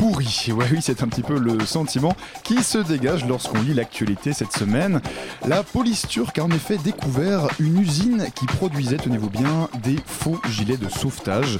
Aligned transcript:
pourri. 0.00 0.46
Ouais, 0.56 0.64
oui, 0.72 0.78
c'est 0.80 1.02
un 1.02 1.08
petit 1.08 1.22
peu 1.22 1.38
le 1.38 1.64
sentiment 1.66 2.16
qui 2.42 2.62
se 2.62 2.78
dégage 2.78 3.26
lorsqu'on 3.26 3.60
lit 3.60 3.74
l'actualité 3.74 4.32
cette 4.32 4.52
semaine. 4.52 5.02
La 5.46 5.62
police 5.62 6.06
turque 6.08 6.38
a 6.38 6.44
en 6.44 6.50
effet 6.50 6.78
découvert 6.78 7.48
une 7.58 7.78
usine 7.78 8.26
qui 8.34 8.46
produisait, 8.46 8.96
tenez-vous 8.96 9.28
bien, 9.28 9.68
des 9.82 9.96
faux 10.06 10.40
gilets 10.48 10.78
de 10.78 10.88
sauvetage. 10.88 11.58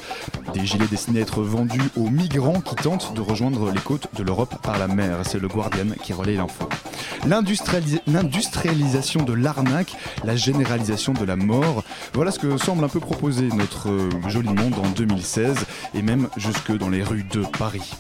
Des 0.55 0.65
gilets 0.65 0.87
destinés 0.87 1.19
à 1.21 1.23
être 1.23 1.43
vendus 1.43 1.83
aux 1.97 2.09
migrants 2.09 2.63
qui 2.63 2.75
tentent 2.77 3.13
de 3.15 3.21
rejoindre 3.21 3.71
les 3.73 3.81
côtes 3.81 4.09
de 4.17 4.23
l'Europe 4.23 4.55
par 4.63 4.79
la 4.79 4.89
mer. 4.89 5.19
C'est 5.25 5.39
le 5.39 5.49
Guardian 5.49 5.87
qui 6.03 6.15
relaie 6.15 6.37
l'info. 6.37 6.67
L'industrialisa- 7.27 8.01
L'industrialisation 8.07 9.23
de 9.23 9.35
l'arnaque, 9.35 9.95
la 10.25 10.35
généralisation 10.37 11.13
de 11.13 11.25
la 11.27 11.37
mort, 11.37 11.85
voilà 12.15 12.31
ce 12.31 12.39
que 12.39 12.57
semble 12.57 12.83
un 12.85 12.89
peu 12.89 13.01
proposer 13.01 13.49
notre 13.49 13.91
euh, 13.91 14.09
joli 14.29 14.49
monde 14.49 14.75
en 14.83 14.89
2016 14.91 15.57
et 15.95 16.01
même 16.03 16.29
jusque 16.39 16.73
dans 16.77 16.89
les 16.89 17.03
rues 17.03 17.27
de 17.31 17.43
Paris. 17.59 17.93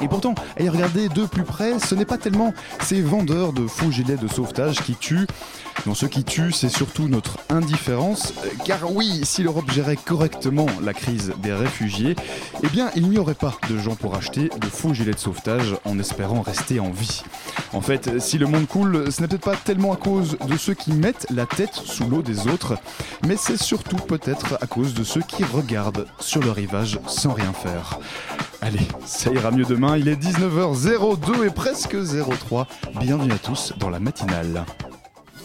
Et 0.00 0.08
pourtant, 0.08 0.34
à 0.56 0.62
y 0.62 0.68
regarder 0.68 1.08
de 1.08 1.24
plus 1.24 1.44
près, 1.44 1.78
ce 1.78 1.94
n'est 1.94 2.04
pas 2.04 2.18
tellement 2.18 2.52
ces 2.80 3.00
vendeurs 3.00 3.52
de 3.52 3.66
faux 3.66 3.90
gilets 3.90 4.16
de 4.16 4.28
sauvetage 4.28 4.80
qui 4.82 4.94
tuent. 4.94 5.26
Non, 5.86 5.94
ce 5.94 6.06
qui 6.06 6.24
tue, 6.24 6.50
c'est 6.50 6.70
surtout 6.70 7.08
notre 7.08 7.38
indifférence. 7.50 8.32
Car 8.64 8.90
oui, 8.90 9.20
si 9.24 9.42
l'Europe 9.42 9.70
gérait 9.70 9.96
correctement 9.96 10.66
la 10.82 10.94
crise 10.94 11.32
des 11.42 11.52
réfugiés, 11.52 12.16
eh 12.62 12.68
bien, 12.68 12.90
il 12.96 13.08
n'y 13.10 13.18
aurait 13.18 13.34
pas 13.34 13.54
de 13.68 13.76
gens 13.76 13.94
pour 13.94 14.14
acheter 14.14 14.48
de 14.58 14.66
faux 14.66 14.94
gilets 14.94 15.12
de 15.12 15.18
sauvetage 15.18 15.76
en 15.84 15.98
espérant 15.98 16.40
rester 16.40 16.80
en 16.80 16.90
vie. 16.90 17.22
En 17.74 17.82
fait, 17.82 18.18
si 18.18 18.38
le 18.38 18.46
monde 18.46 18.66
coule, 18.66 19.12
ce 19.12 19.20
n'est 19.20 19.28
peut-être 19.28 19.44
pas 19.44 19.56
tellement 19.56 19.92
à 19.92 19.96
cause 19.96 20.38
de 20.48 20.56
ceux 20.56 20.74
qui 20.74 20.92
mettent 20.92 21.26
la 21.30 21.44
tête 21.44 21.74
sous 21.74 22.08
l'eau 22.08 22.22
des 22.22 22.46
autres, 22.48 22.78
mais 23.26 23.36
c'est 23.36 23.60
surtout 23.60 23.96
peut-être 23.96 24.56
à 24.62 24.66
cause 24.66 24.94
de 24.94 25.04
ceux 25.04 25.22
qui 25.22 25.44
regardent 25.44 26.06
sur 26.18 26.40
le 26.40 26.50
rivage 26.50 26.98
sans 27.06 27.34
rien 27.34 27.52
faire. 27.52 27.98
Allez, 28.62 28.88
ça 29.04 29.30
ira 29.30 29.50
mieux 29.50 29.66
demain, 29.66 29.98
il 29.98 30.08
est 30.08 30.16
19h02 30.16 31.46
et 31.46 31.50
presque 31.50 31.96
03. 32.48 32.66
Bienvenue 32.98 33.32
à 33.32 33.38
tous 33.38 33.74
dans 33.78 33.90
la 33.90 34.00
matinale. 34.00 34.64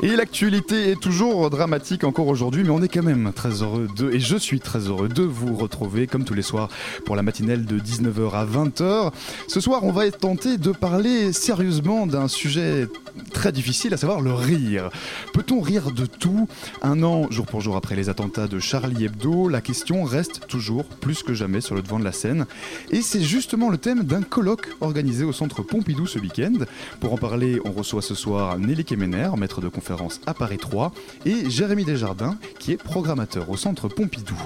Et 0.00 0.14
l'actualité 0.14 0.92
est 0.92 1.00
toujours 1.00 1.50
dramatique 1.50 2.04
encore 2.04 2.28
aujourd'hui, 2.28 2.62
mais 2.62 2.70
on 2.70 2.80
est 2.80 2.88
quand 2.88 3.02
même 3.02 3.32
très 3.34 3.62
heureux 3.62 3.88
de, 3.96 4.12
et 4.12 4.20
je 4.20 4.36
suis 4.36 4.60
très 4.60 4.78
heureux 4.78 5.08
de 5.08 5.24
vous 5.24 5.56
retrouver 5.56 6.06
comme 6.06 6.22
tous 6.22 6.34
les 6.34 6.42
soirs 6.42 6.68
pour 7.04 7.16
la 7.16 7.24
matinale 7.24 7.64
de 7.64 7.80
19h 7.80 8.30
à 8.30 8.46
20h. 8.46 9.12
Ce 9.48 9.58
soir, 9.58 9.82
on 9.82 9.90
va 9.90 10.08
tenté 10.12 10.56
de 10.56 10.70
parler 10.70 11.32
sérieusement 11.32 12.06
d'un 12.06 12.28
sujet 12.28 12.86
très 13.32 13.50
difficile, 13.50 13.92
à 13.92 13.96
savoir 13.96 14.20
le 14.20 14.32
rire. 14.32 14.90
Peut-on 15.32 15.60
rire 15.60 15.90
de 15.90 16.06
tout? 16.06 16.46
Un 16.80 17.02
an, 17.02 17.28
jour 17.32 17.46
pour 17.46 17.60
jour 17.60 17.74
après 17.74 17.96
les 17.96 18.08
attentats 18.08 18.46
de 18.46 18.60
Charlie 18.60 19.06
Hebdo, 19.06 19.48
la 19.48 19.60
question 19.60 20.04
reste 20.04 20.46
toujours 20.46 20.84
plus 20.84 21.24
que 21.24 21.34
jamais 21.34 21.60
sur 21.60 21.74
le 21.74 21.82
devant 21.82 21.98
de 21.98 22.04
la 22.04 22.12
scène. 22.12 22.46
Et 22.92 23.02
c'est 23.02 23.22
justement 23.22 23.68
le 23.68 23.78
thème 23.78 24.04
d'un 24.04 24.22
colloque 24.22 24.68
organisé 24.80 25.24
au 25.24 25.32
centre 25.32 25.62
Pompidou 25.62 26.06
ce 26.06 26.20
week-end. 26.20 26.54
Pour 27.00 27.12
en 27.12 27.16
parler, 27.18 27.60
on 27.64 27.72
reçoit 27.72 28.02
ce 28.02 28.14
soir 28.14 28.60
Nelly 28.60 28.84
Kemener, 28.84 29.30
maître 29.36 29.60
de 29.60 29.66
conférence 29.66 29.87
à 30.26 30.34
Paris 30.34 30.58
3, 30.58 30.92
et 31.24 31.48
Jérémy 31.48 31.84
Desjardins, 31.84 32.36
qui 32.58 32.72
est 32.72 32.76
programmateur 32.76 33.48
au 33.50 33.56
centre 33.56 33.88
Pompidou. 33.88 34.36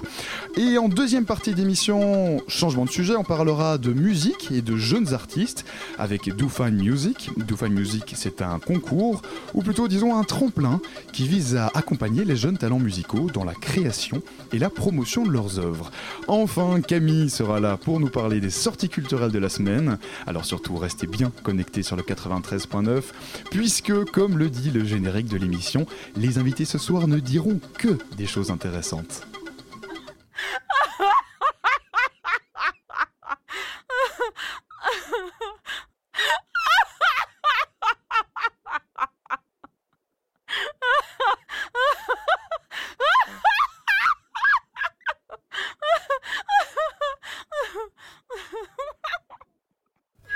Et 0.57 0.79
en 0.79 0.89
deuxième 0.89 1.25
partie 1.25 1.55
d'émission, 1.55 2.41
changement 2.49 2.85
de 2.85 2.91
sujet, 2.91 3.17
on 3.17 3.25
parlera 3.25 3.79
de 3.79 3.93
musique 3.93 4.51
et 4.53 4.63
de 4.63 4.77
jeunes 4.77 5.15
artistes 5.15 5.65
avec 5.99 6.35
Do 6.37 6.49
Fine 6.49 6.77
Music. 6.77 7.31
Do 7.37 7.57
Fine 7.57 7.73
Music, 7.75 8.13
c'est 8.15 8.43
un 8.43 8.59
concours, 8.59 9.23
ou 9.55 9.63
plutôt 9.63 9.89
disons 9.89 10.17
un 10.17 10.25
tremplin, 10.25 10.81
qui 11.13 11.27
vise 11.27 11.57
à 11.57 11.71
accompagner 11.75 12.25
les 12.25 12.37
jeunes 12.37 12.59
talents 12.59 12.79
musicaux 12.79 13.29
dans 13.33 13.45
la 13.45 13.55
création 13.55 14.23
et 14.53 14.59
la 14.59 14.71
promotion 14.71 15.25
de 15.25 15.31
leurs 15.31 15.59
œuvres. 15.59 15.91
Enfin, 16.29 16.81
Camille 16.81 17.31
sera 17.31 17.61
là 17.61 17.77
pour 17.77 17.99
nous 18.01 18.11
parler 18.11 18.41
des 18.41 18.51
sorties 18.51 18.89
culturelles 18.89 19.33
de 19.33 19.39
la 19.39 19.49
semaine. 19.49 19.99
Alors 20.27 20.45
surtout, 20.45 20.77
restez 20.77 21.07
bien 21.07 21.33
connectés 21.43 21.83
sur 21.83 21.97
le 21.97 22.03
93.9, 22.03 23.03
puisque, 23.51 23.93
comme 24.13 24.39
le 24.39 24.49
dit 24.49 24.71
le 24.71 24.85
générique 24.85 25.29
de 25.33 25.39
l'émission, 25.39 25.87
les 26.15 26.39
invités 26.39 26.67
ce 26.67 26.79
soir 26.79 27.09
ne 27.09 27.19
diront 27.19 27.59
que 27.79 27.99
des 28.17 28.27
choses 28.27 28.51
intéressantes. 28.51 29.27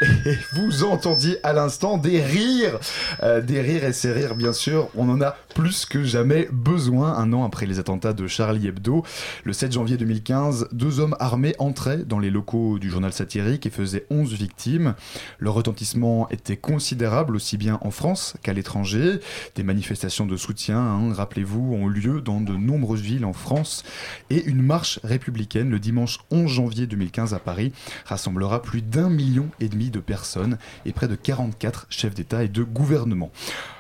Et 0.03 0.37
vous 0.53 0.85
entendiez 0.85 1.39
à 1.43 1.53
l'instant 1.53 1.97
des 1.97 2.23
rires, 2.23 2.79
Euh, 3.23 3.41
des 3.41 3.61
rires 3.61 3.85
et 3.85 3.93
ces 3.93 4.13
rires 4.13 4.35
bien 4.35 4.53
sûr, 4.53 4.89
on 4.95 5.09
en 5.09 5.23
a 5.23 5.37
plus 5.55 5.87
que 5.87 6.05
jamais 6.05 6.49
besoin. 6.53 7.15
Un 7.15 7.33
an 7.33 7.45
après 7.45 7.67
les 7.67 7.79
attentats 7.79 8.13
de 8.13 8.27
Charlie 8.27 8.67
Hebdo, 8.67 9.05
le 9.45 9.53
7 9.53 9.73
janvier 9.73 9.97
2015, 9.97 10.69
deux 10.73 11.01
hommes 11.01 11.17
armés 11.19 11.55
entraient 11.59 12.05
dans 12.05 12.19
les 12.19 12.31
locaux 12.31 12.79
du 12.79 12.91
journal 12.91 13.13
satirique 13.13 13.65
et 13.65 13.71
faisaient 13.71 14.07
11 14.11 14.35
victimes. 14.35 14.95
Le 15.39 15.49
retentissement 15.49 16.29
était 16.29 16.59
considérable 16.59 17.35
aussi 17.35 17.57
bien 17.57 17.79
en 17.81 17.91
France 17.91 18.35
qu'à 18.43 18.53
l'étranger. 18.53 19.21
Des 19.55 19.63
manifestations 19.63 20.27
de 20.27 20.37
soutien, 20.37 20.79
hein, 20.79 21.15
rappelez-vous, 21.15 21.75
ont 21.75 21.89
eu 21.91 21.95
lieu 21.95 22.21
dans 22.21 22.41
de 22.41 22.53
nombreuses 22.53 23.01
villes 23.01 23.25
en 23.25 23.33
France 23.33 23.83
et 24.29 24.45
une 24.45 24.63
marche 24.63 25.01
républicaine 25.05 25.71
le 25.71 25.79
dimanche 25.79 26.19
11 26.31 26.51
janvier 26.51 26.87
2015 26.87 27.33
à 27.33 27.39
Paris 27.39 27.73
rassemblera 28.05 28.61
plus 28.61 28.83
d'un 28.83 29.09
million 29.09 29.49
et 29.61 29.69
demi 29.69 29.86
de 29.91 30.01
personnes 30.01 30.59
et 30.85 30.93
près 30.93 31.09
de 31.09 31.15
44 31.15 31.87
chefs 31.91 32.15
d'État 32.15 32.45
et 32.45 32.49
de 32.49 32.63
gouvernement. 32.63 33.31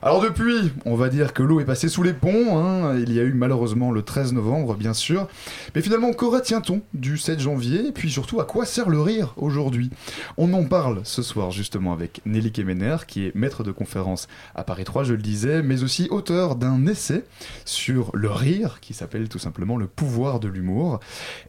Alors 0.02 0.20
depuis, 0.20 0.72
on 0.84 0.94
va 0.94 1.08
dire 1.08 1.32
que 1.32 1.42
l'eau 1.42 1.60
est 1.60 1.64
passée 1.64 1.88
sous 1.88 2.02
les 2.02 2.12
ponts, 2.12 2.58
hein. 2.58 2.96
il 2.98 3.12
y 3.12 3.20
a 3.20 3.22
eu 3.22 3.32
malheureusement 3.32 3.90
le 3.90 4.02
13 4.02 4.32
novembre 4.32 4.74
bien 4.74 4.94
sûr, 4.94 5.28
mais 5.74 5.82
finalement 5.82 6.12
que 6.12 6.24
retient-on 6.24 6.82
du 6.94 7.18
7 7.18 7.40
janvier? 7.40 7.88
Et 7.88 7.92
puis 7.92 8.10
surtout 8.10 8.40
à 8.40 8.44
quoi 8.44 8.64
sert 8.64 8.88
le 8.88 9.00
rire 9.00 9.34
aujourd'hui? 9.36 9.90
On 10.36 10.52
en 10.52 10.64
parle 10.64 11.00
ce 11.04 11.22
soir 11.22 11.50
justement 11.50 11.92
avec 11.92 12.20
Nelly 12.26 12.52
Kemener 12.52 12.96
qui 13.06 13.26
est 13.26 13.34
maître 13.34 13.64
de 13.64 13.72
conférence 13.72 14.28
à 14.54 14.64
Paris 14.64 14.84
3, 14.84 15.04
je 15.04 15.14
le 15.14 15.22
disais, 15.22 15.62
mais 15.62 15.82
aussi 15.82 16.08
auteur 16.10 16.56
d'un 16.56 16.86
essai 16.86 17.24
sur 17.64 18.10
le 18.14 18.30
rire 18.30 18.78
qui 18.80 18.94
s'appelle 18.94 19.28
tout 19.28 19.38
simplement 19.38 19.76
Le 19.76 19.86
pouvoir 19.86 20.40
de 20.40 20.48
l'humour 20.48 21.00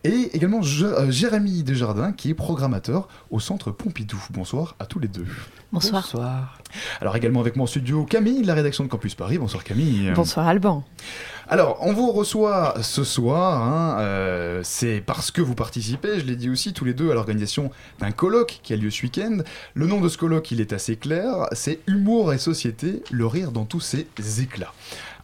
et 0.03 0.29
également 0.33 0.61
euh, 0.81 1.11
Jérémy 1.11 1.63
Desjardins 1.63 2.11
qui 2.11 2.29
est 2.29 2.33
programmateur 2.33 3.07
au 3.29 3.39
centre 3.39 3.71
Pompidou. 3.71 4.21
Bonsoir 4.31 4.46
à 4.79 4.85
tous 4.85 4.99
les 4.99 5.07
deux. 5.07 5.25
Bonsoir. 5.73 6.57
Alors 7.01 7.15
également 7.17 7.41
avec 7.41 7.57
moi 7.57 7.63
en 7.63 7.67
studio 7.67 8.05
Camille, 8.05 8.41
de 8.41 8.47
la 8.47 8.53
rédaction 8.53 8.85
de 8.85 8.89
Campus 8.89 9.15
Paris. 9.15 9.37
Bonsoir 9.37 9.63
Camille. 9.63 10.11
Bonsoir 10.15 10.47
Alban. 10.47 10.85
Alors 11.49 11.79
on 11.81 11.91
vous 11.91 12.11
reçoit 12.11 12.75
ce 12.81 13.03
soir, 13.03 13.61
hein, 13.61 13.99
euh, 13.99 14.61
c'est 14.63 15.01
parce 15.05 15.31
que 15.31 15.41
vous 15.41 15.55
participez, 15.55 16.19
je 16.19 16.25
l'ai 16.25 16.35
dit 16.37 16.49
aussi 16.49 16.71
tous 16.71 16.85
les 16.85 16.93
deux, 16.93 17.11
à 17.11 17.13
l'organisation 17.13 17.71
d'un 17.99 18.11
colloque 18.11 18.59
qui 18.63 18.73
a 18.73 18.77
lieu 18.77 18.89
ce 18.89 19.03
week-end. 19.03 19.39
Le 19.73 19.87
nom 19.87 19.99
de 19.99 20.07
ce 20.07 20.17
colloque 20.17 20.51
il 20.51 20.61
est 20.61 20.71
assez 20.71 20.95
clair, 20.95 21.47
c'est 21.51 21.79
Humour 21.87 22.33
et 22.33 22.37
Société, 22.37 23.03
le 23.11 23.27
rire 23.27 23.51
dans 23.51 23.65
tous 23.65 23.81
ses 23.81 24.07
éclats. 24.41 24.73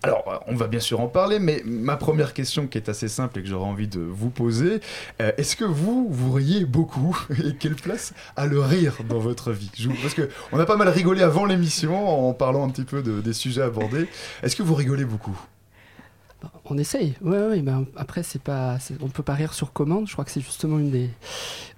Alors, 0.05 0.23
euh, 0.27 0.38
on 0.47 0.55
va 0.55 0.67
bien 0.67 0.81
sûr 0.81 1.00
en 1.00 1.07
parler, 1.07 1.39
mais 1.39 1.61
ma 1.65 1.95
première 1.95 2.33
question 2.33 2.67
qui 2.67 2.77
est 2.77 2.89
assez 2.89 3.07
simple 3.07 3.39
et 3.39 3.41
que 3.41 3.47
j'aurais 3.47 3.65
envie 3.69 3.88
de 3.88 4.01
vous 4.01 4.29
poser, 4.29 4.81
euh, 5.21 5.31
est-ce 5.38 5.55
que 5.55 5.63
vous, 5.63 6.07
vous 6.11 6.31
riez 6.33 6.65
beaucoup 6.65 7.17
Et 7.45 7.55
quelle 7.55 7.75
place 7.75 8.13
a 8.35 8.45
le 8.45 8.59
rire 8.59 8.97
dans 9.07 9.19
votre 9.19 9.51
vie? 9.53 9.71
Je 9.77 9.89
Parce 10.01 10.13
que 10.13 10.29
on 10.51 10.59
a 10.59 10.65
pas 10.65 10.75
mal 10.75 10.89
rigolé 10.89 11.21
avant 11.21 11.45
l'émission 11.45 12.27
en 12.29 12.33
parlant 12.33 12.65
un 12.67 12.69
petit 12.69 12.83
peu 12.83 13.01
de- 13.01 13.21
des 13.21 13.33
sujets 13.33 13.61
abordés. 13.61 14.07
Est-ce 14.44 14.55
que 14.57 14.63
vous 14.63 14.75
rigolez 14.75 15.05
beaucoup? 15.05 15.39
On 16.66 16.78
essaye, 16.78 17.13
ouais, 17.22 17.48
ouais, 17.48 17.62
ben 17.62 17.86
après 17.95 18.24
c'est 18.24 18.42
pas, 18.42 18.80
c'est- 18.80 18.95
on 19.01 19.07
peut 19.10 19.24
pas 19.24 19.34
rire 19.34 19.54
sur 19.54 19.74
commande. 19.74 20.07
Je 20.07 20.13
crois 20.13 20.25
que 20.25 20.31
c'est 20.31 20.42
justement 20.42 20.80
une 20.80 20.92
des, 20.92 21.10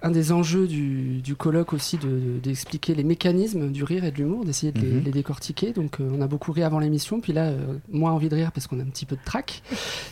un 0.02 0.10
des 0.10 0.32
enjeux 0.32 0.66
du, 0.66 1.18
du 1.22 1.34
colloque 1.34 1.72
aussi 1.72 1.96
de- 1.98 2.06
de- 2.08 2.38
d'expliquer 2.42 2.94
les 2.94 3.04
mécanismes 3.04 3.70
du 3.70 3.84
rire 3.84 4.04
et 4.04 4.10
de 4.10 4.16
l'humour, 4.16 4.44
d'essayer 4.44 4.72
de 4.72 4.80
les, 4.80 4.86
Mhm. 4.92 5.02
les 5.04 5.10
décortiquer. 5.10 5.72
Donc 5.72 6.00
euh, 6.00 6.08
on 6.16 6.20
a 6.20 6.26
beaucoup 6.26 6.52
ri 6.52 6.62
avant 6.62 6.78
l'émission, 6.78 7.20
puis 7.20 7.32
là 7.32 7.46
euh, 7.46 7.58
moins 7.90 8.12
envie 8.12 8.28
de 8.28 8.34
rire 8.36 8.52
parce 8.52 8.66
qu'on 8.66 8.78
a 8.78 8.82
un 8.82 8.86
petit 8.86 9.06
peu 9.06 9.16
de 9.16 9.24
trac. 9.24 9.62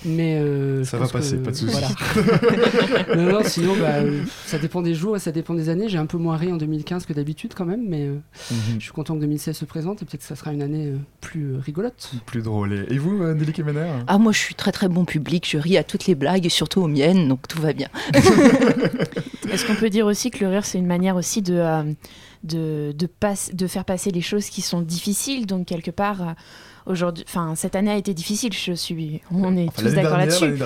Mais 0.04 0.38
euh, 0.40 0.84
Ça 0.84 0.98
va 0.98 1.06
que- 1.06 1.12
passer, 1.12 1.36
pas 1.38 1.50
de 1.50 1.56
souci. 1.56 1.72
voilà. 1.72 1.88
non, 3.16 3.32
non, 3.32 3.40
sinon 3.44 3.74
bah, 3.78 3.94
euh, 3.96 4.22
ça 4.46 4.58
dépend 4.58 4.82
des 4.82 4.94
jours 4.94 5.16
et 5.16 5.20
ça 5.20 5.32
dépend 5.32 5.54
des 5.54 5.68
années. 5.68 5.88
J'ai 5.88 5.98
un 5.98 6.06
peu 6.06 6.18
moins 6.18 6.36
ri 6.36 6.52
en 6.52 6.56
2015 6.56 7.06
que 7.06 7.12
d'habitude 7.12 7.54
quand 7.54 7.66
même, 7.66 7.84
mais 7.88 8.06
euh, 8.08 8.14
Mhm. 8.50 8.78
je 8.78 8.84
suis 8.84 8.92
content 8.92 9.14
que 9.14 9.20
2016 9.20 9.56
se 9.56 9.64
présente 9.64 10.02
et 10.02 10.04
peut-être 10.04 10.20
que 10.22 10.26
ça 10.26 10.36
sera 10.36 10.52
une 10.52 10.62
année 10.62 10.88
euh, 10.88 10.96
plus 11.20 11.56
rigolote. 11.56 12.10
Plus 12.26 12.42
drôle. 12.42 12.72
Et 12.90 12.94
et 12.94 12.98
vous, 12.98 13.22
euh, 13.22 13.34
Nelly 13.34 13.52
Kemener? 13.52 13.90
Ah, 14.06 14.18
moi, 14.18 14.30
je 14.32 14.38
suis 14.44 14.54
très 14.54 14.72
très 14.72 14.88
bon 14.88 15.04
public, 15.04 15.46
je 15.48 15.58
ris 15.58 15.76
à 15.78 15.84
toutes 15.84 16.06
les 16.06 16.14
blagues, 16.14 16.46
et 16.46 16.48
surtout 16.50 16.82
aux 16.82 16.88
miennes, 16.88 17.28
donc 17.28 17.46
tout 17.48 17.60
va 17.60 17.72
bien. 17.72 17.88
Est-ce 19.50 19.66
qu'on 19.66 19.74
peut 19.74 19.90
dire 19.90 20.06
aussi 20.06 20.30
que 20.30 20.44
le 20.44 20.50
rire, 20.50 20.64
c'est 20.64 20.78
une 20.78 20.86
manière 20.86 21.16
aussi 21.16 21.42
de, 21.42 21.54
euh, 21.54 21.82
de, 22.42 22.92
de, 22.96 23.06
passe- 23.06 23.50
de 23.54 23.66
faire 23.66 23.84
passer 23.84 24.10
les 24.10 24.20
choses 24.20 24.46
qui 24.46 24.62
sont 24.62 24.80
difficiles? 24.80 25.46
Donc, 25.46 25.66
quelque 25.66 25.90
part, 25.90 26.22
euh, 26.22 26.32
aujourd'hui, 26.86 27.24
enfin, 27.28 27.54
cette 27.54 27.76
année 27.76 27.90
a 27.90 27.96
été 27.96 28.14
difficile, 28.14 28.52
je 28.52 28.72
suis, 28.72 29.20
on 29.30 29.56
est 29.56 29.68
Enfin, 29.68 29.82
tous 29.82 29.94
d'accord 29.94 30.16
là-dessus. 30.18 30.56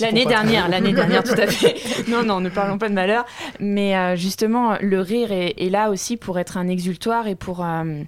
L'année 0.00 0.24
dernière, 0.26 0.68
L'année 0.68 0.92
dernière, 1.00 1.22
tout 1.22 1.32
à 1.38 1.46
fait. 1.46 1.76
Non, 2.10 2.22
non, 2.24 2.40
ne 2.40 2.48
parlons 2.48 2.78
pas 2.78 2.88
de 2.88 2.94
malheur. 2.94 3.24
Mais 3.60 3.96
euh, 3.96 4.16
justement, 4.16 4.76
le 4.80 5.00
rire 5.00 5.30
est, 5.32 5.54
est 5.58 5.70
là 5.70 5.90
aussi 5.90 6.16
pour 6.16 6.38
être 6.38 6.56
un 6.56 6.68
exultoire 6.68 7.26
et 7.28 7.34
pour, 7.34 7.64
euh, 7.64 8.02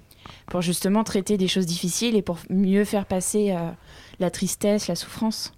pour 0.47 0.61
justement 0.61 1.03
traiter 1.03 1.37
des 1.37 1.47
choses 1.47 1.65
difficiles 1.65 2.15
et 2.15 2.21
pour 2.21 2.37
mieux 2.49 2.83
faire 2.83 3.05
passer 3.05 3.51
euh, 3.51 3.69
la 4.19 4.31
tristesse, 4.31 4.87
la 4.87 4.95
souffrance. 4.95 5.53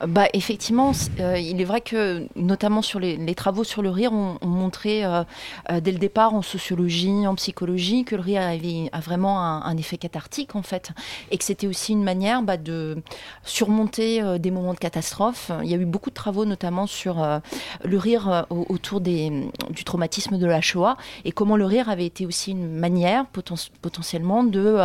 Bah, 0.00 0.26
effectivement, 0.32 0.90
euh, 1.20 1.38
il 1.38 1.60
est 1.60 1.64
vrai 1.64 1.80
que, 1.80 2.26
notamment 2.34 2.82
sur 2.82 2.98
les, 2.98 3.34
travaux 3.36 3.62
sur 3.62 3.82
le 3.82 3.90
rire, 3.90 4.12
on, 4.12 4.36
on 4.40 4.48
montrait 4.48 5.04
euh, 5.04 5.22
euh, 5.70 5.80
dès 5.80 5.92
le 5.92 5.98
départ 5.98 6.34
en 6.34 6.42
sociologie, 6.42 7.24
en 7.26 7.36
psychologie, 7.36 8.04
que 8.04 8.16
le 8.16 8.22
rire 8.22 8.42
avait, 8.42 8.88
a 8.90 8.98
vraiment 8.98 9.40
un, 9.40 9.76
effet 9.76 9.98
cathartique, 9.98 10.56
en 10.56 10.62
fait, 10.62 10.90
et 11.30 11.38
que 11.38 11.44
c'était 11.44 11.68
aussi 11.68 11.92
une 11.92 12.02
manière 12.02 12.42
bah, 12.42 12.56
de 12.56 13.00
surmonter 13.44 14.38
des 14.38 14.50
moments 14.50 14.74
de 14.74 14.78
catastrophe. 14.78 15.52
Il 15.62 15.70
y 15.70 15.74
a 15.74 15.76
eu 15.76 15.84
beaucoup 15.84 16.10
de 16.10 16.14
travaux, 16.14 16.44
notamment 16.44 16.86
sur 16.86 17.24
le 17.84 17.98
rire 17.98 18.46
au- 18.50 18.66
autour 18.68 19.00
du 19.00 19.84
traumatisme 19.84 20.36
de 20.36 20.46
la 20.46 20.60
Shoah, 20.60 20.96
et 21.24 21.32
comment 21.32 21.56
le 21.56 21.64
rire 21.64 21.88
avait 21.88 22.06
été 22.06 22.26
aussi 22.26 22.50
une 22.50 22.74
manière, 22.76 23.26
poten- 23.32 23.70
potentiellement, 23.80 24.42
de 24.42 24.78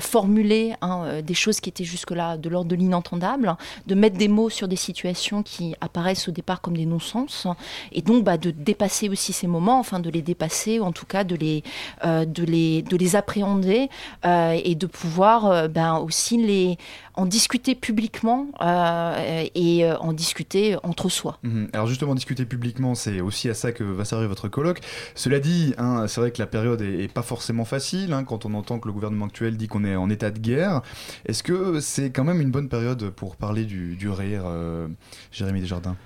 formuler 0.00 0.74
hein, 0.82 1.20
des 1.22 1.34
choses 1.34 1.60
qui 1.60 1.68
étaient 1.68 1.84
jusque-là 1.84 2.36
de 2.36 2.48
l'ordre 2.48 2.70
de 2.70 2.76
l'inentendable, 2.76 3.56
de 3.86 3.94
mettre 3.94 4.16
des 4.16 4.28
mots 4.28 4.35
sur 4.48 4.68
des 4.68 4.76
situations 4.76 5.42
qui 5.42 5.74
apparaissent 5.80 6.28
au 6.28 6.32
départ 6.32 6.60
comme 6.60 6.76
des 6.76 6.86
non-sens, 6.86 7.46
et 7.92 8.02
donc 8.02 8.24
bah, 8.24 8.36
de 8.38 8.50
dépasser 8.50 9.08
aussi 9.08 9.32
ces 9.32 9.46
moments, 9.46 9.78
enfin 9.78 10.00
de 10.00 10.10
les 10.10 10.22
dépasser, 10.22 10.78
ou 10.80 10.84
en 10.84 10.92
tout 10.92 11.06
cas 11.06 11.24
de 11.24 11.34
les, 11.36 11.62
euh, 12.04 12.24
de 12.24 12.44
les, 12.44 12.82
de 12.82 12.96
les 12.96 13.16
appréhender, 13.16 13.88
euh, 14.24 14.58
et 14.62 14.74
de 14.74 14.86
pouvoir 14.86 15.68
ben, 15.68 15.98
aussi 15.98 16.36
les, 16.36 16.78
en 17.16 17.26
discuter 17.26 17.74
publiquement 17.74 18.48
euh, 18.60 19.46
et 19.54 19.84
euh, 19.84 19.96
en 19.98 20.12
discuter 20.12 20.76
entre 20.82 21.08
soi. 21.08 21.38
Mhm. 21.42 21.68
Alors 21.72 21.86
justement, 21.86 22.14
discuter 22.14 22.44
publiquement, 22.44 22.94
c'est 22.94 23.20
aussi 23.20 23.48
à 23.48 23.54
ça 23.54 23.72
que 23.72 23.84
va 23.84 24.04
servir 24.04 24.28
votre 24.28 24.48
colloque. 24.48 24.80
Cela 25.14 25.40
dit, 25.40 25.74
hein, 25.78 26.06
c'est 26.08 26.20
vrai 26.20 26.30
que 26.30 26.38
la 26.38 26.46
période 26.46 26.82
est, 26.82 27.04
est 27.04 27.12
pas 27.12 27.22
forcément 27.22 27.64
facile 27.64 28.12
hein, 28.12 28.24
quand 28.24 28.44
on 28.44 28.54
entend 28.54 28.78
que 28.78 28.88
le 28.88 28.92
gouvernement 28.92 29.26
actuel 29.26 29.56
dit 29.56 29.68
qu'on 29.68 29.84
est 29.84 29.96
en 29.96 30.10
état 30.10 30.30
de 30.30 30.38
guerre. 30.38 30.82
Est-ce 31.26 31.42
que 31.42 31.80
c'est 31.80 32.10
quand 32.10 32.24
même 32.24 32.40
une 32.40 32.50
bonne 32.50 32.68
période 32.68 33.10
pour 33.10 33.36
parler 33.36 33.64
du, 33.64 34.08
rire, 34.08 34.42
euh, 34.46 34.88
Jérémy 35.32 35.60
Desjardins? 35.60 35.96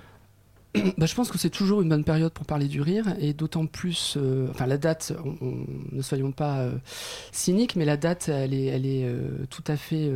Bah, 0.97 1.05
je 1.05 1.15
pense 1.15 1.29
que 1.29 1.37
c'est 1.37 1.49
toujours 1.49 1.81
une 1.81 1.89
bonne 1.89 2.03
période 2.03 2.31
pour 2.31 2.45
parler 2.45 2.67
du 2.67 2.81
rire, 2.81 3.13
et 3.19 3.33
d'autant 3.33 3.65
plus, 3.65 4.15
euh, 4.17 4.47
enfin 4.51 4.67
la 4.67 4.77
date, 4.77 5.13
ne 5.91 6.01
soyons 6.01 6.31
pas 6.31 6.59
euh, 6.59 6.71
cyniques, 7.31 7.75
mais 7.75 7.83
la 7.85 7.97
date, 7.97 8.29
elle 8.29 8.53
est, 8.53 8.65
elle 8.65 8.85
est 8.85 9.03
euh, 9.03 9.45
tout 9.49 9.63
à 9.67 9.75
fait, 9.75 10.09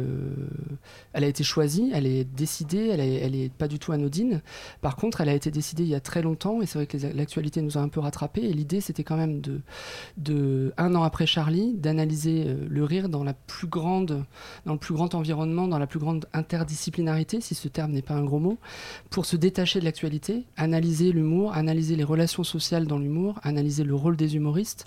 elle 1.14 1.24
a 1.24 1.28
été 1.28 1.44
choisie, 1.44 1.92
elle 1.94 2.06
est 2.06 2.24
décidée, 2.24 2.88
elle 2.88 3.36
est, 3.36 3.52
pas 3.54 3.68
du 3.68 3.80
tout 3.80 3.92
anodine. 3.92 4.42
Par 4.82 4.96
contre, 4.96 5.22
elle 5.22 5.30
a 5.30 5.34
été 5.34 5.52
décidée 5.52 5.84
il 5.84 5.90
y 5.90 5.96
a 5.96 6.00
très 6.00 6.22
longtemps, 6.22 6.62
et 6.62 6.66
c'est 6.66 6.78
vrai 6.78 6.88
que 6.88 6.98
l'actualité 7.16 7.62
nous 7.62 7.78
a 7.78 7.82
un 7.82 7.90
peu 7.90 8.00
rattrapés. 8.00 8.44
Et 8.44 8.54
l'idée, 8.54 8.82
c'était 8.82 9.04
quand 9.04 9.18
même 9.18 9.42
de, 9.42 9.62
de, 10.18 10.74
un 10.78 10.96
an 10.96 11.04
après 11.04 11.26
Charlie, 11.26 11.74
d'analyser 11.74 12.56
le 12.68 12.84
rire 12.84 13.10
dans 13.10 13.24
la 13.24 13.34
plus 13.34 13.68
grande, 13.68 14.24
dans 14.66 14.74
le 14.74 14.80
plus 14.80 14.94
grand 14.94 15.16
environnement, 15.16 15.68
dans 15.68 15.80
la 15.80 15.88
plus 15.88 16.00
grande 16.00 16.28
interdisciplinarité, 16.34 17.42
si 17.42 17.56
ce 17.56 17.68
terme 17.68 17.92
n'est 17.92 18.02
pas 18.02 18.16
un 18.16 18.24
gros 18.24 18.40
mot, 18.40 18.58
pour 19.10 19.26
se 19.26 19.36
détacher 19.36 19.80
de 19.80 19.86
l'actualité, 19.86 20.45
analyser 20.58 21.12
l'humour, 21.12 21.54
analyser 21.54 21.96
les 21.96 22.04
relations 22.04 22.44
sociales 22.44 22.88
dans 22.88 22.98
l'humour, 23.00 23.40
analyser 23.44 23.84
le 23.84 23.96
rôle 23.96 24.16
des 24.16 24.36
humoristes, 24.36 24.86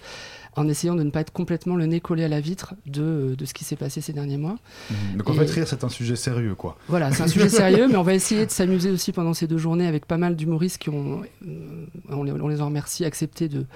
en 0.56 0.66
essayant 0.66 0.94
de 0.96 1.02
ne 1.04 1.10
pas 1.10 1.20
être 1.20 1.32
complètement 1.32 1.76
le 1.76 1.86
nez 1.86 2.00
collé 2.00 2.24
à 2.24 2.28
la 2.28 2.40
vitre 2.40 2.74
de, 2.86 3.34
de 3.38 3.44
ce 3.44 3.54
qui 3.54 3.64
s'est 3.64 3.76
passé 3.76 4.00
ces 4.00 4.12
derniers 4.12 4.38
mois. 4.38 4.56
Mhm. 4.90 5.18
Donc 5.18 5.30
en 5.30 5.34
Et- 5.34 5.36
fait, 5.46 5.50
rire, 5.50 5.68
c'est 5.68 5.84
un 5.84 5.88
sujet 5.88 6.16
sérieux, 6.16 6.54
quoi. 6.54 6.76
Voilà, 6.88 7.12
c'est 7.12 7.22
un 7.22 7.28
sujet 7.28 7.48
sérieux, 7.48 7.86
mais 7.88 7.96
on 7.96 8.02
va 8.02 8.14
essayer 8.14 8.44
de 8.46 8.50
s'amuser 8.50 8.90
aussi 8.90 9.12
pendant 9.12 9.34
ces 9.34 9.46
deux 9.46 9.58
journées 9.58 9.86
avec 9.86 10.06
pas 10.06 10.16
mal 10.16 10.34
d'humoristes 10.36 10.78
qui 10.78 10.88
ont, 10.88 11.22
euh, 11.46 11.84
on 12.08 12.24
les, 12.24 12.32
on 12.32 12.48
les 12.48 12.60
en 12.60 12.66
remercie, 12.66 13.04
accepté 13.04 13.48
de, 13.48 13.66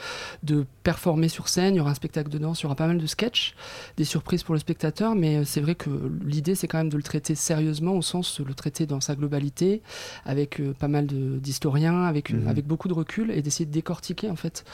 de 0.43 0.65
performer 0.83 1.29
sur 1.29 1.49
scène. 1.49 1.75
Il 1.75 1.79
y 1.79 1.81
aura 1.81 1.91
un 1.91 1.95
spectacle 1.95 2.31
de 2.31 2.39
danse, 2.39 2.61
il 2.61 2.65
y 2.65 2.67
aura 2.67 2.75
pas 2.75 2.87
mal 2.89 2.99
de 2.99 3.07
sketchs, 3.07 3.55
des 3.97 4.05
surprises 4.05 4.43
pour 4.43 4.55
le 4.55 4.61
spectateur, 4.61 5.15
mais 5.15 5.37
euh, 5.37 5.45
c'est 5.45 5.61
vrai 5.61 5.75
que 5.77 5.91
l'idée, 6.25 6.55
c'est 6.57 6.67
quand 6.69 6.79
même 6.79 6.89
de 6.89 6.97
le 6.97 7.03
traiter 7.03 7.35
sérieusement, 7.35 7.93
au 7.93 8.03
sens 8.03 8.41
de 8.41 8.45
le 8.45 8.55
traiter 8.55 8.87
dans 8.87 9.01
sa 9.01 9.15
globalité, 9.15 9.83
avec 10.25 10.59
euh, 10.59 10.73
pas 10.73 10.89
mal 10.89 11.07
de- 11.07 11.39
avec, 11.75 12.31
une- 12.31 12.43
Mhm. 12.43 12.49
avec 12.49 12.67
beaucoup 12.67 12.89
de 12.89 12.95
recul, 12.95 13.31
et 13.31 13.43
d'essayer 13.43 13.67
de 13.67 13.71
décortiquer 13.73 14.31
en 14.31 14.37
fait 14.37 14.65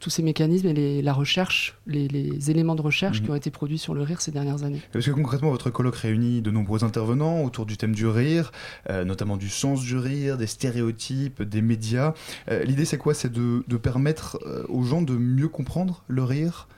tous 0.00 0.10
ces 0.10 0.22
mécanismes 0.22 0.68
et 0.68 0.74
les- 0.74 1.02
la 1.02 1.12
recherche, 1.12 1.76
les, 1.86 2.06
les 2.08 2.50
éléments 2.50 2.74
de 2.76 2.82
recherche 2.82 3.18
Mhm. 3.20 3.24
qui 3.24 3.30
ont 3.30 3.34
été 3.34 3.50
produits 3.50 3.78
sur 3.78 3.94
le 3.94 4.02
rire 4.02 4.20
ces 4.20 4.30
dernières 4.30 4.62
années. 4.62 4.80
Parce 4.92 5.04
que 5.06 5.10
concrètement, 5.10 5.50
votre 5.50 5.70
colloque 5.70 5.96
réunit 5.96 6.40
de 6.40 6.50
nombreux 6.50 6.84
intervenants 6.84 7.42
autour 7.42 7.66
du 7.66 7.76
thème 7.76 7.94
du 7.94 8.06
rire, 8.06 8.52
euh, 8.90 9.04
notamment 9.04 9.36
du 9.36 9.48
sens 9.48 9.82
du 9.82 9.96
rire, 9.96 10.36
des 10.38 10.46
stéréotypes, 10.46 11.42
des 11.42 11.62
médias. 11.62 12.14
Euh, 12.50 12.62
L'idée, 12.64 12.84
c'est 12.84 12.98
quoi? 12.98 13.14
C'est 13.14 13.32
de, 13.32 13.64
de 13.66 13.76
permettre 13.76 14.38
euh, 14.46 14.64
aux 14.68 14.82
gens 14.82 15.02
de 15.02 15.14
mieux 15.16 15.48
comprendre 15.48 16.04
le 16.08 16.22
rire? 16.24 16.68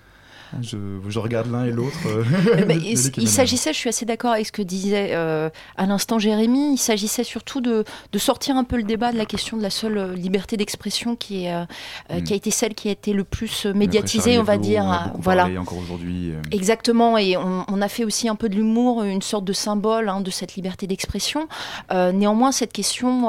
Je, 0.63 0.77
je 1.09 1.19
regarde 1.19 1.51
l'un 1.51 1.65
et 1.65 1.71
l'autre. 1.71 1.97
euh, 2.07 2.25
Eh 2.59 2.65
ben, 2.65 2.81
il 3.17 3.29
s'agissait, 3.29 3.73
je 3.73 3.79
suis 3.79 3.89
assez 3.89 4.05
d'accord 4.05 4.33
avec 4.33 4.47
ce 4.47 4.53
que 4.53 4.63
disait 4.63 5.11
euh, 5.13 5.49
à 5.77 5.87
l'instant 5.87 6.19
Jérémy, 6.19 6.75
il 6.75 6.79
s'agissait 6.79 7.25
surtout 7.25 7.61
de, 7.61 7.85
de 8.13 8.19
sortir 8.19 8.57
un 8.57 8.65
peu 8.65 8.77
le 8.77 8.83
débat 8.83 9.13
de 9.13 9.19
la 9.19 9.27
question 9.27 9.57
de 9.57 9.63
la 9.63 9.71
seule 9.71 9.99
euh, 9.99 10.15
liberté 10.15 10.57
d'expression 10.57 11.17
qui, 11.17 11.45
est, 11.45 11.53
euh, 11.55 11.65
euh, 12.11 12.21
Mm. 12.21 12.25
qui 12.25 12.33
a 12.33 12.37
été 12.37 12.51
celle 12.51 12.75
qui 12.75 12.89
a 12.89 12.93
été 12.93 13.13
le 13.13 13.25
plus 13.25 13.67
médiatisée, 13.67 14.39
on 14.39 14.43
va 14.43 14.57
dire. 14.59 14.85
on 14.85 15.09
beaucoup 15.09 15.23
voilà. 15.23 15.49
encore 15.61 15.79
aujourd'hui. 15.79 16.33
Exactement, 16.51 17.17
et 17.19 17.37
on, 17.37 17.65
on 17.69 17.83
a 17.83 17.89
fait 17.89 18.05
aussi 18.05 18.29
un 18.29 18.35
peu 18.37 18.49
de 18.49 18.55
l'humour, 18.57 19.03
une 19.05 19.23
sorte 19.23 19.45
de 19.45 19.53
symbole 19.53 20.09
hein, 20.09 20.21
de 20.21 20.31
cette 20.31 20.55
liberté 20.57 20.87
d'expression. 20.87 21.49
Euh, 21.93 22.13
néanmoins, 22.13 22.53
cette 22.53 22.73
question, 22.73 23.29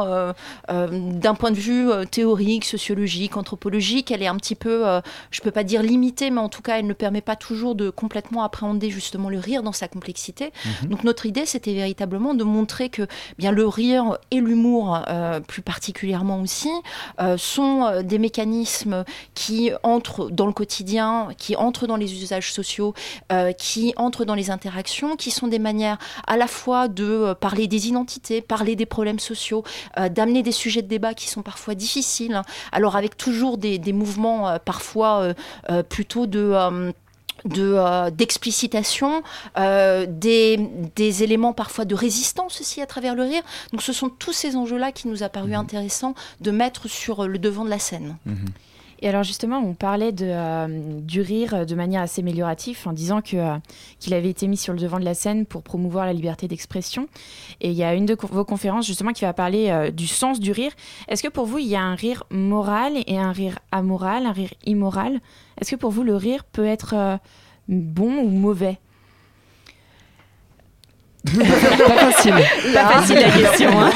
d'un 0.69 1.35
point 1.35 1.51
de 1.51 1.55
vue 1.57 1.87
théorique, 2.09 2.65
sociologique, 2.65 3.37
anthropologique, 3.37 4.11
elle 4.11 4.23
est 4.23 4.27
un 4.27 4.37
petit 4.37 4.55
peu, 4.55 4.83
je 5.31 5.41
peux 5.41 5.51
pas 5.51 5.63
dire 5.63 5.83
limitée, 5.83 6.31
mais 6.31 6.39
en 6.41 6.49
tout 6.49 6.61
cas, 6.61 6.79
elle 6.79 6.87
ne 6.87 6.93
permet 6.93 7.10
pas 7.19 7.35
toujours 7.35 7.75
de 7.75 7.89
complètement 7.89 8.43
appréhender 8.43 8.89
justement 8.89 9.29
le 9.29 9.39
rire 9.39 9.63
dans 9.63 9.73
sa 9.73 9.89
complexité. 9.89 10.53
Mhm. 10.83 10.89
Donc 10.89 11.03
notre 11.03 11.25
idée, 11.25 11.45
c'était 11.45 11.73
véritablement 11.73 12.33
de 12.33 12.45
montrer 12.45 12.87
que 12.87 13.07
bien 13.37 13.51
le 13.51 13.67
rire 13.67 14.17
et 14.31 14.39
l'humour, 14.39 15.03
euh, 15.09 15.41
plus 15.41 15.61
particulièrement 15.61 16.39
aussi, 16.39 16.69
euh, 17.19 17.37
sont 17.37 17.85
euh, 17.85 18.03
des 18.03 18.19
mécanismes 18.19 19.03
qui 19.33 19.71
entrent 19.83 20.29
dans 20.29 20.45
le 20.45 20.53
quotidien, 20.53 21.29
qui 21.37 21.55
entrent 21.55 21.87
dans 21.87 21.95
les 21.95 22.13
usages 22.23 22.53
sociaux, 22.53 22.93
euh, 23.31 23.51
qui 23.51 23.93
entrent 23.97 24.25
dans 24.25 24.35
les 24.35 24.51
interactions, 24.51 25.15
qui 25.15 25.31
sont 25.31 25.47
des 25.47 25.59
manières 25.59 25.97
à 26.27 26.37
la 26.37 26.47
fois 26.47 26.87
de 26.87 27.33
parler 27.33 27.67
des 27.67 27.87
identités, 27.87 28.41
parler 28.41 28.75
des 28.75 28.85
problèmes 28.85 29.19
sociaux, 29.19 29.63
d'amener 30.09 30.43
des 30.43 30.51
sujets 30.51 30.81
de 30.81 30.87
débat 30.87 31.13
qui 31.13 31.27
sont 31.27 31.41
parfois 31.41 31.75
difficiles. 31.75 32.41
Alors 32.71 32.95
avec 32.95 33.17
toujours 33.17 33.57
des, 33.57 33.79
des 33.79 33.93
mouvements 33.93 34.57
parfois 34.63 35.33
plutôt 35.89 36.27
de... 36.27 36.93
euh, 37.45 38.09
de, 38.09 38.15
d'explicitation, 38.15 39.23
euh, 39.57 40.05
des, 40.07 40.57
des 40.95 41.23
éléments 41.23 41.53
parfois 41.53 41.85
de 41.85 41.95
résistance 41.95 42.61
aussi 42.61 42.81
à 42.81 42.85
travers 42.85 43.15
le 43.15 43.23
rire. 43.23 43.43
Donc 43.71 43.81
ce 43.81 43.93
sont 43.93 44.09
tous 44.09 44.33
ces 44.33 44.55
enjeux-là 44.55 44.91
qui 44.91 45.07
nous 45.07 45.23
a 45.23 45.29
paru 45.29 45.53
intéressants 45.53 46.15
de 46.39 46.51
mettre 46.51 46.87
sur 46.87 47.27
le 47.27 47.39
devant 47.39 47.65
de 47.65 47.69
la 47.69 47.79
scène. 47.79 48.17
Mhm. 48.25 48.45
Et 49.03 49.09
alors 49.09 49.23
justement, 49.23 49.57
on 49.57 49.73
parlait 49.73 50.11
de, 50.11 50.27
euh, 50.29 50.67
du 51.01 51.21
rire 51.21 51.65
de 51.65 51.73
manière 51.75 52.03
assez 52.03 52.21
améliorative 52.21 52.77
en 52.85 52.93
disant 52.93 53.21
que, 53.21 53.35
euh, 53.35 53.55
qu'il 53.99 54.13
avait 54.13 54.29
été 54.29 54.45
mis 54.47 54.57
sur 54.57 54.73
le 54.73 54.79
devant 54.79 54.99
de 54.99 55.05
la 55.05 55.15
scène 55.15 55.47
pour 55.47 55.63
promouvoir 55.63 56.05
la 56.05 56.13
liberté 56.13 56.47
d'expression. 56.47 57.07
Et 57.61 57.69
il 57.71 57.75
y 57.75 57.83
a 57.83 57.95
une 57.95 58.05
de 58.05 58.13
co- 58.13 58.27
vos 58.27 58.45
conférences 58.45 58.85
justement 58.85 59.11
qui 59.11 59.25
va 59.25 59.33
parler 59.33 59.69
euh, 59.71 59.89
du 59.89 60.05
sens 60.05 60.39
du 60.39 60.51
rire. 60.51 60.71
Est-ce 61.07 61.23
que 61.23 61.29
pour 61.29 61.45
vous, 61.47 61.57
il 61.57 61.65
y 61.65 61.75
a 61.75 61.81
un 61.81 61.95
rire 61.95 62.25
moral 62.29 62.93
et 63.07 63.17
un 63.17 63.31
rire 63.31 63.57
amoral, 63.71 64.27
un 64.27 64.31
rire 64.33 64.53
immoral? 64.67 65.19
Est-ce 65.59 65.71
que 65.71 65.75
pour 65.77 65.89
vous, 65.89 66.03
le 66.03 66.15
rire 66.15 66.43
peut 66.43 66.65
être 66.65 66.93
euh, 66.95 67.17
bon 67.67 68.17
ou 68.19 68.29
mauvais? 68.29 68.77
Pas 71.25 72.11
facile. 72.11 72.33
Pas 72.73 72.89
facile 72.89 73.15
la 73.19 73.31
question. 73.31 73.69
hein. 73.79 73.91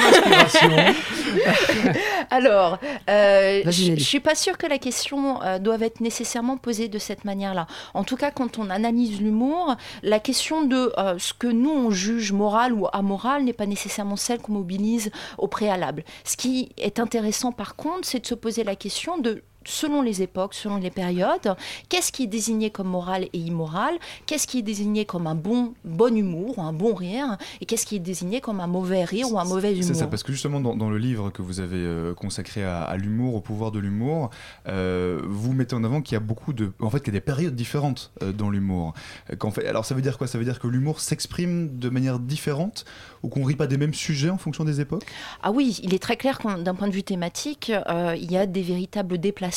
Alors, 2.30 2.80
euh, 3.10 3.62
je 3.65 3.96
je 3.96 4.04
suis 4.04 4.20
pas 4.20 4.36
sûre 4.36 4.58
que 4.58 4.68
la 4.68 4.77
question 4.77 5.42
euh, 5.42 5.60
doive 5.60 5.84
être 5.84 6.00
nécessairement 6.00 6.58
posée 6.58 6.88
de 6.88 7.00
cette 7.00 7.25
manière-là. 7.25 7.68
En 7.94 8.04
tout 8.04 8.15
cas, 8.15 8.32
quand 8.32 8.58
on 8.60 8.70
analyse 8.70 9.20
l'humour, 9.22 9.75
la 10.04 10.20
question 10.20 10.63
de 10.63 10.92
euh, 10.98 11.15
ce 11.18 11.34
que 11.34 11.48
nous 11.48 11.72
on 11.72 11.92
juge 11.92 12.32
moral 12.32 12.74
ou 12.74 12.88
amoral 12.94 13.44
n'est 13.44 13.54
pas 13.54 13.65
nécessairement 13.65 14.15
celle 14.15 14.39
qu'on 14.39 14.54
mobilise 14.54 15.12
au 15.38 15.48
préalable. 15.48 16.04
Ce 16.24 16.38
qui 16.38 16.70
est 16.77 17.00
intéressant, 17.00 17.51
par 17.51 17.75
contre, 17.75 18.08
c'est 18.08 18.20
de 18.20 18.27
se 18.27 18.36
poser 18.36 18.63
la 18.63 18.75
question 18.75 19.18
de 19.18 19.44
selon 19.65 20.01
les 20.01 20.22
époques, 20.22 20.53
selon 20.53 20.77
les 20.77 20.91
périodes, 20.91 21.55
qu'est-ce 21.89 22.12
qui 22.12 22.24
est 22.24 22.27
désigné 22.27 22.69
comme 22.69 22.88
moral 22.88 23.24
et 23.34 23.38
immoral, 23.38 23.95
qu'est-ce 24.25 24.48
qui 24.48 24.60
est 24.60 24.62
désigné 24.62 25.05
comme 25.05 25.25
un 25.27 25.36
bon, 25.36 25.74
bon 25.84 26.15
humour 26.15 26.57
ou 26.57 26.62
un 26.62 26.74
bon 26.74 26.93
rire, 26.93 27.38
et 27.62 27.65
qu'est-ce 27.65 27.86
qui 27.86 27.95
est 27.95 28.00
désigné 28.00 28.41
comme 28.41 28.60
un 28.60 28.67
mauvais 28.67 29.03
rire 29.03 29.31
ou 29.31 29.39
un 29.39 29.45
mauvais 29.45 29.74
humour. 29.74 29.86
C'est 29.86 29.95
ça, 29.95 30.07
parce 30.07 30.22
que 30.22 30.31
justement 30.31 30.60
dans, 30.60 30.75
dans 30.75 30.89
le 30.89 30.98
livre 30.98 31.31
que 31.31 31.41
vous 31.41 31.60
avez 31.60 31.77
euh, 31.77 32.13
consacré 32.13 32.63
à, 32.63 32.84
à 32.84 32.98
l'humour, 32.98 33.34
au 33.34 33.41
pouvoir 33.41 33.72
de 33.72 33.79
l'humour, 33.79 34.29
euh, 34.67 35.19
vous 35.25 35.53
mettez 35.53 35.75
en 35.75 35.84
avant 35.84 36.01
qu'il 36.01 36.13
y 36.13 36.17
a 36.17 36.19
beaucoup 36.19 36.53
de, 36.53 36.72
en 36.79 36.89
fait, 36.89 37.00
qu'il 37.00 37.13
y 37.13 37.17
a 37.17 37.19
des 37.19 37.25
périodes 37.25 37.55
différentes 37.55 38.12
euh, 38.22 38.31
dans 38.31 38.50
l'humour. 38.50 38.93
Qu'en 39.39 39.51
fait, 39.51 39.65
alors 39.65 39.86
ça 39.86 39.95
veut 39.95 40.01
dire 40.01 40.17
quoi? 40.17 40.27
Ça 40.27 40.38
veut 40.38 40.45
dire 40.45 40.60
que 40.60 40.67
l'humour 40.67 41.00
s'exprime 41.00 41.79
de 41.79 41.89
manière 41.89 42.19
différente 42.19 42.86
ou 43.24 43.29
qu'on 43.29 43.43
rit 43.43 43.55
pas 43.55 43.67
des 43.67 43.77
mêmes 43.77 43.93
sujets 43.95 44.29
en 44.29 44.38
fonction 44.38 44.63
des 44.63 44.81
époques? 44.81 45.05
Ah 45.41 45.51
oui, 45.51 45.79
il 45.81 45.93
est 45.93 46.00
très 46.00 46.17
clair 46.17 46.39
d'un 46.60 46.75
point 46.75 46.88
de 46.88 46.93
vue 46.93 47.03
thématique, 47.03 47.72
il 47.89 48.31
y 48.31 48.38
a 48.38 48.45
des 48.45 48.62
véritables 48.62 49.17
déplacements. 49.17 49.54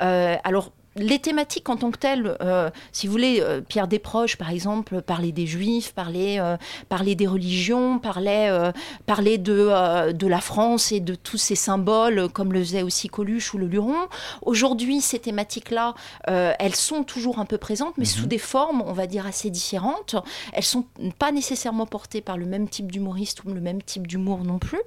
Euh, 0.00 0.36
alors, 0.44 0.72
les 0.96 1.20
thématiques 1.20 1.68
en 1.68 1.76
tant 1.76 1.90
que 1.90 1.98
telles, 1.98 2.36
euh, 2.40 2.68
si 2.90 3.06
vous 3.06 3.12
voulez, 3.12 3.40
euh, 3.40 3.60
Pierre 3.60 3.86
Desproges, 3.86 4.36
par 4.36 4.50
exemple, 4.50 5.02
parlait 5.02 5.30
des 5.30 5.46
Juifs, 5.46 5.92
parlait, 5.92 6.40
euh, 6.40 6.56
parlait 6.88 7.14
des 7.14 7.28
religions, 7.28 7.98
parlait, 7.98 8.50
parlait 9.06 9.38
de, 9.38 10.12
de 10.12 10.26
la 10.26 10.40
France 10.40 10.92
et 10.92 11.00
de 11.00 11.14
tous 11.14 11.38
ces 11.38 11.54
symboles, 11.54 12.28
comme 12.32 12.52
le 12.52 12.60
faisait 12.60 12.82
aussi 12.82 13.08
Coluche 13.08 13.54
ou 13.54 13.58
le 13.58 13.66
Luron. 13.66 14.08
Aujourd'hui, 14.42 15.00
ces 15.00 15.18
thématiques-là, 15.18 15.94
elles 16.26 16.74
sont 16.74 17.04
toujours 17.04 17.38
un 17.38 17.44
peu 17.44 17.58
présentes, 17.58 17.94
mais 17.96 18.04
sous 18.04 18.26
des 18.26 18.38
formes, 18.38 18.82
on 18.86 18.92
va 18.92 19.06
dire, 19.06 19.26
assez 19.26 19.50
différentes. 19.50 20.16
Elles 20.52 20.64
sont 20.64 20.84
pas 21.18 21.32
nécessairement 21.32 21.86
portées 21.86 22.20
par 22.20 22.36
le 22.36 22.46
même 22.46 22.68
type 22.68 22.90
d'humoriste 22.90 23.44
ou 23.44 23.52
le 23.52 23.60
même 23.60 23.82
type 23.82 24.06
d'humour 24.06 24.44
non 24.44 24.58
plus. 24.58 24.80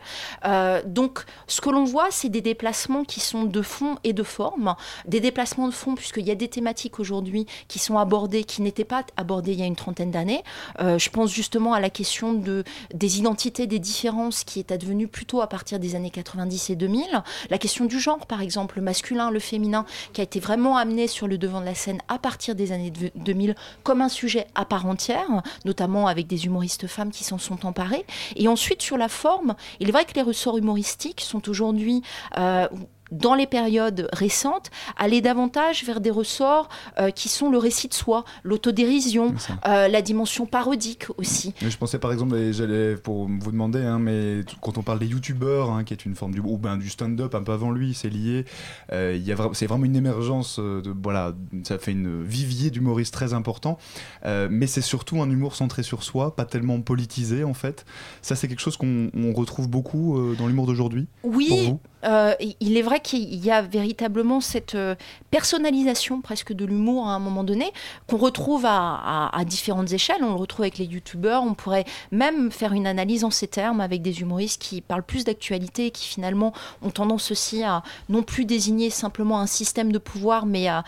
Donc, 0.85 1.23
ce 1.47 1.61
que 1.61 1.69
l'on 1.69 1.85
voit, 1.85 2.07
c'est 2.11 2.29
des 2.29 2.41
déplacements 2.41 3.03
qui 3.03 3.19
sont 3.19 3.43
de 3.45 3.61
fond 3.61 3.97
et 4.03 4.13
de 4.13 4.23
forme. 4.23 4.75
Des 5.07 5.19
déplacements 5.19 5.67
de 5.67 5.73
fond, 5.73 5.92
puisqu'il 5.95 6.25
y 6.25 6.31
a 6.31 6.35
des 6.35 6.47
thématiques 6.47 6.99
aujourd'hui 6.99 7.45
qui 7.67 7.79
sont 7.79 7.97
abordées, 7.97 8.43
qui 8.43 8.61
n'étaient 8.61 8.83
pas 8.83 9.03
abordées 9.17 9.53
il 9.53 9.59
y 9.59 9.63
a 9.63 9.65
une 9.65 9.75
trentaine 9.75 10.11
d'années. 10.11 10.43
Euh, 10.79 10.97
je 10.97 11.09
pense 11.09 11.31
justement 11.31 11.73
à 11.73 11.79
la 11.79 11.89
question 11.89 12.33
de, 12.33 12.63
des 12.93 13.19
identités, 13.19 13.67
des 13.67 13.79
différences, 13.79 14.43
qui 14.43 14.59
est 14.59 14.71
advenue 14.71 15.07
plutôt 15.07 15.41
à 15.41 15.47
partir 15.47 15.79
des 15.79 15.95
années 15.95 16.09
90 16.09 16.69
et 16.69 16.75
2000. 16.75 17.23
La 17.49 17.57
question 17.57 17.85
du 17.85 17.99
genre, 17.99 18.25
par 18.25 18.41
exemple, 18.41 18.77
le 18.77 18.83
masculin, 18.83 19.31
le 19.31 19.39
féminin, 19.39 19.85
qui 20.13 20.21
a 20.21 20.23
été 20.23 20.39
vraiment 20.39 20.77
amené 20.77 21.07
sur 21.07 21.27
le 21.27 21.37
devant 21.37 21.61
de 21.61 21.65
la 21.65 21.75
scène 21.75 21.99
à 22.07 22.17
partir 22.19 22.55
des 22.55 22.71
années 22.71 22.91
de- 22.91 23.11
2000 23.15 23.55
comme 23.83 24.01
un 24.01 24.09
sujet 24.09 24.47
à 24.55 24.65
part 24.65 24.85
entière, 24.85 25.41
notamment 25.65 26.07
avec 26.07 26.27
des 26.27 26.45
humoristes 26.45 26.87
femmes 26.87 27.11
qui 27.11 27.23
s'en 27.23 27.37
sont 27.37 27.65
emparées. 27.65 28.05
Et 28.35 28.47
ensuite, 28.47 28.81
sur 28.81 28.97
la 28.97 29.09
forme, 29.09 29.55
il 29.79 29.89
est 29.89 29.91
vrai 29.91 30.05
que 30.05 30.13
les 30.15 30.21
ressorts 30.21 30.57
humoristiques 30.57 31.21
sont 31.21 31.49
aujourd'hui... 31.49 32.01
euh, 32.37 32.67
dans 33.13 33.35
les 33.35 33.47
périodes 33.47 34.09
récentes, 34.11 34.71
aller 34.97 35.21
davantage 35.21 35.83
vers 35.85 36.01
des 36.01 36.09
ressorts 36.09 36.67
euh, 36.99 37.11
qui 37.11 37.29
sont 37.29 37.49
le 37.49 37.57
récit 37.57 37.87
de 37.87 37.93
soi, 37.93 38.25
l'autodérision, 38.43 39.33
euh, 39.67 39.87
la 39.87 40.01
dimension 40.01 40.45
parodique 40.45 41.05
aussi. 41.17 41.53
Je 41.61 41.77
pensais 41.77 41.99
par 41.99 42.11
exemple, 42.11 42.35
j'allais 42.51 42.95
pour 42.95 43.27
vous 43.27 43.51
demander, 43.51 43.79
hein, 43.81 43.99
mais 43.99 44.41
quand 44.61 44.77
on 44.77 44.81
parle 44.81 44.99
des 44.99 45.07
youtubeurs, 45.07 45.71
hein, 45.71 45.83
qui 45.83 45.93
est 45.93 46.05
une 46.05 46.15
forme 46.15 46.33
du, 46.33 46.39
ou 46.39 46.57
ben, 46.57 46.77
du 46.77 46.89
stand-up 46.89 47.35
un 47.35 47.43
peu 47.43 47.51
avant 47.51 47.71
lui, 47.71 47.93
c'est 47.93 48.09
lié, 48.09 48.45
euh, 48.91 49.13
il 49.15 49.23
y 49.23 49.31
a 49.31 49.35
vra- 49.35 49.53
c'est 49.53 49.67
vraiment 49.67 49.85
une 49.85 49.95
émergence, 49.95 50.57
euh, 50.59 50.81
de, 50.81 50.93
voilà, 51.03 51.33
ça 51.63 51.77
fait 51.77 51.91
une 51.91 52.23
vivier 52.23 52.71
d'humoristes 52.71 53.13
très 53.13 53.33
important, 53.33 53.77
mais 54.25 54.67
c'est 54.67 54.81
surtout 54.81 55.21
un 55.21 55.29
humour 55.29 55.55
centré 55.55 55.83
sur 55.83 56.03
soi, 56.03 56.35
pas 56.35 56.45
tellement 56.45 56.81
politisé 56.81 57.43
en 57.43 57.53
fait. 57.53 57.85
Ça 58.21 58.35
c'est 58.35 58.47
quelque 58.47 58.61
chose 58.61 58.77
qu'on 58.77 59.09
on 59.13 59.33
retrouve 59.33 59.69
beaucoup 59.69 60.19
dans 60.37 60.47
l'humour 60.47 60.65
d'aujourd'hui, 60.67 61.07
pour 61.21 61.31
Oui, 61.33 61.67
vous? 61.69 61.79
Euh, 62.05 62.33
il 62.59 62.77
est 62.77 62.81
vrai 62.81 62.99
qu'il 62.99 63.43
y 63.43 63.51
a 63.51 63.61
véritablement 63.61 64.41
cette 64.41 64.75
euh, 64.75 64.95
personnalisation 65.31 66.21
presque 66.21 66.53
de 66.53 66.65
l'humour 66.65 67.07
à 67.07 67.13
un 67.13 67.19
moment 67.19 67.43
donné 67.43 67.71
qu'on 68.07 68.17
retrouve 68.17 68.65
à, 68.65 69.31
différentes 69.45 69.91
échelles. 69.91 70.21
On 70.21 70.29
le 70.29 70.35
retrouve 70.35 70.63
avec 70.63 70.77
les 70.77 70.85
youtubeurs. 70.85 71.43
On 71.43 71.53
pourrait 71.53 71.85
même 72.11 72.51
faire 72.51 72.73
une 72.73 72.87
analyse 72.87 73.23
en 73.23 73.31
ces 73.31 73.47
termes 73.47 73.81
avec 73.81 74.01
des 74.01 74.21
humoristes 74.21 74.61
qui 74.61 74.81
parlent 74.81 75.03
plus 75.03 75.25
d'actualité 75.25 75.87
et 75.87 75.91
qui 75.91 76.07
finalement 76.07 76.53
ont 76.81 76.91
tendance 76.91 77.31
aussi 77.31 77.63
à 77.63 77.83
non 78.09 78.23
plus 78.23 78.45
désigner 78.45 78.89
simplement 78.89 79.39
un 79.39 79.47
système 79.47 79.91
de 79.91 79.97
pouvoir, 79.97 80.45
mais 80.45 80.67
à, 80.67 80.83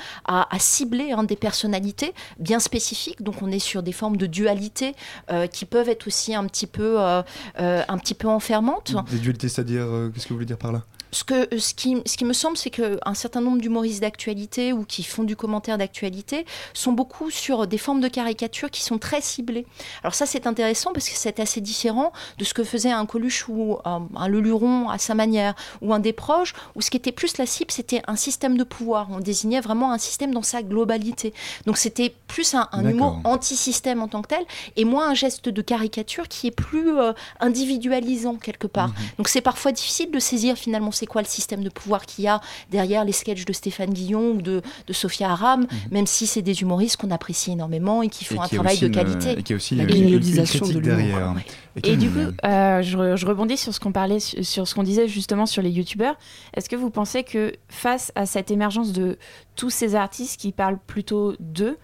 cibler 0.57 1.12
hein, 1.12 1.24
des 1.24 1.36
personnalités 1.36 2.13
bien 2.39 2.60
spécifiques. 2.60 3.22
Donc 3.22 3.41
on 3.41 3.51
est 3.51 3.60
sur 3.60 3.84
des 3.84 3.91
formes 3.91 4.17
de 4.17 4.25
dualité 4.25 4.95
euh, 5.31 5.48
qui 5.48 5.65
peuvent 5.65 5.89
être 5.89 6.07
aussi 6.07 6.34
un 6.34 6.45
petit 6.45 6.67
peu, 6.67 7.00
un 7.00 7.98
petit 7.98 8.13
peu 8.13 8.27
enfermantes. 8.27 8.95
Des 9.12 9.19
dualités, 9.19 9.50
c'est-à-dire, 9.50 9.86
qu'est-ce 10.13 10.25
que 10.25 10.29
vous 10.29 10.36
voulez 10.36 10.45
dire 10.45 10.57
par 10.57 10.72
là? 10.72 10.84
Ce, 11.15 11.24
que, 11.24 11.48
ce, 11.57 11.74
qui, 11.74 11.95
ce 12.05 12.17
qui 12.17 12.25
me 12.25 12.34
semble, 12.34 12.57
c'est 12.57 12.69
qu'un 12.69 13.13
certain 13.13 13.39
nombre 13.39 13.60
d'humoristes 13.60 14.01
d'actualité 14.01 14.74
ou 14.74 14.84
qui 14.84 15.01
font 15.01 15.24
du 15.24 15.38
commentaire 15.38 15.77
d'actualité 15.77 16.45
sont 16.74 16.91
beaucoup 16.91 17.31
sur 17.31 17.67
des 17.67 17.77
formes 17.77 18.01
de 18.01 18.10
caricature 18.10 18.69
qui 18.69 18.84
sont 18.84 18.98
très 18.98 19.22
ciblées. 19.22 19.65
Alors 20.03 20.13
ça, 20.13 20.25
c'est 20.25 20.45
intéressant 20.45 20.91
parce 20.91 21.07
que 21.07 21.15
c'est 21.15 21.39
assez 21.39 21.62
différent 21.62 22.12
de 22.38 22.43
ce 22.43 22.53
que 22.53 22.65
faisait 22.65 22.91
un 22.91 23.05
Coluche 23.05 23.48
ou 23.48 23.77
un, 23.86 24.10
un 24.13 24.27
Leluron 24.27 24.89
à 24.89 24.98
sa 24.98 25.15
manière, 25.15 25.55
ou 25.81 25.93
un 25.93 26.00
des 26.00 26.12
proches, 26.12 26.53
où 26.75 26.81
ce 26.81 26.89
qui 26.91 26.98
était 26.98 27.13
plus 27.13 27.38
la 27.38 27.45
cible, 27.45 27.72
c'était 27.72 28.01
un 28.07 28.17
système 28.17 28.57
de 28.57 28.65
pouvoir. 28.65 29.07
On 29.10 29.22
désignait 29.22 29.62
vraiment 29.62 29.93
un 29.93 29.98
système 29.98 30.34
dans 30.34 30.43
sa 30.43 30.63
globalité. 30.63 31.34
Donc 31.65 31.77
c'était 31.77 32.13
plus 32.27 32.55
un, 32.55 32.67
un 32.74 32.86
humour 32.89 33.22
anti-système 33.24 34.01
en 34.01 34.10
tant 34.10 34.22
que 34.22 34.27
tel, 34.27 34.43
et 34.75 34.84
moins 34.84 35.12
un 35.12 35.13
geste 35.13 35.48
de 35.48 35.62
caricature 35.62 36.27
qui 36.27 36.48
est 36.48 36.51
plus 36.51 36.98
euh, 36.98 37.13
individualisant 37.39 38.36
quelque 38.36 38.67
part. 38.67 38.91
Donc 39.17 39.29
c'est 39.29 39.39
parfois 39.39 39.72
difficile 39.72 40.12
de 40.12 40.19
saisir 40.19 40.57
finalement 40.57 40.91
c'est 41.05 41.12
quoi 41.12 41.21
le 41.21 41.27
système 41.27 41.63
de 41.63 41.69
pouvoir 41.69 42.07
qu'il 42.07 42.24
y 42.25 42.27
a 42.27 42.41
derrière 42.71 43.05
les 43.05 43.12
sketchs 43.12 43.45
de 43.45 43.53
Stéphane 43.53 43.93
Guillon 43.93 44.31
ou 44.31 44.41
de, 44.41 44.63
de 44.88 44.93
Sophia 44.93 45.29
Aram, 45.29 45.67
même 45.91 46.07
si 46.07 46.25
c'est 46.25 46.41
des 46.41 46.62
humoristes 46.63 46.97
qu'on 46.97 47.12
apprécie 47.12 47.51
énormément 47.51 48.01
et 48.01 48.09
qui 48.09 48.25
font 48.25 48.41
un 48.41 48.47
qui 48.47 48.55
travail 48.55 48.79
de 48.79 48.88
une- 48.88 48.91
qualité. 48.91 49.38
et 49.38 49.43
qui 49.43 49.53
a 49.53 49.55
aussi 49.55 49.75
La 49.75 49.83
une- 49.83 49.89
une- 49.89 49.95
une 49.95 50.01
criminalisation 50.19 50.65
de 50.67 50.79
derrière. 50.79 51.33
ouais. 51.35 51.45
a 51.83 51.88
Et 51.88 51.95
du 51.95 52.09
coup, 52.09 52.17
euh, 52.43 52.81
je, 52.81 52.97
re- 52.97 53.15
je 53.17 53.25
rebondis 53.27 53.57
sur 53.57 53.71
ce 53.74 53.79
qu'on 53.79 53.91
parlait, 53.91 54.19
sur, 54.19 54.43
sur 54.43 54.67
ce 54.67 54.74
qu'on 54.74 54.81
disait 54.83 55.07
justement 55.07 55.45
sur 55.45 55.62
les 55.62 55.69
youtubeurs. 55.69 56.15
Est-ce 56.55 56.69
que 56.69 56.75
vous 56.75 56.89
pensez 56.89 57.24
que 57.24 57.53
face 57.69 58.12
à 58.15 58.25
cette 58.25 58.50
émergence 58.50 58.93
de 58.93 59.19
tous 59.55 59.69
ces 59.69 59.93
artistes 59.93 60.39
qui 60.39 60.51
parlent 60.53 60.79
plutôt 60.88 61.35
d'eux, 61.39 61.77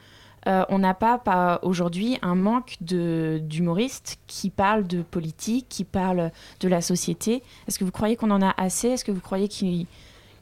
euh, 0.48 0.66
on 0.70 0.80
n'a 0.80 0.94
pas, 0.94 1.60
aujourd'hui 1.62 2.18
un 2.22 2.36
manque 2.36 2.78
d'humoristes 2.82 4.18
qui 4.28 4.50
parlent 4.50 4.88
de 4.88 5.02
politique, 5.02 5.68
qui 5.70 5.84
parlent 5.84 6.32
de 6.60 6.68
la 6.68 6.82
société. 6.82 7.44
Est-ce 7.68 7.78
que 7.78 7.84
vous 7.84 7.92
croyez 7.92 8.16
qu'on 8.16 8.32
en 8.32 8.42
a 8.42 8.54
assez? 8.58 8.90
Est-ce 8.90 9.06
que 9.06 9.12
vous 9.12 9.22
croyez 9.22 9.50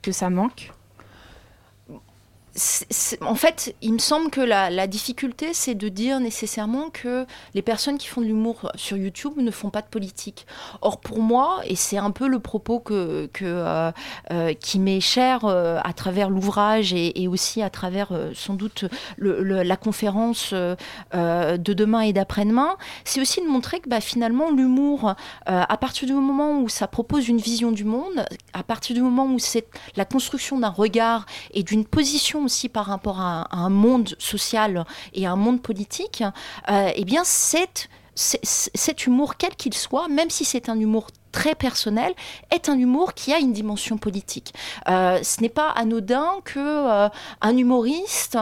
que 0.02 0.12
ça 0.12 0.30
manque? 0.30 0.72
En 3.22 3.36
fait, 3.36 3.76
il 3.82 3.94
me 3.94 4.00
semble 4.00 4.30
que 4.30 4.42
la, 4.42 4.88
difficulté, 4.88 5.54
c'est 5.54 5.76
de 5.76 5.88
dire 5.88 6.20
nécessairement 6.20 6.90
que 6.90 7.26
les 7.54 7.62
personnes 7.62 7.98
qui 7.98 8.08
font 8.08 8.22
de 8.22 8.26
l'humour 8.26 8.72
sur 8.76 8.98
YouTube 8.98 9.34
ne 9.38 9.52
font 9.52 9.70
pas 9.70 9.82
de 9.82 9.88
politique. 9.88 10.48
Or, 10.82 11.00
pour 11.00 11.20
moi, 11.22 11.62
et 11.66 11.76
c'est 11.76 11.98
un 11.98 12.12
peu 12.12 12.28
le 12.28 12.40
propos 12.40 12.80
que, 12.80 13.30
euh, 13.42 13.92
euh, 14.32 14.54
qui 14.54 14.80
m'est 14.80 15.00
cher 15.00 15.46
euh, 15.46 15.80
à 15.84 15.94
travers 15.94 16.30
l'ouvrage 16.30 16.94
et, 16.94 17.28
aussi 17.30 17.62
à 17.62 17.70
travers 17.70 18.10
sans 18.34 18.56
doute 18.56 18.86
la 19.20 19.78
conférence 19.78 20.52
de 20.54 21.74
demain 21.74 22.02
et 22.02 22.14
d'après-demain, 22.14 22.76
c'est 23.04 23.22
aussi 23.22 23.42
de 23.42 23.48
montrer 23.48 23.80
que 23.80 23.90
bah, 23.90 24.02
finalement 24.02 24.50
l'humour, 24.50 25.14
à 25.46 25.78
partir 25.78 26.08
du 26.08 26.14
moment 26.14 26.60
où 26.62 26.70
ça 26.70 26.88
propose 26.88 27.28
une 27.28 27.38
vision 27.38 27.72
du 27.72 27.84
monde, 27.84 28.26
à 28.54 28.64
partir 28.64 28.96
du 28.96 29.02
moment 29.02 29.26
où 29.26 29.38
c'est 29.38 29.68
la 29.96 30.06
construction 30.06 30.58
d'un 30.58 30.70
regard 30.70 31.28
et 31.54 31.62
d'une 31.62 31.86
position 31.86 32.39
aussi 32.44 32.70
par 32.70 32.86
rapport 32.86 33.20
à, 33.22 33.48
un 33.56 33.70
monde 33.70 34.16
social 34.20 34.86
et 35.14 35.26
à 35.28 35.32
un 35.32 35.36
monde 35.36 35.62
politique, 35.62 36.24
euh, 36.70 36.92
eh 36.96 37.06
bien 37.06 37.24
c'est- 37.24 37.88
cet 38.16 39.06
humour, 39.06 39.38
quel 39.38 39.56
qu'il 39.56 39.74
soit, 39.74 40.08
même 40.10 40.30
si 40.30 40.44
c'est 40.44 40.68
un 40.68 40.78
humour 40.78 41.08
très 41.32 41.56
personnel, 41.56 42.14
est 42.52 42.68
un 42.70 42.78
humour 42.78 43.14
qui 43.14 43.32
a 43.32 43.38
une 43.38 43.54
dimension 43.54 43.98
politique. 43.98 44.52
Euh, 44.90 45.20
ce 45.24 45.42
n'est 45.42 45.48
pas 45.50 45.70
anodin 45.70 46.28
que 46.44 46.60
euh, 46.60 47.08
un 47.42 47.56
humoriste 47.58 48.38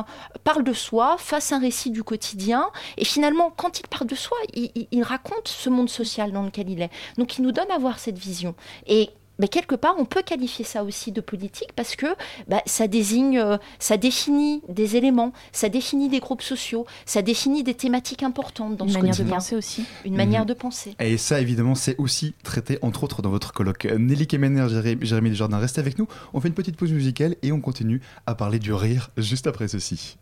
parle 0.46 0.64
de 0.64 0.74
soi, 0.74 1.18
fasse 1.20 1.52
un 1.52 1.60
récit 1.60 1.92
du 1.92 2.02
quotidien, 2.04 2.70
et 2.98 3.06
finalement, 3.06 3.52
quand 3.56 3.80
il 3.80 3.88
parle 3.88 4.08
de 4.08 4.16
soi, 4.16 4.38
il- 4.54 4.88
il 4.90 5.04
raconte 5.04 5.48
ce 5.48 5.70
monde 5.70 5.90
social 5.90 6.32
dans 6.32 6.44
lequel 6.44 6.70
il 6.70 6.82
est. 6.82 6.90
Donc, 7.18 7.38
il 7.38 7.42
nous 7.44 7.52
donne 7.52 7.70
à 7.70 7.78
voir 7.78 8.00
cette 8.00 8.18
vision. 8.18 8.56
Et 8.88 9.10
mais 9.40 9.48
quelque 9.48 9.76
part, 9.76 9.96
on 9.98 10.06
peut 10.06 10.22
qualifier 10.24 10.66
ça 10.66 10.84
aussi 10.84 11.12
de 11.12 11.22
politique 11.22 11.70
parce 11.76 11.96
que 11.96 12.08
bah, 12.48 12.62
ça 12.66 12.88
désigne, 12.88 13.38
euh, 13.40 13.58
ça 13.80 13.98
définit 13.98 14.62
des 14.70 14.96
éléments, 14.96 15.34
ça 15.52 15.70
définit 15.70 16.10
des 16.10 16.20
groupes 16.20 16.42
sociaux, 16.42 16.86
ça 17.06 17.22
définit 17.22 17.64
des 17.64 17.74
thématiques 17.74 18.24
importantes 18.24 18.78
dans 18.78 18.86
Une 18.86 18.92
ce 18.92 18.98
manière 18.98 19.16
de 19.18 19.24
penser 19.24 19.56
aussi. 19.56 19.86
Une 20.06 20.12
Mhm. 20.14 20.18
manière 20.18 20.46
de 20.46 20.54
penser. 20.54 20.96
Et 21.00 21.18
ça, 21.18 21.40
évidemment, 21.42 21.76
c'est 21.76 21.96
aussi 21.98 22.34
traité, 22.44 22.80
entre 22.82 23.04
autres, 23.04 23.22
dans 23.22 23.30
votre 23.30 23.54
colloque. 23.54 23.86
Nelly 23.86 24.28
Kemener, 24.28 24.68
Jéré- 24.70 24.98
Jérémy 25.02 25.30
Desjardins, 25.30 25.60
restez 25.60 25.82
avec 25.82 25.98
nous. 26.00 26.08
On 26.34 26.42
fait 26.42 26.48
une 26.48 26.54
petite 26.54 26.78
pause 26.78 26.92
musicale 26.92 27.36
et 27.44 27.52
on 27.52 27.62
continue 27.62 28.02
à 28.26 28.36
parler 28.36 28.60
du 28.60 28.74
rire 28.74 29.10
juste 29.18 29.48
après 29.48 29.68
ceci. 29.68 30.18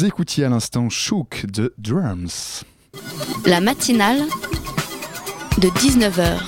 Vous 0.00 0.06
écoutiez 0.06 0.46
à 0.46 0.48
l'instant 0.48 0.88
Shook 0.88 1.44
de 1.44 1.74
Drums. 1.76 2.64
La 3.44 3.60
matinale 3.60 4.22
de 5.58 5.68
19h 5.68 6.38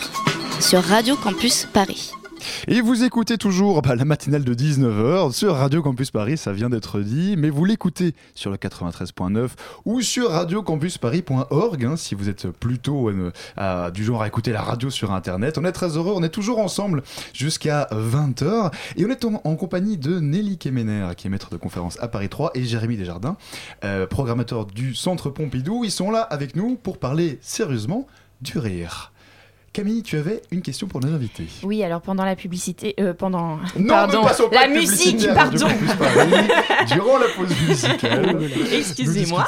sur 0.62 0.83
Radio 0.83 1.17
Campus 1.17 1.69
Paris. 1.71 2.12
Et 2.68 2.81
vous 2.81 3.05
écoutez 3.05 3.38
toujours 3.38 3.83
bah, 3.83 3.94
la 3.94 4.05
matinale 4.05 4.44
de 4.44 4.55
19h 4.55 5.33
sur 5.33 5.55
Radio 5.55 5.83
Campus 5.83 6.11
Paris, 6.11 6.37
ça 6.37 6.52
vient 6.52 6.70
d'être 6.70 7.00
dit, 7.00 7.37
mais 7.37 7.50
vous 7.50 7.64
l'écoutez 7.64 8.14
sur 8.35 8.50
le 8.50 8.57
93.9 8.57 9.50
ou 9.85 10.00
sur 10.00 10.31
radiocampusparis.org 10.31 11.85
hein, 11.85 11.96
si 11.96 12.14
vous 12.14 12.28
êtes 12.28 12.48
plutôt 12.48 13.11
euh, 13.11 13.90
du 13.90 14.05
genre 14.05 14.22
à 14.22 14.26
écouter 14.26 14.52
la 14.52 14.62
radio 14.62 14.90
sur 14.90 15.12
Internet. 15.12 15.59
On 15.59 15.64
est 15.64 15.72
très 15.72 15.96
heureux, 15.96 16.12
on 16.16 16.22
est 16.22 16.28
toujours 16.28 16.59
ensemble 16.59 17.02
jusqu'à 17.33 17.88
20h 17.92 18.72
et 18.96 19.05
on 19.07 19.11
est 19.11 19.24
en, 19.24 19.40
en 19.44 19.57
compagnie 19.57 19.96
de 19.96 20.20
Nelly 20.20 20.59
Kemener 20.59 21.09
qui 21.16 21.26
est 21.26 21.31
maître 21.31 21.50
de 21.50 21.57
conférence 21.57 21.98
à 22.00 22.09
Paris 22.09 22.28
3 22.28 22.52
et 22.55 22.64
Jérémy 22.64 22.96
Desjardins, 22.96 23.37
euh, 23.85 24.07
programmateur 24.07 24.66
du 24.66 24.94
Centre 24.94 25.31
Pompidou. 25.31 25.85
Ils 25.85 25.90
sont 25.90 26.11
là 26.11 26.20
avec 26.22 26.57
nous 26.57 26.76
pour 26.76 26.98
parler 26.98 27.38
sérieusement 27.42 28.07
du 28.40 28.59
rire. 28.59 29.12
Camille, 29.72 30.02
tu 30.02 30.18
avais 30.18 30.42
une 30.50 30.61
question 30.61 30.87
pour 30.87 31.00
nos 31.00 31.14
invités. 31.14 31.46
Oui, 31.62 31.82
alors 31.82 32.02
pendant 32.02 32.26
la 32.26 32.37
publicité, 32.37 32.94
euh, 33.00 33.14
pendant, 33.14 33.58
Non, 33.74 33.87
pardon, 33.88 34.22
la 34.52 34.68
musique, 34.68 35.26
pardon. 35.32 35.66
Paris, 35.98 36.30
durant 36.92 37.16
la 37.16 37.26
pause 37.35 37.48
musicale. 37.66 38.38
Excusez-moi. 38.70 39.46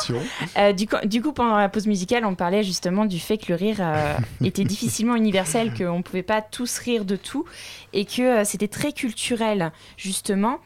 Euh, 0.56 0.72
du, 0.72 0.86
coup, 0.86 0.96
du 1.04 1.20
coup, 1.20 1.32
pendant 1.32 1.58
la 1.58 1.68
pause 1.68 1.86
musicale, 1.86 2.24
on 2.24 2.34
parlait 2.34 2.62
justement 2.62 3.04
du 3.04 3.20
fait 3.20 3.36
que 3.36 3.50
le 3.50 3.56
rire 3.56 3.76
euh, 3.80 4.16
était 4.42 4.64
difficilement 4.64 5.14
universel, 5.14 5.74
qu'on 5.78 5.98
ne 5.98 6.02
pouvait 6.02 6.22
pas 6.22 6.40
tous 6.40 6.78
rire 6.78 7.04
de 7.04 7.16
tout, 7.16 7.44
et 7.92 8.06
que 8.06 8.22
euh, 8.22 8.44
c'était 8.44 8.68
très 8.68 8.92
culturel, 8.92 9.72
justement. 9.98 10.58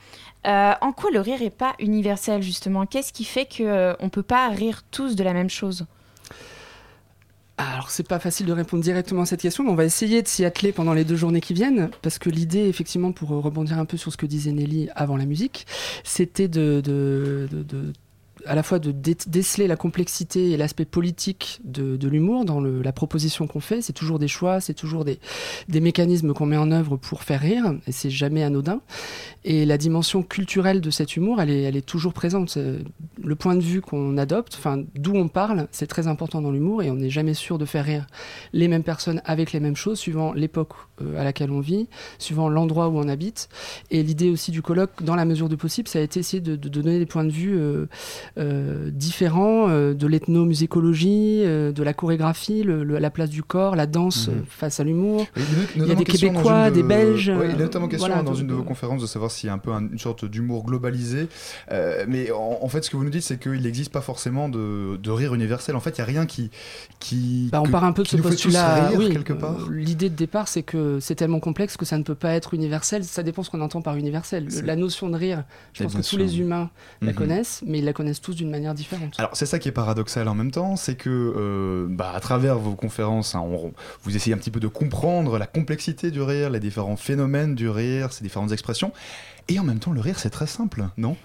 Euh, 0.47 0.73
en 0.81 0.93
quoi 0.93 1.11
le 1.11 1.21
rire 1.21 1.41
n'est 1.41 1.51
pas 1.51 1.75
universel, 1.81 2.43
justement? 2.43 2.87
Qu'est-ce 2.87 3.13
qui 3.13 3.25
fait 3.25 3.45
qu'on 3.45 3.65
ne 4.05 4.09
peut 4.09 4.23
pas 4.23 4.49
rire 4.51 4.83
tous 4.93 5.17
de 5.17 5.25
la 5.25 5.33
même 5.33 5.51
chose? 5.51 5.87
Alors, 7.61 7.91
c'est 7.91 8.07
pas 8.07 8.21
facile 8.21 8.47
de 8.47 8.53
répondre 8.53 8.85
directement 8.85 9.23
à 9.23 9.27
cette 9.27 9.41
question, 9.41 9.65
mais 9.65 9.71
on 9.71 9.75
va 9.75 9.85
essayer 9.85 10.23
de 10.23 10.29
s'y 10.29 10.45
atteler 10.45 10.71
pendant 10.73 10.93
les 10.93 11.05
deux 11.05 11.17
journées 11.17 11.41
qui 11.41 11.55
viennent, 11.55 11.91
parce 12.03 12.19
que 12.21 12.31
l'idée, 12.31 12.69
effectivement, 12.69 13.11
pour 13.11 13.31
rebondir 13.31 13.79
un 13.81 13.85
peu 13.85 13.97
sur 13.97 14.13
ce 14.13 14.17
que 14.17 14.27
disait 14.27 14.53
Nelly 14.53 14.89
avant 14.95 15.17
la 15.17 15.27
musique, 15.27 15.67
c'était 16.05 16.47
de- 16.47 16.81
de- 16.85 17.49
de 17.51 17.93
à 18.49 18.55
la 18.55 18.63
fois 18.63 18.79
de 18.79 18.91
dé- 18.91 19.17
déceler 19.27 19.67
la 19.67 19.77
complexité 19.77 20.51
et 20.51 20.57
l'aspect 20.57 20.85
politique 20.85 21.61
de, 21.65 22.09
l'humour 22.09 22.45
dans 22.45 22.61
la 22.61 22.93
proposition 22.93 23.47
qu'on 23.47 23.61
fait. 23.61 23.83
C'est 23.83 23.93
toujours 23.93 24.19
des 24.19 24.29
choix, 24.29 24.61
c'est 24.61 24.75
toujours 24.75 25.05
des, 25.05 25.19
mécanismes 25.69 26.33
qu'on 26.33 26.47
met 26.47 26.57
en 26.57 26.71
œuvre 26.73 26.97
pour 26.97 27.23
faire 27.23 27.41
rire, 27.41 27.75
et 27.87 27.93
c'est 27.93 28.11
jamais 28.11 28.43
anodin. 28.43 28.81
Et 29.45 29.65
la 29.65 29.79
dimension 29.79 30.23
culturelle 30.23 30.81
de 30.81 30.91
cet 30.91 31.17
humour, 31.17 31.41
elle 31.41 31.51
est, 31.51 31.87
toujours 31.87 32.13
présente. 32.13 32.57
Euh, 32.57 32.81
Le 33.23 33.35
point 33.37 33.55
de 33.55 33.61
vue 33.61 33.81
qu'on 33.81 34.17
adopte, 34.17 34.55
enfin 34.57 34.83
d'où 34.95 35.15
on 35.15 35.29
parle, 35.29 35.69
c'est 35.71 35.87
très 35.87 36.07
important 36.07 36.41
dans 36.41 36.51
l'humour, 36.51 36.83
et 36.83 36.91
on 36.91 36.97
n'est 36.97 37.11
jamais 37.11 37.35
sûr 37.35 37.59
de 37.59 37.65
faire 37.65 37.85
rire 37.85 38.07
les 38.53 38.69
mêmes 38.69 38.83
personnes 38.83 39.21
avec 39.25 39.53
les 39.53 39.61
mêmes 39.61 39.77
choses, 39.77 39.99
suivant 39.99 40.33
l'époque 40.33 40.73
euh, 41.03 41.21
à 41.21 41.25
laquelle 41.25 41.51
on 41.51 41.61
vit, 41.61 41.89
suivant 42.19 42.49
l'endroit 42.49 42.89
où 42.89 42.99
on 42.99 43.09
habite. 43.09 43.49
Et 43.91 44.03
l'idée 44.03 44.31
aussi 44.31 44.51
du 44.51 44.63
colloque, 44.63 45.03
dans 45.03 45.17
la 45.17 45.25
mesure 45.25 45.49
du 45.49 45.57
possible, 45.57 45.89
ça 45.89 45.99
a 45.99 46.03
été 46.03 46.21
essayer 46.21 46.41
de, 46.41 46.57
de 46.57 46.69
donner 46.69 46.99
des 46.99 47.07
points 47.07 47.25
de 47.25 47.31
vue 47.31 47.57
euh, 47.59 47.87
euh, 48.39 48.91
différents 48.93 49.69
euh, 49.69 49.95
de 49.95 50.07
l'ethnomusicologie, 50.07 51.43
euh, 51.45 51.73
de 51.73 51.83
la 51.83 51.93
chorégraphie, 51.95 52.63
le- 52.63 52.85
le- 52.85 52.99
la 52.99 53.11
place 53.11 53.31
du 53.31 53.43
corps, 53.43 53.77
la 53.77 53.87
danse 53.87 54.29
Mhm. 54.29 54.35
euh, 54.35 54.41
face 54.49 54.81
à 54.81 54.85
l'humour. 54.85 55.27
Oui, 55.37 55.43
Il 55.77 55.87
y 55.87 55.93
a 55.93 55.95
des 55.95 56.05
Québécois, 56.05 56.71
de- 56.71 56.77
des 56.77 56.83
Belges. 56.83 57.33
Oui, 57.35 57.47
il 57.49 57.55
est 57.61 57.65
notamment 57.65 57.89
question 57.89 58.09
voilà, 58.09 58.23
dans 58.23 58.33
de- 58.33 58.41
une 58.41 58.47
de 58.47 58.55
vos 58.55 58.63
conférences 58.63 59.03
de 59.03 59.07
savoir 59.07 59.31
s'il 59.31 59.47
y 59.49 59.51
a 59.51 59.55
un 59.55 59.59
peu 59.59 59.73
un- 59.73 59.89
une 59.91 59.99
sorte 59.99 60.25
d'humour 60.25 60.65
globalisé. 60.65 61.29
Mais 62.07 62.31
en, 62.31 62.59
en 62.63 62.69
fait, 62.69 62.85
ce 62.85 62.91
que 62.91 62.97
vous 62.97 63.05
nous 63.05 63.11
dites, 63.11 63.23
c'est 63.23 63.39
qu'il 63.41 63.63
n'existe 63.63 63.93
pas 63.93 64.01
forcément 64.01 64.49
de, 64.49 64.97
de 64.97 65.11
rire 65.11 65.35
universel. 65.35 65.77
En 65.77 65.81
fait, 65.81 65.91
il 65.99 66.01
n'y 66.01 66.03
a 66.03 66.07
rien 66.07 66.27
qui. 66.27 66.51
qui 67.01 67.49
Bah, 67.53 67.61
on 67.61 67.65
que- 67.65 67.71
part 67.71 67.85
un 67.85 67.93
peu 67.93 68.03
de 68.03 68.09
ce 68.09 68.17
postulat. 68.17 68.91
oui, 68.97 69.11
quelque 69.11 69.33
part. 69.33 69.71
L'idée 69.71 70.09
de 70.11 70.15
départ, 70.17 70.49
c'est 70.49 70.63
que 70.63 70.99
c'est 71.01 71.15
tellement 71.15 71.41
complexe 71.41 71.77
que 71.77 71.85
ça 71.85 71.97
ne 71.99 72.03
peut 72.03 72.15
pas 72.15 72.33
être 72.35 72.55
universel. 72.55 73.05
Ça 73.05 73.23
dépend 73.23 73.43
ce 73.43 73.51
qu'on 73.51 73.61
entend 73.61 73.83
par 73.83 73.97
universel. 73.97 74.49
La 74.65 74.77
notion 74.77 75.09
de 75.09 75.17
rire, 75.17 75.45
je 75.73 75.85
pense 75.85 75.95
que 75.95 76.03
tous 76.09 76.17
les 76.17 76.41
humains 76.41 76.71
la 77.03 77.09
Mhm. 77.13 77.15
connaissent, 77.15 77.63
mais 77.67 77.79
ils 77.79 77.85
la 77.85 77.93
connaissent 77.93 78.21
tous 78.21 78.28
d'une 78.35 78.51
manière 78.51 78.75
différente. 78.75 79.15
Alors 79.19 79.31
c'est 79.35 79.47
ça 79.47 79.59
qui 79.59 79.69
est 79.69 79.73
paradoxal 79.73 80.29
en 80.29 80.35
même 80.35 80.51
temps, 80.51 80.77
c'est 80.77 80.97
que 80.97 81.09
euh, 81.11 81.87
bah, 81.89 82.13
à 82.15 82.21
travers 82.21 82.59
vos 82.59 82.75
conférences, 82.75 83.35
hein, 83.35 83.45
vous 84.03 84.17
essayez 84.17 84.35
un 84.35 84.39
petit 84.39 84.51
peu 84.51 84.61
de 84.61 84.69
comprendre 84.69 85.39
la 85.39 85.47
complexité 85.47 86.11
du 86.11 86.23
rire, 86.23 86.51
les 86.51 86.61
différents 86.61 86.97
phénomènes 86.97 87.55
du 87.55 87.69
rire, 87.69 88.13
ses 88.13 88.25
différentes 88.25 88.53
expressions. 88.53 88.93
Et 89.49 89.59
en 89.59 89.65
même 89.65 89.79
temps, 89.79 89.93
le 89.93 90.01
rire, 90.01 90.19
c'est 90.19 90.31
très 90.31 90.47
simple, 90.47 90.85
non 90.99 91.17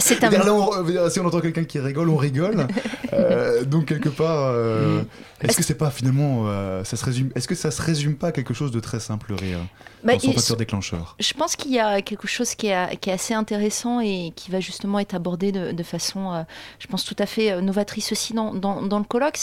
C'est 0.00 0.22
un- 0.24 0.30
là, 0.30 0.52
on- 0.54 1.10
si 1.10 1.20
on 1.20 1.26
entend 1.26 1.40
quelqu'un 1.40 1.64
qui 1.64 1.78
rigole, 1.78 2.08
on 2.08 2.16
rigole. 2.16 2.66
Euh, 3.12 3.64
donc 3.64 3.86
quelque 3.86 4.08
part, 4.08 4.52
euh, 4.54 5.02
est-ce 5.40 5.56
que 5.56 5.64
c'est 5.64 5.74
pas 5.74 5.90
finalement, 5.90 6.44
euh, 6.46 6.84
ça 6.84 6.96
se 6.96 7.04
résume, 7.04 7.30
est-ce 7.34 7.48
que 7.48 7.56
ça 7.56 7.72
se 7.72 7.82
résume 7.82 8.14
pas 8.14 8.28
à 8.28 8.32
quelque 8.32 8.54
chose 8.54 8.70
de 8.70 8.78
très 8.78 9.00
simple, 9.00 9.30
le 9.30 9.34
rire, 9.34 9.58
Bah, 10.04 10.12
dans 10.12 10.20
son 10.20 10.32
facteur 10.32 10.56
déclencheur? 10.56 11.16
Je 11.18 11.32
pense 11.34 11.56
qu'il 11.56 11.72
y 11.72 11.80
a 11.80 12.02
quelque 12.02 12.28
chose 12.28 12.54
qui 12.54 12.68
est, 12.68 12.96
qui 13.00 13.10
est 13.10 13.14
assez 13.14 13.34
intéressant 13.34 13.98
et 13.98 14.32
qui 14.36 14.52
va 14.52 14.60
justement 14.60 15.00
être 15.00 15.14
abordé 15.14 15.50
de, 15.50 15.72
de 15.72 15.82
façon, 15.82 16.44
je 16.78 16.86
pense, 16.86 17.04
tout 17.04 17.16
à 17.18 17.26
fait 17.26 17.60
novatrice 17.60 18.12
aussi 18.12 18.32
dans, 18.32 18.54
dans, 18.54 18.80
dans 18.80 19.00
le 19.00 19.04
colloque. 19.04 19.38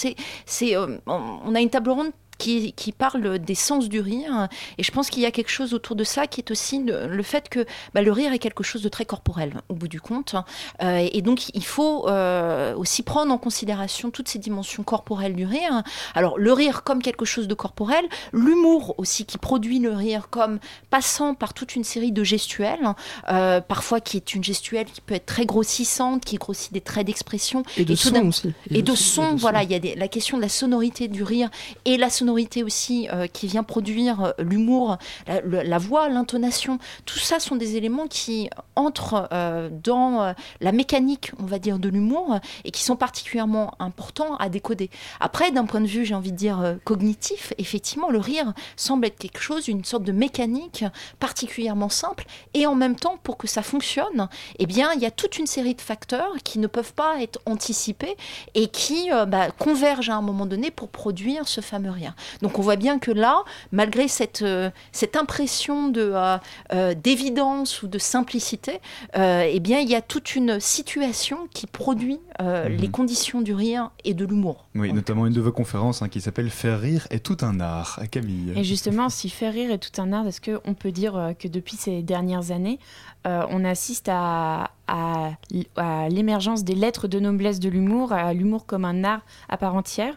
C'est, 0.46 0.76
on 0.78 1.54
a 1.56 1.60
une 1.60 1.70
table 1.70 1.90
ronde 1.90 2.12
qui, 2.38 2.74
qui 2.74 2.92
parle 2.92 3.40
des 3.40 3.56
sens 3.56 3.90
du 3.90 4.00
rire. 4.00 4.48
Et 4.78 4.84
je 4.84 4.92
pense 4.92 5.10
qu'il 5.10 5.22
y 5.24 5.26
a 5.26 5.32
quelque 5.32 5.50
chose 5.50 5.74
autour 5.74 5.96
de 5.96 6.04
ça 6.04 6.28
qui 6.28 6.42
est 6.42 6.52
aussi 6.52 6.84
le, 6.84 7.08
le 7.08 7.24
fait 7.24 7.50
que 7.50 7.66
bah, 7.94 8.02
le 8.02 8.12
rire 8.12 8.34
est 8.34 8.40
quelque 8.40 8.64
chose 8.64 8.82
de 8.82 8.90
très 8.90 9.06
corporel 9.06 9.62
au 9.70 9.74
bout 9.74 9.88
du 9.88 10.00
compte. 10.02 10.36
Euh, 10.84 11.08
et 11.12 11.22
donc 11.22 11.50
il 11.54 11.66
faut 11.66 12.08
euh, 12.08 12.76
aussi 12.76 13.02
prendre 13.04 13.34
en 13.34 13.38
considération 13.38 14.12
toutes 14.12 14.28
ces 14.28 14.40
dimensions 14.40 14.84
corporelles 14.84 15.36
du 15.36 15.46
rire. 15.46 15.82
Alors 16.16 16.38
le 16.38 16.54
rire 16.54 16.84
comme 16.84 17.02
quelque 17.02 17.26
chose 17.26 17.48
de 17.48 17.54
corporel, 17.54 18.06
l'humour 18.34 18.94
aussi 18.98 19.26
qui 19.26 19.38
produit 19.38 19.80
le 19.80 19.92
rire 19.94 20.30
comme 20.30 20.60
passant 20.90 21.34
par 21.34 21.54
toute 21.54 21.76
une 21.76 21.84
série 21.84 22.12
de 22.12 22.24
gestuelles, 22.24 22.94
euh, 23.30 23.62
parfois 23.62 24.00
qui 24.00 24.18
est 24.18 24.36
une 24.36 24.44
gestuelle 24.44 24.86
qui 24.86 25.02
peut 25.02 25.16
être 25.16 25.26
très 25.26 25.46
grossissante, 25.46 26.24
qui 26.24 26.36
grossit 26.38 26.72
des 26.74 26.82
traits 26.82 27.08
d'expression. 27.08 27.64
Et 27.78 27.86
de 27.86 27.96
son 27.96 28.28
aussi. 28.28 28.54
Et, 28.70 28.82
de 28.82 28.96
son, 28.96 29.36
voilà, 29.36 29.64
il 29.64 29.72
y 29.72 29.76
a 29.76 29.80
des- 29.80 29.96
la 29.96 30.08
question 30.08 30.38
de 30.38 30.42
la 30.44 30.50
sonorité 30.50 31.08
du 31.08 31.24
rire 31.24 31.50
et 31.86 31.98
la 31.98 32.10
sonorité 32.10 32.27
aussi 32.64 33.08
euh, 33.12 33.28
qui 33.28 33.48
vient 33.48 33.64
produire 33.64 34.24
euh, 34.24 34.32
l'humour, 34.40 34.98
la, 35.28 35.78
voix, 35.78 36.10
l'intonation. 36.10 36.80
Tout 37.06 37.20
ça 37.20 37.40
sont 37.40 37.56
des 37.56 37.76
éléments 37.76 38.08
qui 38.08 38.50
entrent 38.76 39.28
euh, 39.32 39.70
dans 39.72 40.34
la 40.62 40.72
mécanique, 40.72 41.32
on 41.40 41.46
va 41.46 41.60
dire, 41.60 41.80
de 41.80 41.90
l'humour 41.90 42.40
et 42.64 42.72
qui 42.72 42.84
sont 42.84 42.96
particulièrement 42.96 43.74
importants 43.80 44.36
à 44.38 44.50
décoder. 44.50 44.90
Après, 45.20 45.52
d'un 45.52 45.66
point 45.66 45.82
de 45.82 45.88
vue, 45.88 46.06
j'ai 46.06 46.16
envie 46.16 46.32
de 46.32 46.38
dire, 46.38 46.78
cognitif, 46.84 47.54
effectivement, 47.58 48.10
le 48.10 48.20
rire 48.20 48.54
semble 48.76 49.06
être 49.06 49.18
quelque 49.18 49.40
chose, 49.40 49.68
une 49.68 49.84
sorte 49.84 50.04
de 50.04 50.12
mécanique 50.12 50.86
particulièrement 51.20 51.90
simple 51.90 52.26
et 52.54 52.66
en 52.66 52.76
même 52.76 52.96
temps, 52.96 53.18
pour 53.24 53.38
que 53.38 53.48
ça 53.48 53.62
fonctionne, 53.62 54.30
eh 54.60 54.66
bien, 54.66 54.92
il 54.94 55.02
y 55.02 55.06
a 55.06 55.12
toute 55.12 55.38
une 55.38 55.48
série 55.48 55.76
de 55.76 55.82
facteurs 55.82 56.34
qui 56.44 56.60
ne 56.60 56.68
peuvent 56.68 56.94
pas 56.94 57.22
être 57.22 57.40
anticipés 57.46 58.16
et 58.56 58.68
qui 58.68 59.10
bah, 59.28 59.52
convergent 59.52 60.10
à 60.10 60.16
un 60.16 60.22
moment 60.22 60.46
donné 60.46 60.72
pour 60.72 60.90
produire 60.90 61.48
ce 61.48 61.62
fameux 61.62 61.92
rire. 61.92 62.16
Donc 62.42 62.60
on 62.60 62.62
voit 62.62 62.76
bien 62.76 63.00
que 63.00 63.12
là, 63.12 63.44
malgré 63.72 64.08
cette, 64.08 64.42
euh, 64.42 64.70
cette 64.92 65.16
impression 65.16 65.90
de, 65.90 66.12
euh, 66.14 66.38
euh, 66.74 66.94
d'évidence 66.94 67.82
ou 67.84 67.88
de 67.88 67.98
simplicité, 68.00 68.80
euh, 69.18 69.48
eh 69.50 69.60
bien, 69.60 69.80
il 69.80 69.90
y 69.90 69.96
a 69.96 70.02
toute 70.02 70.36
une 70.36 70.60
situation 70.60 71.48
qui 71.54 71.68
produit 71.68 72.20
euh, 72.42 72.70
Mhm. 72.70 72.78
les 72.78 72.88
conditions 72.90 73.42
du 73.42 73.54
rire 73.54 73.92
et 74.04 74.14
de 74.14 74.26
l'humour. 74.26 74.66
Oui, 74.76 74.94
notamment 74.94 75.26
une 75.26 75.34
de 75.34 75.42
vos 75.42 75.52
conférences 75.52 76.02
hein, 76.02 76.10
qui 76.10 76.22
s'appelle 76.22 76.50
Faire 76.50 76.80
rire 76.80 77.08
est 77.10 77.20
tout 77.20 77.38
un 77.42 77.60
art. 77.60 78.00
Camille. 78.12 78.54
Et 78.56 78.64
justement, 78.64 79.10
si 79.10 79.30
faire 79.30 79.54
rire 79.54 79.72
est 79.72 79.78
tout 79.80 80.02
un 80.02 80.14
art, 80.14 80.28
est-ce 80.28 80.42
qu'on 80.42 80.74
peut 80.74 80.92
dire 80.92 81.34
que 81.40 81.48
depuis 81.48 81.76
ces 81.78 82.02
dernières 82.04 82.52
années, 82.52 82.80
euh, 83.26 83.44
on 83.50 83.66
assiste 83.66 84.08
à, 84.10 84.72
à, 84.88 85.32
à 85.76 86.10
l'émergence 86.10 86.64
des 86.64 86.76
lettres 86.76 87.08
de 87.08 87.20
noblesse 87.20 87.60
de 87.60 87.70
l'humour, 87.70 88.14
à 88.14 88.34
l'humour 88.34 88.66
comme 88.66 88.86
un 88.86 89.04
art 89.04 89.22
à 89.50 89.58
part 89.58 89.76
entière? 89.76 90.16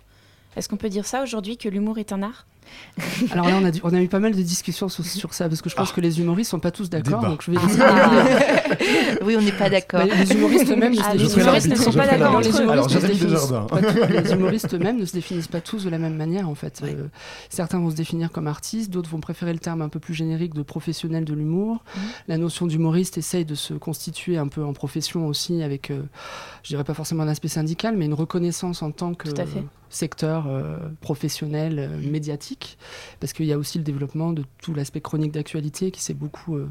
Est-ce 0.57 0.69
qu'on 0.69 0.77
peut 0.77 0.89
dire 0.89 1.07
ça 1.07 1.23
aujourd'hui, 1.23 1.57
que 1.57 1.69
l'humour 1.69 1.99
est 1.99 2.13
un 2.13 2.23
art? 2.23 2.47
Alors 3.31 3.49
là, 3.49 3.57
on 3.61 3.65
a, 3.65 3.71
dû- 3.71 3.81
on 3.83 3.93
a 3.95 4.01
eu 4.01 4.09
pas 4.09 4.19
mal 4.19 4.35
de 4.35 4.43
discussions 4.43 4.89
sur, 4.89 5.05
sur 5.05 5.33
ça, 5.35 5.49
parce 5.49 5.63
que 5.63 5.71
je 5.71 5.75
pense 5.77 5.93
que 5.93 6.01
les 6.01 6.21
humoristes 6.21 6.51
sont 6.51 6.61
pas 6.61 6.71
tous 6.71 6.91
d'accord. 6.91 7.23
Donc 7.23 7.43
je 7.43 7.51
vais 7.51 7.57
de- 9.21 9.25
oui, 9.25 9.37
on 9.39 9.43
n'est 9.43 9.53
pas 9.53 9.71
d'accord. 9.71 10.01
Bah, 10.07 10.15
les 10.15 10.33
humoristes 10.33 10.71
eux-mêmes 10.71 10.93
ne 10.93 10.97
se 10.97 11.03
Ah, 11.05 11.13
les 11.15 11.19
définissent 11.19 11.37
humoristes 11.45 11.69
ne 11.69 11.75
sont 11.77 11.93
pas 11.93 12.07
d'accord 12.07 12.41
les 12.41 12.59
humoristes 14.33 14.73
les 14.73 14.77
eux-mêmes 14.77 14.99
ne 14.99 15.05
se 15.05 15.13
définissent 15.13 15.49
pas 15.49 15.61
tous 15.61 15.85
de 15.85 15.91
la 15.91 15.99
même 15.99 16.17
manière 16.17 16.49
en 16.49 16.55
fait. 16.55 16.81
Euh, 16.85 17.07
certains 17.49 17.79
vont 17.79 17.91
se 17.91 17.97
définir 17.97 18.31
comme 18.31 18.47
artistes, 18.47 18.91
d'autres 18.91 19.11
vont 19.11 19.21
préférer 19.21 19.53
le 19.53 19.59
terme 19.59 19.83
un 19.83 19.89
peu 19.89 19.99
plus 20.01 20.15
générique 20.15 20.55
de 20.55 20.63
professionnel 20.63 21.25
de 21.25 21.35
l'humour. 21.35 21.83
La 22.29 22.39
notion 22.39 22.67
d'humoriste 22.67 23.19
essaye 23.19 23.45
de 23.45 23.55
se 23.55 23.75
constituer 23.75 24.37
un 24.39 24.49
peu 24.49 24.65
en 24.65 24.73
profession 24.73 25.27
aussi 25.27 25.63
avec, 25.63 25.91
euh, 25.91 26.03
je 26.63 26.69
dirais 26.69 26.85
pas 26.85 26.95
forcément 26.95 27.23
un 27.23 27.29
aspect 27.29 27.49
syndical, 27.49 27.97
mais 27.97 28.07
une 28.07 28.15
reconnaissance 28.15 28.83
en 28.83 28.91
tant 28.91 29.15
que 29.15 29.29
secteur 29.89 30.47
euh, 30.49 30.77
professionnel, 31.01 31.79
euh, 31.79 32.01
parce 33.21 33.33
qu'il 33.33 33.47
y 33.47 33.53
a 33.53 33.59
aussi 33.59 33.79
le 33.79 33.85
développement 33.85 34.33
de 34.33 34.45
tout 34.63 34.75
l'aspect 34.75 35.01
chronique 35.01 35.33
d'actualité 35.33 35.91
qui 35.91 36.03
s'est 36.03 36.15
beaucoup 36.15 36.57
euh, 36.57 36.69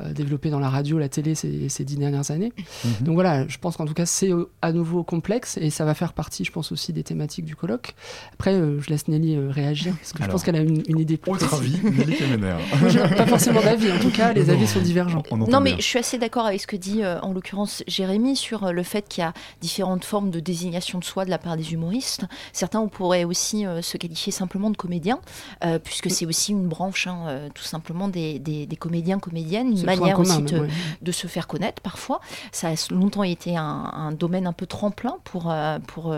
euh, 0.00 0.12
développé 0.12 0.50
dans 0.50 0.60
la 0.60 0.70
radio, 0.70 0.98
la 0.98 1.08
télé 1.08 1.34
ces, 1.34 1.68
ces 1.68 1.84
dix 1.84 1.96
dernières 1.96 2.30
années. 2.30 2.52
Mhm. 2.84 2.92
Donc 3.02 3.14
voilà, 3.14 3.46
je 3.48 3.58
pense 3.58 3.76
qu'en 3.76 3.86
tout 3.86 3.94
cas 3.94 4.06
c'est 4.06 4.32
euh, 4.32 4.50
à 4.62 4.72
nouveau 4.72 5.02
complexe 5.02 5.58
et 5.58 5.70
ça 5.70 5.84
va 5.84 5.94
faire 5.94 6.12
partie, 6.12 6.44
je 6.44 6.52
pense 6.52 6.72
aussi 6.72 6.92
des 6.92 7.02
thématiques 7.02 7.44
du 7.44 7.56
colloque. 7.56 7.94
Après, 8.32 8.54
euh, 8.54 8.80
je 8.80 8.90
laisse 8.90 9.08
Nelly 9.08 9.36
euh, 9.36 9.50
réagir 9.50 9.94
parce 9.96 10.12
que 10.12 10.22
je 10.22 10.28
pense 10.28 10.42
qu'elle 10.42 10.56
a 10.56 10.60
une, 10.60 10.82
une 10.86 10.98
idée 10.98 11.16
plus 11.16 11.32
Autre 11.32 11.54
avis, 11.54 11.78
Nelly 11.82 12.14
pas 13.16 13.26
forcément 13.26 13.62
d'avis, 13.62 13.90
en 13.90 13.98
tout 13.98 14.10
cas, 14.10 14.32
les 14.32 14.50
avis 14.50 14.66
sont 14.66 14.80
divergents. 14.80 15.22
On 15.30 15.36
Non, 15.36 15.60
mais 15.60 15.70
bien. 15.70 15.80
je 15.80 15.84
suis 15.84 15.98
assez 15.98 16.18
d'accord 16.18 16.46
avec 16.46 16.60
ce 16.60 16.66
que 16.66 16.76
dit 16.76 17.02
euh, 17.02 17.18
en 17.20 17.32
l'occurrence 17.32 17.82
Jérémy 17.86 18.36
sur 18.36 18.64
euh, 18.64 18.72
le 18.72 18.82
fait 18.82 19.08
qu'il 19.08 19.22
y 19.22 19.24
a 19.24 19.32
différentes 19.60 20.04
formes 20.04 20.30
de 20.30 20.40
désignation 20.40 20.98
de 20.98 21.04
soi 21.04 21.24
de 21.24 21.30
la 21.30 21.38
part 21.38 21.56
des 21.56 21.72
humoristes. 21.72 22.24
Certains 22.52 22.80
on 22.80 22.88
pourrait 22.88 23.24
aussi 23.24 23.66
euh, 23.66 23.82
se 23.82 23.96
qualifier 23.96 24.32
simplement 24.32 24.70
de 24.70 24.76
comédiens, 25.16 25.20
euh, 25.64 25.78
puisque 25.78 26.10
c'est 26.10 26.26
aussi 26.26 26.52
une 26.52 26.68
branche, 26.68 27.06
hein, 27.06 27.18
euh, 27.26 27.48
tout 27.54 27.62
simplement 27.64 28.08
des, 28.08 28.38
des- 28.38 28.66
des 28.66 28.76
comédiens, 28.76 29.18
comédiennes, 29.18 29.68
une 29.72 29.84
manière 29.84 30.16
commun, 30.16 30.34
aussi 30.36 30.42
de, 30.42 30.52
même, 30.54 30.62
ouais. 30.64 30.70
de 31.02 31.12
se 31.12 31.26
faire 31.26 31.46
connaître 31.46 31.82
parfois. 31.82 32.20
Ça 32.52 32.68
a 32.68 32.74
longtemps 32.90 33.22
été 33.22 33.56
un, 33.56 33.62
un 33.62 34.12
domaine 34.12 34.46
un 34.46 34.52
peu 34.52 34.66
tremplin 34.66 35.16
pour, 35.24 35.50
euh, 35.50 35.78
pour, 35.86 36.14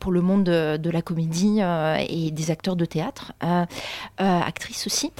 pour 0.00 0.12
le 0.12 0.20
monde 0.20 0.44
de, 0.44 0.76
de 0.76 0.90
la 0.90 1.02
comédie 1.02 1.60
et 2.08 2.30
des 2.30 2.50
acteurs 2.50 2.76
de 2.76 2.84
théâtre, 2.84 3.32
actrices 4.18 4.86
aussi. 4.86 5.12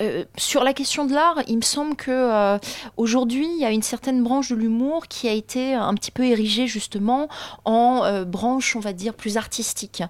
Euh, 0.00 0.24
sur 0.36 0.64
la 0.64 0.72
question 0.72 1.04
de 1.04 1.12
l'art, 1.12 1.42
il 1.48 1.56
me 1.56 1.62
semble 1.62 1.96
que 1.96 2.10
euh, 2.10 2.58
aujourd'hui, 2.96 3.46
il 3.46 3.60
y 3.60 3.64
a 3.64 3.70
une 3.70 3.82
certaine 3.82 4.22
branche 4.22 4.50
de 4.50 4.56
l'humour 4.56 5.06
qui 5.06 5.28
a 5.28 5.32
été 5.32 5.74
un 5.74 5.94
petit 5.94 6.10
peu 6.10 6.24
érigée 6.24 6.66
justement 6.66 7.28
en 7.64 8.02
euh, 8.04 8.24
branche, 8.24 8.74
on 8.74 8.80
va 8.80 8.92
dire, 8.92 9.14
plus 9.14 9.36
artistique. 9.36 10.02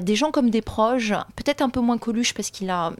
Des 0.00 0.16
gens 0.16 0.30
comme 0.30 0.50
Desproges, 0.50 1.14
peut-être 1.36 1.62
un 1.62 1.68
peu 1.68 1.80
moins 1.80 1.98
Coluche 1.98 2.34
parce 2.34 2.50
qu'il 2.50 2.70
a 2.70 2.92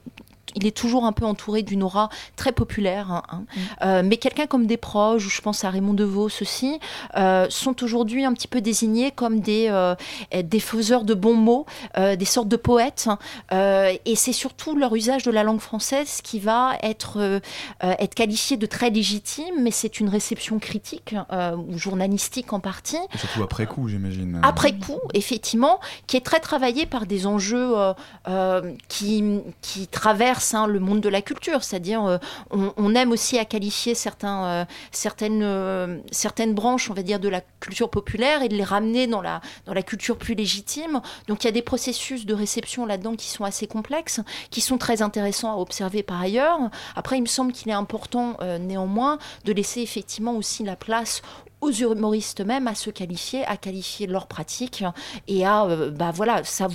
il 0.56 0.66
est 0.66 0.76
toujours 0.76 1.04
un 1.04 1.12
peu 1.12 1.24
entouré 1.24 1.62
d'une 1.62 1.82
aura 1.82 2.08
très 2.36 2.52
populaire. 2.52 3.10
hein, 3.12 3.22
hein. 3.30 3.44
Euh, 3.82 4.02
mais 4.04 4.16
quelqu'un 4.16 4.46
comme 4.46 4.66
des 4.66 4.76
proches, 4.76 5.24
ou 5.26 5.30
je 5.30 5.40
pense 5.40 5.64
à 5.64 5.70
Raymond 5.70 5.94
DeVos 5.94 6.30
aussi, 6.40 6.80
euh, 7.16 7.46
sont 7.50 7.82
aujourd'hui 7.84 8.24
un 8.24 8.32
petit 8.32 8.48
peu 8.48 8.60
désignés 8.60 9.10
comme 9.10 9.40
des, 9.40 9.68
euh, 9.70 9.94
des 10.34 10.60
faiseurs 10.60 11.04
de 11.04 11.14
bons 11.14 11.36
mots, 11.36 11.66
euh, 11.98 12.16
des 12.16 12.24
sortes 12.24 12.48
de 12.48 12.56
poètes. 12.56 13.06
hein. 13.08 13.18
Euh, 13.52 13.92
et 14.04 14.16
c'est 14.16 14.32
surtout 14.32 14.76
leur 14.76 14.94
usage 14.94 15.22
de 15.22 15.30
la 15.30 15.42
langue 15.44 15.60
française 15.60 16.20
qui 16.22 16.40
va 16.40 16.72
être, 16.82 17.40
être 17.80 18.14
qualifié 18.14 18.56
de 18.56 18.66
très 18.66 18.90
légitime, 18.90 19.54
mais 19.60 19.70
c'est 19.70 20.00
une 20.00 20.08
réception 20.08 20.58
critique, 20.58 21.14
euh, 21.32 21.56
ou 21.56 21.78
journalistique 21.78 22.52
en 22.52 22.60
partie, 22.60 22.96
Et 23.14 23.18
Surtout 23.18 23.42
après 23.42 23.66
coup, 23.66 23.88
j'imagine. 23.88 24.40
après 24.42 24.72
coup, 24.72 24.98
effectivement, 25.14 25.80
qui 26.06 26.16
est 26.16 26.24
très 26.24 26.40
travaillé 26.40 26.86
par 26.86 27.06
des 27.06 27.26
enjeux 27.26 27.76
euh, 27.78 27.92
euh, 28.28 28.72
qui, 28.88 29.40
qui 29.60 29.86
traversent 29.88 30.45
hein, 30.54 30.66
le 30.66 30.80
monde 30.80 31.00
de 31.00 31.08
la 31.08 31.22
culture. 31.22 31.62
C'est-à-dire, 31.64 32.04
euh, 32.04 32.18
on, 32.50 32.94
aime 32.94 33.12
aussi 33.12 33.38
à 33.38 33.44
qualifier 33.44 33.94
certains, 33.94 34.44
euh, 34.44 34.64
certaines, 34.90 35.42
euh, 35.42 35.98
certaines 36.10 36.54
branches, 36.54 36.90
on 36.90 36.94
va 36.94 37.02
dire, 37.02 37.20
de 37.20 37.28
la 37.28 37.40
culture 37.60 37.90
populaire 37.90 38.42
et 38.42 38.48
de 38.48 38.54
les 38.54 38.64
ramener 38.64 39.06
dans 39.06 39.22
la, 39.22 39.40
dans 39.66 39.74
la 39.74 39.82
culture 39.82 40.16
plus 40.16 40.34
légitime. 40.34 41.00
Donc, 41.28 41.44
il 41.44 41.46
y 41.46 41.48
a 41.48 41.52
des 41.52 41.62
processus 41.62 42.26
de 42.26 42.34
réception 42.34 42.86
là-dedans 42.86 43.14
qui 43.16 43.28
sont 43.28 43.44
assez 43.44 43.66
complexes, 43.66 44.20
qui 44.50 44.60
sont 44.60 44.78
très 44.78 45.02
intéressants 45.02 45.52
à 45.52 45.56
observer 45.56 46.02
par 46.02 46.20
ailleurs. 46.20 46.58
Après, 46.94 47.18
il 47.18 47.22
me 47.22 47.26
semble 47.26 47.52
qu'il 47.52 47.68
est 47.70 47.74
important, 47.74 48.36
euh, 48.40 48.58
néanmoins, 48.58 49.18
de 49.44 49.52
laisser 49.52 49.80
effectivement 49.80 50.36
aussi 50.36 50.64
la 50.64 50.76
place 50.76 51.22
aux 51.66 51.70
humoristes 51.72 52.40
eux-mêmes 52.40 52.66
à 52.68 52.74
se 52.74 52.90
qualifier, 52.90 53.44
à 53.46 53.56
qualifier 53.56 54.06
leur 54.06 54.26
pratique 54.26 54.84
et 55.28 55.44
à, 55.44 55.64
euh, 55.64 55.90
bah 55.90 56.12
voilà, 56.14 56.42
ça, 56.44 56.68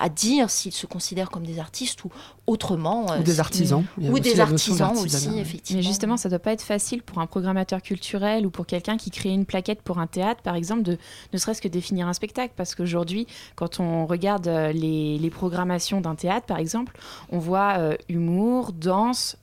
à 0.00 0.08
dire 0.08 0.50
s'ils 0.50 0.72
se 0.72 0.86
considèrent 0.86 1.30
comme 1.30 1.46
des 1.46 1.58
artistes 1.58 2.04
ou 2.04 2.10
autrement. 2.46 3.10
euh, 3.12 3.20
Ou 3.20 3.22
des 3.22 3.40
artisans. 3.40 3.84
Ou 3.98 4.12
aussi 4.12 4.20
des 4.22 4.40
artisans 4.40 4.96
aussi, 4.96 5.28
ouais. 5.28 5.38
effectivement. 5.38 5.80
Mais 5.80 5.86
justement, 5.86 6.16
ça 6.16 6.28
doit 6.28 6.38
pas 6.40 6.52
être 6.52 6.62
facile 6.62 7.02
pour 7.02 7.18
un 7.18 7.26
programmateur 7.26 7.80
culturel 7.82 8.44
ou 8.46 8.50
pour 8.50 8.66
quelqu'un 8.66 8.96
qui 8.96 9.10
crée 9.10 9.30
une 9.30 9.46
plaquette 9.46 9.82
pour 9.82 9.98
un 9.98 10.06
théâtre, 10.06 10.42
par 10.42 10.56
exemple, 10.56 10.82
de 10.82 10.98
ne 11.32 11.38
serait-ce 11.38 11.62
que 11.62 11.68
définir 11.68 12.08
un 12.08 12.12
spectacle. 12.12 12.52
Parce 12.56 12.74
qu'aujourd'hui, 12.74 13.26
quand 13.54 13.80
on 13.80 14.06
regarde 14.06 14.48
euh, 14.48 14.72
les, 14.72 15.18
les 15.18 15.30
programmations 15.30 16.00
d'un 16.00 16.14
théâtre, 16.16 16.46
par 16.46 16.58
exemple, 16.58 16.98
on 17.30 17.38
voit 17.38 17.74
euh, 17.78 17.96
humour, 18.08 18.72
danse. 18.72 19.36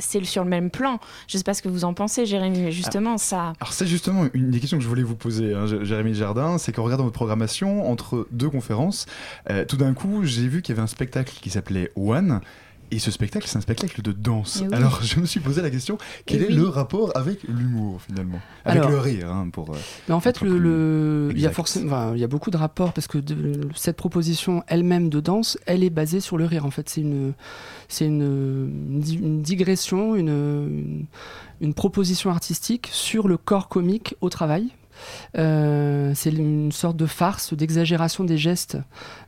C'est 0.00 0.24
sur 0.24 0.44
le 0.44 0.50
même 0.50 0.70
plan. 0.70 0.98
Je 1.28 1.38
sais 1.38 1.44
pas 1.44 1.54
ce 1.54 1.62
que 1.62 1.68
vous 1.68 1.84
en 1.84 1.94
pensez, 1.94 2.26
Jérémy, 2.26 2.60
mais 2.60 2.72
justement, 2.72 3.18
ça. 3.18 3.52
Alors 3.60 3.72
c'est 3.72 3.86
justement 3.86 4.26
une 4.34 4.50
des 4.50 4.60
questions 4.60 4.78
que 4.78 4.84
je 4.84 4.88
voulais 4.88 5.02
vous 5.02 5.16
poser, 5.16 5.54
hein, 5.54 5.66
Jérémy 5.66 6.14
Jardin, 6.14 6.58
c'est 6.58 6.72
qu'en 6.72 6.82
regardant 6.82 7.04
votre 7.04 7.14
programmation, 7.14 7.90
entre 7.90 8.26
deux 8.30 8.50
conférences, 8.50 9.06
euh, 9.50 9.64
tout 9.64 9.76
d'un 9.76 9.94
coup 9.94 10.24
j'ai 10.24 10.48
vu 10.48 10.62
qu'il 10.62 10.74
y 10.74 10.78
avait 10.78 10.84
un 10.84 10.88
spectacle 10.88 11.34
qui 11.40 11.50
s'appelait 11.50 11.90
One, 11.96 12.40
et 12.90 12.98
ce 12.98 13.10
spectacle 13.10 13.46
c'est 13.48 13.56
un 13.58 13.60
spectacle 13.60 14.02
de 14.02 14.12
danse. 14.12 14.60
Eh 14.62 14.68
oui. 14.68 14.74
Alors 14.74 15.02
je 15.02 15.20
me 15.20 15.26
suis 15.26 15.40
posé 15.40 15.62
la 15.62 15.70
question, 15.70 15.98
quel 16.26 16.42
Eh 16.42 16.44
est 16.44 16.48
oui. 16.48 16.54
le 16.54 16.68
rapport 16.68 17.12
avec 17.16 17.42
l'humour 17.44 18.00
finalement? 18.02 18.40
Avec 18.64 18.78
Alors, 18.82 18.90
le 18.90 18.98
rire, 18.98 19.30
hein, 19.30 19.48
pour... 19.52 19.70
euh, 19.70 19.76
Mais 20.08 20.14
en 20.14 20.20
fait, 20.20 20.40
le, 20.40 21.30
il 21.32 21.40
y 21.40 21.46
a 21.46 21.50
forcément, 21.50 21.86
enfin, 21.86 22.12
il 22.14 22.20
y 22.20 22.24
a 22.24 22.28
beaucoup 22.28 22.50
de 22.50 22.56
rapports 22.56 22.92
parce 22.92 23.06
que 23.06 23.18
de- 23.18 23.68
cette 23.74 23.96
proposition 23.96 24.62
elle-même 24.66 25.08
de 25.08 25.20
danse, 25.20 25.58
elle 25.66 25.82
est 25.84 25.90
basée 25.90 26.20
sur 26.20 26.36
le 26.36 26.44
rire. 26.44 26.66
En 26.66 26.70
fait, 26.70 26.88
c'est 26.88 27.00
une, 27.00 27.32
c'est 27.88 28.06
une, 28.06 28.22
une 28.90 29.00
di- 29.00 29.16
une 29.16 29.42
digression, 29.42 30.14
une, 30.16 30.28
une, 30.28 31.06
une 31.60 31.74
proposition 31.74 32.30
artistique 32.30 32.88
sur 32.92 33.28
le 33.28 33.36
corps 33.36 33.68
comique 33.68 34.14
au 34.20 34.28
travail. 34.28 34.68
Euh, 35.38 36.12
c'est 36.14 36.30
une 36.30 36.72
sorte 36.72 36.96
de 36.96 37.06
farce, 37.06 37.54
d'exagération 37.54 38.24
des 38.24 38.38
gestes 38.38 38.78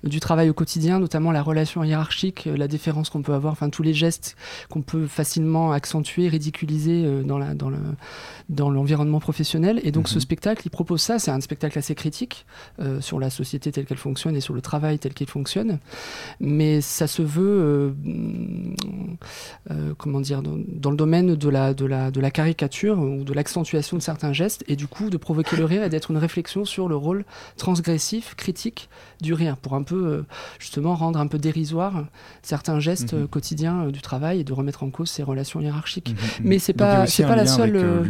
du 0.04 0.20
travail 0.20 0.50
au 0.50 0.54
quotidien, 0.54 0.98
notamment 0.98 1.32
la 1.32 1.42
relation 1.42 1.84
hiérarchique, 1.84 2.46
euh, 2.46 2.56
la 2.56 2.68
déférence 2.68 3.10
qu'on 3.10 3.22
peut 3.22 3.34
avoir, 3.34 3.52
enfin 3.52 3.70
tous 3.70 3.82
les 3.82 3.94
gestes 3.94 4.36
qu'on 4.68 4.82
peut 4.82 5.06
facilement 5.06 5.72
accentuer, 5.72 6.28
ridiculiser 6.28 7.04
euh, 7.04 7.22
dans 7.22 7.38
la, 7.38 7.54
dans 7.54 7.70
le, 7.70 7.78
dans 8.48 8.70
l'environnement 8.70 9.20
professionnel. 9.20 9.80
Et 9.84 9.92
donc 9.92 10.08
ce 10.08 10.14
Mhm. 10.16 10.20
spectacle, 10.20 10.62
il 10.66 10.70
propose 10.70 11.00
ça. 11.00 11.18
C'est 11.18 11.30
un 11.30 11.40
spectacle 11.40 11.78
assez 11.78 11.94
critique 11.94 12.46
euh, 12.80 13.00
sur 13.00 13.18
la 13.18 13.30
société 13.30 13.70
telle 13.72 13.86
qu'elle 13.86 13.98
fonctionne 13.98 14.36
et 14.36 14.40
sur 14.40 14.54
le 14.54 14.60
travail 14.60 14.98
tel 14.98 15.14
qu'il 15.14 15.26
fonctionne. 15.28 15.78
Mais 16.40 16.80
ça 16.80 17.06
se 17.06 17.22
veut, 17.22 17.42
euh, 17.42 17.90
euh, 19.70 19.94
comment 19.98 20.20
dire, 20.20 20.42
dans, 20.42 20.56
dans 20.68 20.90
le 20.90 20.96
domaine 20.96 21.34
de 21.34 21.48
la, 21.48 21.74
de, 21.74 21.84
la, 21.86 22.10
de 22.10 22.20
la 22.20 22.30
caricature 22.30 22.98
ou 22.98 23.24
de 23.24 23.32
l'accentuation 23.32 23.96
de 23.96 24.02
certains 24.02 24.32
gestes 24.32 24.64
et 24.68 24.76
du 24.76 24.86
coup 24.86 25.10
de 25.10 25.16
provoquer 25.16 25.56
le 25.62 25.66
rire 25.66 25.82
et 25.84 25.88
d'être 25.88 26.10
une 26.10 26.18
réflexion 26.18 26.64
sur 26.64 26.88
le 26.88 26.96
rôle 26.96 27.24
transgressif, 27.56 28.34
critique 28.34 28.88
du 29.20 29.32
rire 29.34 29.56
pour 29.56 29.74
un 29.74 29.82
peu 29.84 30.06
euh, 30.06 30.22
justement 30.58 30.94
rendre 30.96 31.18
un 31.20 31.28
peu 31.28 31.38
dérisoire 31.38 32.04
certains 32.42 32.80
gestes 32.80 33.12
Mhm. 33.14 33.28
quotidiens 33.28 33.84
euh, 33.86 33.90
du 33.92 34.00
travail 34.02 34.40
et 34.40 34.44
de 34.44 34.52
remettre 34.52 34.82
en 34.82 34.90
cause 34.90 35.08
ces 35.10 35.22
relations 35.22 35.60
hiérarchiques. 35.60 36.10
mhm, 36.10 36.46
Mais 36.48 36.58
c'est 36.58 36.72
pas- 36.72 37.06
c'est 37.06 37.22
pas 37.22 37.36
la 37.36 37.46
seule, 37.46 37.76
euh. 37.76 38.02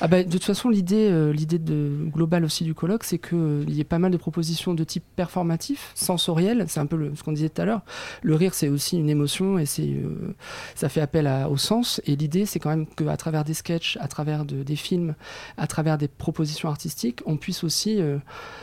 Ah 0.00 0.08
bah, 0.08 0.22
de 0.22 0.30
toute 0.30 0.44
façon, 0.44 0.70
l'idée, 0.70 1.10
l'idée 1.32 1.58
de, 1.58 2.06
globale 2.06 2.44
aussi 2.44 2.64
du 2.64 2.72
colloque, 2.74 3.04
c'est 3.04 3.18
qu'il 3.18 3.68
y 3.70 3.80
ait 3.80 3.84
pas 3.84 3.98
mal 3.98 4.10
de 4.12 4.16
propositions 4.16 4.72
de 4.74 4.84
type 4.84 5.04
performatif, 5.16 5.90
sensoriel. 5.94 6.64
C'est 6.68 6.80
un 6.80 6.86
peu 6.86 6.96
le- 6.96 7.14
ce 7.14 7.22
qu'on 7.22 7.32
disait 7.32 7.50
tout 7.50 7.60
à 7.60 7.64
l'heure. 7.66 7.82
Le 8.22 8.34
rire, 8.34 8.54
c'est 8.54 8.68
aussi 8.68 8.96
une 8.96 9.10
émotion 9.10 9.58
et 9.58 9.66
c'est, 9.66 9.82
euh, 9.88 10.34
ça 10.74 10.88
fait 10.88 11.00
appel 11.02 11.26
à- 11.26 11.50
au 11.50 11.56
sens. 11.58 12.00
Et 12.06 12.16
l'idée, 12.16 12.46
c'est 12.46 12.58
quand 12.60 12.70
même 12.70 12.86
qu'à 12.86 13.16
travers 13.18 13.44
des 13.44 13.54
sketchs, 13.54 13.98
à 14.00 14.08
travers 14.08 14.44
de- 14.46 14.62
des 14.62 14.76
films, 14.76 15.14
à 15.58 15.66
travers 15.66 15.98
des 15.98 16.08
propositions 16.08 16.68
artistiques, 16.68 16.85
on 17.26 17.36
puisse 17.36 17.64
aussi 17.64 18.00
euh, 18.00 18.18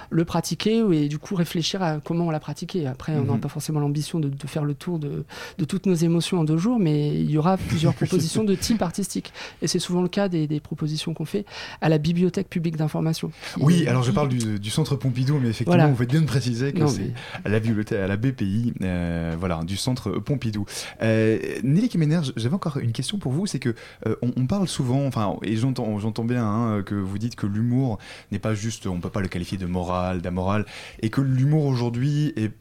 le 0.10 0.26
pratiquer 0.26 0.84
et 0.92 1.08
du 1.08 1.18
coup 1.18 1.36
réfléchir 1.36 1.82
à 1.82 2.00
comment 2.00 2.28
on 2.28 2.30
l'a 2.30 2.40
pratiqué. 2.40 2.86
Après, 2.88 3.14
on 3.16 3.24
n'a 3.26 3.34
Mhm. 3.34 3.40
pas 3.40 3.50
forcément 3.50 3.80
l'ambition 3.80 4.20
de, 4.20 4.30
de 4.30 4.48
faire 4.48 4.64
le 4.64 4.74
tour 4.74 5.00
de, 5.00 5.26
de 5.58 5.66
toutes 5.66 5.86
nos 5.86 5.94
émotions 5.96 6.40
en 6.40 6.44
deux 6.44 6.58
jours, 6.58 6.80
mais 6.80 7.10
il 7.10 7.30
y 7.32 7.38
aura 7.38 7.58
plusieurs 7.58 7.94
propositions 7.96 8.44
de 8.44 8.56
type 8.56 8.82
artistique. 8.82 9.34
Et 9.62 9.68
c'est 9.68 9.80
souvent 9.80 10.02
le 10.02 10.08
cas 10.10 10.30
des, 10.30 10.48
des 10.48 10.60
propositions 10.60 11.14
qu'on 11.14 11.26
fait 11.26 11.46
à 11.82 11.90
la 11.90 11.98
Bibliothèque 11.98 12.50
publique 12.50 12.78
d'information. 12.78 13.32
Oui, 13.60 13.84
est- 13.84 13.88
alors 13.88 14.04
je 14.04 14.12
parle 14.12 14.30
du, 14.30 14.60
du 14.60 14.70
centre 14.70 14.96
Pompidou, 14.96 15.34
mais 15.42 15.50
effectivement, 15.50 15.74
Voilà. 15.76 15.88
vous 15.90 15.96
faites 15.96 16.10
bien 16.12 16.22
de 16.22 16.26
préciser 16.28 16.74
que 16.74 16.86
c'est 16.88 17.02
mais- 17.02 17.14
à 17.46 17.50
la 17.50 17.60
bibliothèque, 17.60 18.00
à 18.00 18.08
la 18.08 18.18
BPI, 18.18 18.74
euh, 18.82 19.36
voilà, 19.40 19.62
du 19.64 19.78
centre 19.78 20.12
Pompidou. 20.12 20.66
Euh, 21.02 21.40
Nelly 21.64 21.90
Kemener, 21.90 22.22
j'avais 22.36 22.56
encore 22.56 22.78
une 22.78 22.92
question 22.92 23.18
pour 23.18 23.32
vous, 23.32 23.46
c'est 23.48 23.60
que 23.60 23.74
euh, 24.08 24.16
on, 24.22 24.32
on 24.38 24.46
parle 24.46 24.68
souvent, 24.68 25.06
enfin, 25.06 25.36
et 25.44 25.56
j'entends, 25.56 25.98
j'entends 26.00 26.24
bien 26.26 26.46
hein, 26.46 26.84
que 26.84 26.96
vous 26.96 27.18
dites 27.18 27.36
que 27.36 27.48
l'humour 27.48 27.98
n'est 28.32 28.40
pas 28.40 28.54
juste, 28.54 28.88
on 28.88 29.00
peut 29.00 29.10
pas 29.10 29.22
le 29.22 29.28
qualifier 29.28 29.58
de 29.58 29.66
moral, 29.66 30.22
d'amoral, 30.22 30.66
et 31.02 31.10
que 31.10 31.22
l'humour 31.22 31.66
aujourd'hui 31.66 32.34
est, 32.36 32.54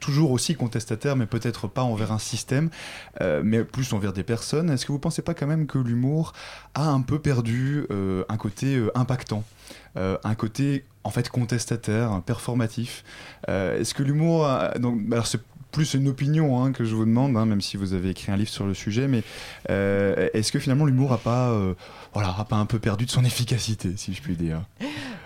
toujours 0.00 0.30
aussi 0.30 0.54
contestataire, 0.54 1.16
mais 1.16 1.26
peut-être 1.26 1.68
pas 1.68 1.82
envers 1.82 2.12
un 2.12 2.18
système, 2.18 2.70
euh, 3.20 3.42
mais 3.44 3.64
plus 3.64 3.92
envers 3.92 4.12
des 4.12 4.24
personnes. 4.24 4.70
Est-ce 4.70 4.86
que 4.86 4.92
vous 4.92 4.98
pensez 4.98 5.22
pas 5.22 5.34
quand 5.34 5.46
même 5.46 5.66
que 5.66 5.78
l'humour 5.78 6.32
a 6.74 6.88
un 6.88 7.00
peu 7.00 7.18
perdu 7.18 7.86
euh, 7.90 8.24
un 8.28 8.36
côté 8.36 8.76
euh, 8.76 8.90
impactant 8.94 9.44
un 9.96 10.34
côté 10.34 10.84
en 11.04 11.10
fait 11.10 11.28
contestataire, 11.28 12.20
performatif? 12.26 13.04
Est-ce 13.46 13.94
que 13.94 14.02
l'humour, 14.02 14.44
alors 14.44 15.28
c'est 15.28 15.40
plus 15.74 15.94
une 15.94 16.08
opinion 16.08 16.62
hein, 16.62 16.72
que 16.72 16.84
je 16.84 16.94
vous 16.94 17.04
demande, 17.04 17.36
hein, 17.36 17.44
même 17.46 17.60
si 17.60 17.76
vous 17.76 17.92
avez 17.94 18.10
écrit 18.10 18.32
un 18.32 18.36
livre 18.36 18.48
sur 18.50 18.64
le 18.66 18.74
sujet, 18.74 19.08
mais 19.08 19.22
euh, 19.70 20.28
est-ce 20.32 20.52
que 20.52 20.58
finalement 20.58 20.86
l'humour 20.86 21.12
a 21.12 21.18
pas, 21.18 21.48
euh, 21.50 21.74
voilà, 22.14 22.34
a 22.38 22.44
pas 22.44 22.56
un 22.56 22.66
peu 22.66 22.78
perdu 22.78 23.04
de 23.06 23.10
son 23.10 23.24
efficacité, 23.24 23.90
si 23.96 24.14
je 24.14 24.22
puis 24.22 24.36
dire? 24.36 24.62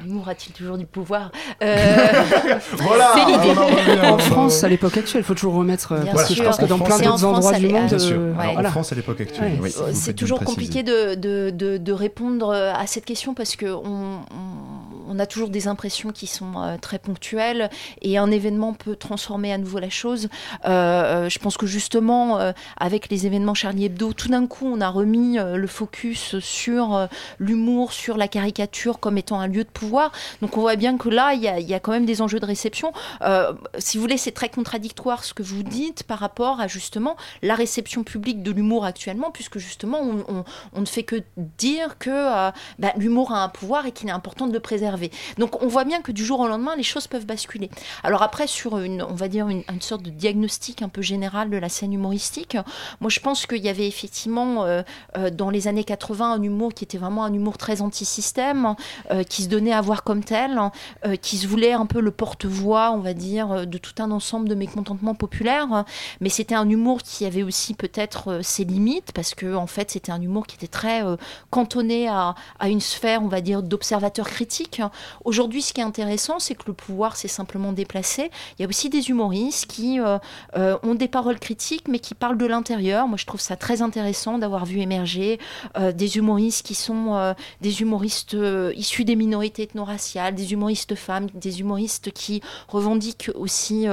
L'humour 0.02 0.28
a-t-il 0.28 0.52
toujours 0.52 0.78
du 0.78 0.86
pouvoir? 0.86 1.32
Euh, 1.62 1.76
Voilà, 2.78 3.10
C'est 3.14 3.24
l'idée. 3.26 4.00
en 4.06 4.18
France, 4.18 4.62
à 4.64 4.68
l'époque 4.68 4.96
actuelle, 4.96 5.22
il 5.22 5.24
faut 5.24 5.34
toujours 5.34 5.54
remettre. 5.54 5.96
Bien 6.00 6.12
parce 6.12 6.28
que 6.28 6.34
je 6.34 6.42
pense 6.42 6.54
sûr. 6.56 6.64
que 6.64 6.68
dans 6.68 6.78
plein 6.78 6.98
d'autres 6.98 7.24
endroits 7.24 7.42
France, 7.52 7.58
du 7.60 7.68
monde. 7.68 7.86
Bien 7.88 7.98
sûr. 7.98 8.16
euh, 8.18 8.32
Alors, 8.38 8.52
voilà. 8.54 8.68
En 8.68 8.72
France 8.72 8.92
à 8.92 8.94
l'époque 8.94 9.20
actuelle, 9.20 9.54
Ouais. 9.54 9.58
oui, 9.60 9.74
vous 9.76 9.82
c'est 9.92 10.14
toujours 10.14 10.40
compliqué 10.44 10.82
de, 10.84 11.14
de, 11.16 11.50
de, 11.50 11.76
de 11.78 11.92
répondre 11.92 12.52
à 12.52 12.86
cette 12.86 13.04
question 13.04 13.34
parce 13.34 13.56
que 13.56 13.66
on, 13.66 14.20
on, 14.30 14.67
on 15.08 15.18
a 15.18 15.26
toujours 15.26 15.48
des 15.48 15.68
impressions 15.68 16.10
qui 16.10 16.26
sont 16.26 16.52
euh, 16.56 16.76
très 16.76 16.98
ponctuelles 16.98 17.70
et 18.02 18.18
un 18.18 18.30
événement 18.30 18.74
peut 18.74 18.96
transformer 18.96 19.52
à 19.52 19.58
nouveau 19.58 19.78
la 19.78 19.90
chose. 19.90 20.28
Euh, 20.64 20.68
euh, 20.68 21.28
je 21.28 21.38
pense 21.38 21.56
que 21.56 21.66
justement, 21.66 22.38
avec 22.76 23.08
les 23.10 23.26
événements 23.26 23.54
Charlie 23.54 23.86
Hebdo, 23.86 24.12
tout 24.12 24.28
d'un 24.28 24.46
coup, 24.46 24.66
on 24.66 24.80
a 24.80 24.88
remis 24.88 25.38
le 25.38 25.66
focus 25.66 26.38
sur 26.40 27.08
l'humour, 27.38 27.92
sur 27.92 28.16
la 28.16 28.28
caricature 28.28 29.00
comme 29.00 29.18
étant 29.18 29.40
un 29.40 29.46
lieu 29.46 29.64
de 29.64 29.68
pouvoir. 29.68 30.12
Donc 30.42 30.56
on 30.56 30.60
voit 30.60 30.76
bien 30.76 30.96
que 30.98 31.08
là, 31.08 31.32
il 31.34 31.42
y 31.42 31.74
a, 31.74 31.80
quand 31.80 31.92
même 31.92 32.06
des 32.06 32.22
enjeux 32.22 32.40
de 32.40 32.46
réception. 32.46 32.92
Si 33.78 33.96
vous 33.96 34.02
voulez, 34.02 34.18
c'est 34.18 34.32
très 34.32 34.48
contradictoire 34.48 35.24
ce 35.24 35.34
que 35.34 35.42
vous 35.42 35.62
dites 35.62 36.02
par 36.02 36.18
rapport 36.18 36.60
à 36.60 36.66
justement 36.66 37.16
la 37.42 37.54
réception 37.54 38.04
publique 38.04 38.42
de 38.42 38.50
l'humour 38.50 38.84
actuellement, 38.84 39.30
puisque 39.30 39.58
justement, 39.58 40.00
on, 40.02 40.80
ne 40.80 40.86
fait 40.86 41.04
que 41.04 41.22
dire 41.36 41.98
que 41.98 42.50
bah, 42.78 42.92
l'humour 42.96 43.32
a 43.32 43.42
un 43.42 43.48
pouvoir 43.48 43.86
et 43.86 43.92
qu'il 43.92 44.08
est 44.08 44.12
important 44.12 44.46
de 44.46 44.52
le 44.52 44.60
préserver. 44.60 44.97
Donc 45.38 45.62
on 45.62 45.68
voit 45.68 45.84
bien 45.84 46.00
que 46.00 46.12
du 46.12 46.24
jour 46.24 46.40
au 46.40 46.48
lendemain, 46.48 46.76
les 46.76 46.82
choses 46.82 47.06
peuvent 47.06 47.26
basculer. 47.26 47.70
Alors 48.02 48.22
après, 48.22 48.46
sur 48.46 48.78
une, 48.78 49.02
on 49.02 49.14
va 49.14 49.28
dire 49.28 49.48
une, 49.48 49.64
sorte 49.80 50.02
de 50.02 50.10
diagnostic 50.10 50.82
un 50.82 50.88
peu 50.88 51.02
général 51.02 51.50
de 51.50 51.56
la 51.56 51.68
scène 51.68 51.92
humoristique, 51.92 52.56
moi 53.00 53.10
je 53.10 53.20
pense 53.20 53.46
qu'il 53.46 53.64
y 53.64 53.68
avait 53.68 53.86
effectivement 53.86 54.64
euh, 54.64 54.82
euh, 55.16 55.30
dans 55.30 55.50
les 55.50 55.68
années 55.68 55.84
80 55.84 56.32
un 56.32 56.42
humour 56.42 56.74
qui 56.74 56.84
était 56.84 56.98
vraiment 56.98 57.24
un 57.24 57.32
humour 57.32 57.58
très 57.58 57.80
anti-système, 57.82 58.74
euh, 59.10 59.22
qui 59.22 59.42
se 59.42 59.48
donnait 59.48 59.72
à 59.72 59.80
voir 59.80 60.02
comme 60.02 60.24
tel, 60.24 60.60
euh, 61.06 61.16
qui 61.16 61.36
se 61.36 61.46
voulait 61.46 61.72
un 61.72 61.86
peu 61.86 62.00
le 62.00 62.10
porte-voix, 62.10 62.92
on 62.92 62.98
va 62.98 63.14
dire, 63.14 63.66
de 63.66 63.78
tout 63.78 64.02
un 64.02 64.10
ensemble 64.10 64.48
de 64.48 64.54
mécontentements 64.54 65.14
populaires. 65.14 65.84
Mais 66.20 66.28
c'était 66.28 66.54
un 66.54 66.68
humour 66.68 67.02
qui 67.02 67.24
avait 67.24 67.42
aussi 67.42 67.74
peut-être 67.74 68.40
ses 68.42 68.64
limites, 68.64 69.12
parce 69.12 69.34
que 69.34 69.54
en 69.54 69.66
fait 69.66 69.90
c'était 69.90 70.12
un 70.12 70.20
humour 70.20 70.46
qui 70.46 70.56
était 70.56 70.66
très 70.66 71.02
cantonné 71.50 72.08
à, 72.08 72.34
à 72.58 72.68
une 72.68 72.80
sphère, 72.80 73.22
on 73.22 73.28
va 73.28 73.40
dire, 73.40 73.62
d'observateurs 73.62 74.28
critiques. 74.28 74.82
Aujourd'hui, 75.24 75.62
ce 75.62 75.72
qui 75.72 75.80
est 75.80 75.84
intéressant, 75.84 76.38
c'est 76.38 76.54
que 76.54 76.64
le 76.66 76.72
pouvoir 76.72 77.16
s'est 77.16 77.28
simplement 77.28 77.72
déplacé. 77.72 78.30
Il 78.58 78.62
y 78.62 78.64
a 78.64 78.68
aussi 78.68 78.88
des 78.88 79.10
humoristes 79.10 79.66
qui 79.66 80.00
euh, 80.00 80.18
euh, 80.56 80.76
ont 80.82 80.94
des 80.94 81.08
paroles 81.08 81.38
critiques, 81.38 81.88
mais 81.88 81.98
qui 81.98 82.14
parlent 82.14 82.38
de 82.38 82.46
l'intérieur. 82.46 83.08
Moi, 83.08 83.16
je 83.16 83.26
trouve 83.26 83.40
ça 83.40 83.56
très 83.56 83.82
intéressant 83.82 84.38
d'avoir 84.38 84.64
vu 84.64 84.80
émerger 84.80 85.38
euh, 85.76 85.92
des 85.92 86.16
humoristes 86.16 86.64
qui 86.64 86.74
sont 86.74 87.34
des 87.60 87.82
humoristes 87.82 88.36
issus 88.74 89.04
des 89.04 89.16
minorités 89.16 89.64
ethno-raciales, 89.64 90.34
des 90.34 90.52
humoristes 90.52 90.94
femmes, 90.94 91.28
des 91.34 91.60
humoristes 91.60 92.10
qui 92.12 92.42
revendiquent 92.68 93.30
aussi 93.34 93.86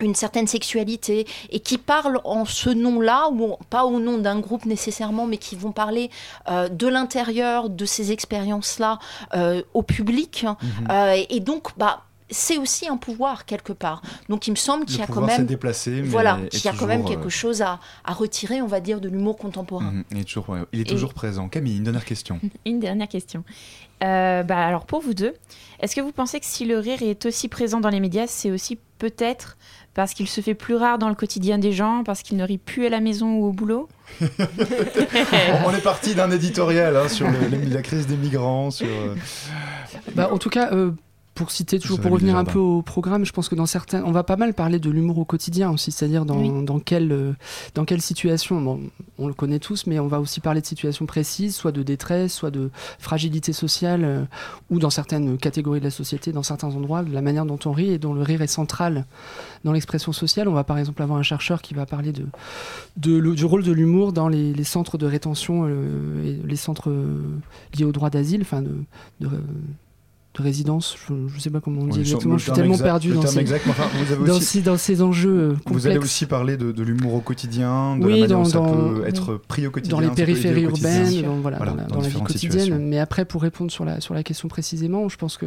une 0.00 0.14
certaine 0.14 0.46
sexualité 0.46 1.26
et 1.50 1.60
qui 1.60 1.78
parlent 1.78 2.20
en 2.24 2.44
ce 2.44 2.70
nom-là, 2.70 3.28
ou 3.30 3.56
pas 3.70 3.84
au 3.84 4.00
nom 4.00 4.18
d'un 4.18 4.38
groupe 4.40 4.64
nécessairement, 4.66 5.26
mais 5.26 5.36
qui 5.38 5.56
vont 5.56 5.72
parler 5.72 6.10
euh, 6.48 6.68
de 6.68 6.86
l'intérieur 6.86 7.68
de 7.70 7.84
ces 7.84 8.12
expériences-là 8.12 8.98
euh, 9.34 9.62
au 9.74 9.82
public. 9.82 10.46
Euh, 10.90 11.16
et 11.28 11.40
donc, 11.40 11.68
bah, 11.76 12.04
c'est 12.32 12.58
aussi 12.58 12.86
un 12.86 12.96
pouvoir 12.96 13.44
quelque 13.44 13.72
part. 13.72 14.02
Donc, 14.28 14.46
il 14.46 14.52
me 14.52 14.56
semble 14.56 14.84
qu'il 14.84 14.98
y 14.98 15.02
a 15.02 15.06
quand 15.06 15.20
même, 15.20 15.46
déplacé, 15.46 15.90
mais 15.90 16.02
voilà, 16.02 16.38
qu'il 16.50 16.64
y 16.64 16.68
a 16.68 16.72
quand 16.72 16.86
même 16.86 17.04
quelque 17.04 17.28
chose 17.28 17.60
à, 17.60 17.80
à 18.04 18.12
retirer, 18.12 18.62
on 18.62 18.66
va 18.68 18.80
dire, 18.80 19.00
de 19.00 19.08
l'humour 19.08 19.36
contemporain. 19.36 19.90
Mhm, 19.90 20.04
il 20.12 20.18
est 20.20 20.24
toujours, 20.24 20.48
ouais, 20.50 20.60
il 20.72 20.78
est 20.80 20.82
Et- 20.82 20.86
toujours 20.86 21.12
présent. 21.12 21.48
Camille, 21.48 21.76
une 21.78 21.84
dernière 21.84 22.04
question. 22.04 22.38
Une 22.64 22.78
dernière 22.78 23.08
question. 23.08 23.42
Euh, 24.02 24.42
bah, 24.44 24.64
alors 24.64 24.86
pour 24.86 25.00
vous 25.00 25.12
deux, 25.12 25.34
est-ce 25.80 25.94
que 25.94 26.00
vous 26.00 26.12
pensez 26.12 26.40
que 26.40 26.46
si 26.46 26.64
le 26.64 26.78
rire 26.78 27.02
est 27.02 27.26
aussi 27.26 27.48
présent 27.48 27.80
dans 27.80 27.90
les 27.90 28.00
médias, 28.00 28.26
c'est 28.26 28.50
aussi 28.50 28.78
peut-être 28.98 29.58
parce 30.00 30.14
qu'il 30.14 30.28
se 30.28 30.40
fait 30.40 30.54
plus 30.54 30.76
rare 30.76 30.96
dans 30.98 31.10
le 31.10 31.14
quotidien 31.14 31.58
des 31.58 31.72
gens, 31.72 32.04
parce 32.04 32.22
qu'il 32.22 32.38
ne 32.38 32.42
rit 32.44 32.56
plus 32.56 32.86
à 32.86 32.88
la 32.88 33.00
maison 33.00 33.34
ou 33.34 33.44
au 33.44 33.52
boulot 33.52 33.86
On 35.66 35.70
est 35.74 35.82
parti 35.82 36.14
d'un 36.14 36.30
éditorial 36.30 36.96
hein, 36.96 37.06
sur 37.08 37.28
le- 37.30 37.38
la 37.70 37.82
crise 37.82 38.06
des 38.06 38.16
migrants, 38.16 38.70
sur. 38.70 38.86
euh, 38.86 39.14
Bah, 40.14 40.30
en 40.32 40.38
tout 40.38 40.48
cas, 40.48 40.70
euh, 40.72 40.92
pour 41.34 41.50
citer, 41.52 41.78
toujours 41.78 42.00
pour 42.00 42.10
revenir 42.10 42.36
un 42.36 42.44
peu 42.44 42.58
au 42.58 42.82
programme, 42.82 43.24
je 43.24 43.32
pense 43.32 43.48
que 43.48 43.54
dans 43.54 43.64
certains, 43.64 44.02
on 44.04 44.10
va 44.10 44.24
pas 44.24 44.36
mal 44.36 44.52
parler 44.52 44.78
de 44.78 44.90
l'humour 44.90 45.16
au 45.18 45.24
quotidien 45.24 45.70
aussi, 45.70 45.90
c'est-à-dire 45.90 46.26
dans, 46.26 46.36
Oui. 46.38 46.64
dans, 46.66 46.80
quelle, 46.80 47.12
euh, 47.12 47.32
dans 47.74 47.84
quelle 47.86 48.02
situation, 48.02 48.60
bon, 48.60 48.80
on 49.16 49.26
le 49.28 49.32
connaît 49.32 49.60
tous, 49.60 49.86
mais 49.86 49.98
on 50.00 50.06
va 50.08 50.20
aussi 50.20 50.40
parler 50.40 50.60
de 50.60 50.66
situations 50.66 51.06
précises, 51.06 51.54
soit 51.56 51.72
de 51.72 51.82
détresse, 51.82 52.34
soit 52.34 52.50
de 52.50 52.70
fragilité 52.98 53.52
sociale, 53.54 54.04
euh, 54.04 54.24
ou 54.70 54.78
dans 54.80 54.90
certaines 54.90 55.38
catégories 55.38 55.78
de 55.78 55.84
la 55.84 55.90
société, 55.90 56.32
dans 56.32 56.42
certains 56.42 56.74
endroits, 56.74 57.02
de 57.04 57.12
la 57.14 57.22
manière 57.22 57.46
dont 57.46 57.58
on 57.64 57.72
rit 57.72 57.90
et 57.92 57.98
dont 57.98 58.12
le 58.12 58.22
rire 58.22 58.42
est 58.42 58.46
central 58.46 59.06
dans 59.64 59.72
l'expression 59.72 60.12
sociale. 60.12 60.46
On 60.48 60.52
va 60.54 60.64
par 60.64 60.76
exemple 60.78 61.00
avoir 61.02 61.18
un 61.18 61.22
chercheur 61.22 61.62
qui 61.62 61.72
va 61.74 61.86
parler 61.86 62.12
de, 62.12 62.26
de 62.98 63.16
le- 63.16 63.34
du 63.34 63.44
rôle 63.46 63.62
de 63.62 63.72
l'humour 63.72 64.12
dans 64.12 64.28
les, 64.28 64.52
les 64.52 64.64
centres 64.64 64.98
de 64.98 65.06
rétention 65.06 65.62
euh, 65.64 66.24
et 66.42 66.46
les 66.46 66.56
centres 66.56 66.90
euh, 66.90 67.22
liés 67.78 67.84
au 67.84 67.92
droit 67.92 68.10
d'asile, 68.10 68.42
enfin 68.42 68.60
de, 68.62 68.74
de, 69.20 69.28
de 70.32 70.42
résidence, 70.42 70.96
je 71.08 71.12
ne 71.12 71.28
sais 71.40 71.50
pas 71.50 71.60
comment 71.60 71.80
on 71.82 71.86
dit 71.86 71.94
oui, 71.94 72.00
exactement, 72.02 72.38
je 72.38 72.44
suis 72.44 72.52
tellement 72.52 72.74
exact- 72.74 72.84
perdu 72.86 73.12
dans 73.14 73.26
ces, 73.26 73.38
exact, 73.40 73.66
enfin, 73.68 73.82
vous 73.92 74.12
avez 74.12 74.26
dans, 74.28 74.36
aussi- 74.36 74.44
ces, 74.44 74.60
dans 74.62 74.76
ces 74.76 75.02
enjeux 75.02 75.28
euh, 75.40 75.48
complexes. 75.54 75.72
Vous 75.72 75.86
allez 75.88 75.98
aussi 75.98 76.24
parler 76.26 76.56
de, 76.56 76.70
de 76.70 76.82
l'humour 76.84 77.14
au 77.14 77.20
quotidien, 77.20 77.96
de 77.96 78.04
Oui, 78.06 78.12
la 78.12 78.20
manière 78.20 78.38
dans- 78.38 78.44
ça 78.44 78.58
dans- 78.60 78.72
peut 78.94 79.04
être 79.08 79.36
pris 79.38 79.66
au 79.66 79.72
quotidien. 79.72 79.96
dans 79.96 80.00
les 80.08 80.14
périphéries 80.14 80.62
urbaines, 80.62 81.22
dans, 81.22 81.34
voilà, 81.40 81.56
Voilà, 81.56 81.72
dans 81.72 81.76
la, 81.78 81.82
dans 81.84 81.94
dans 81.96 82.00
la 82.02 82.08
vie 82.08 82.14
quotidienne. 82.20 82.52
situations. 82.52 82.78
Mais 82.80 82.98
après, 83.00 83.24
pour 83.24 83.42
répondre 83.42 83.72
sur 83.72 83.84
la, 83.84 84.00
sur 84.00 84.14
la 84.14 84.22
question 84.22 84.46
précisément, 84.46 85.08
je 85.08 85.16
pense 85.16 85.36
que 85.36 85.46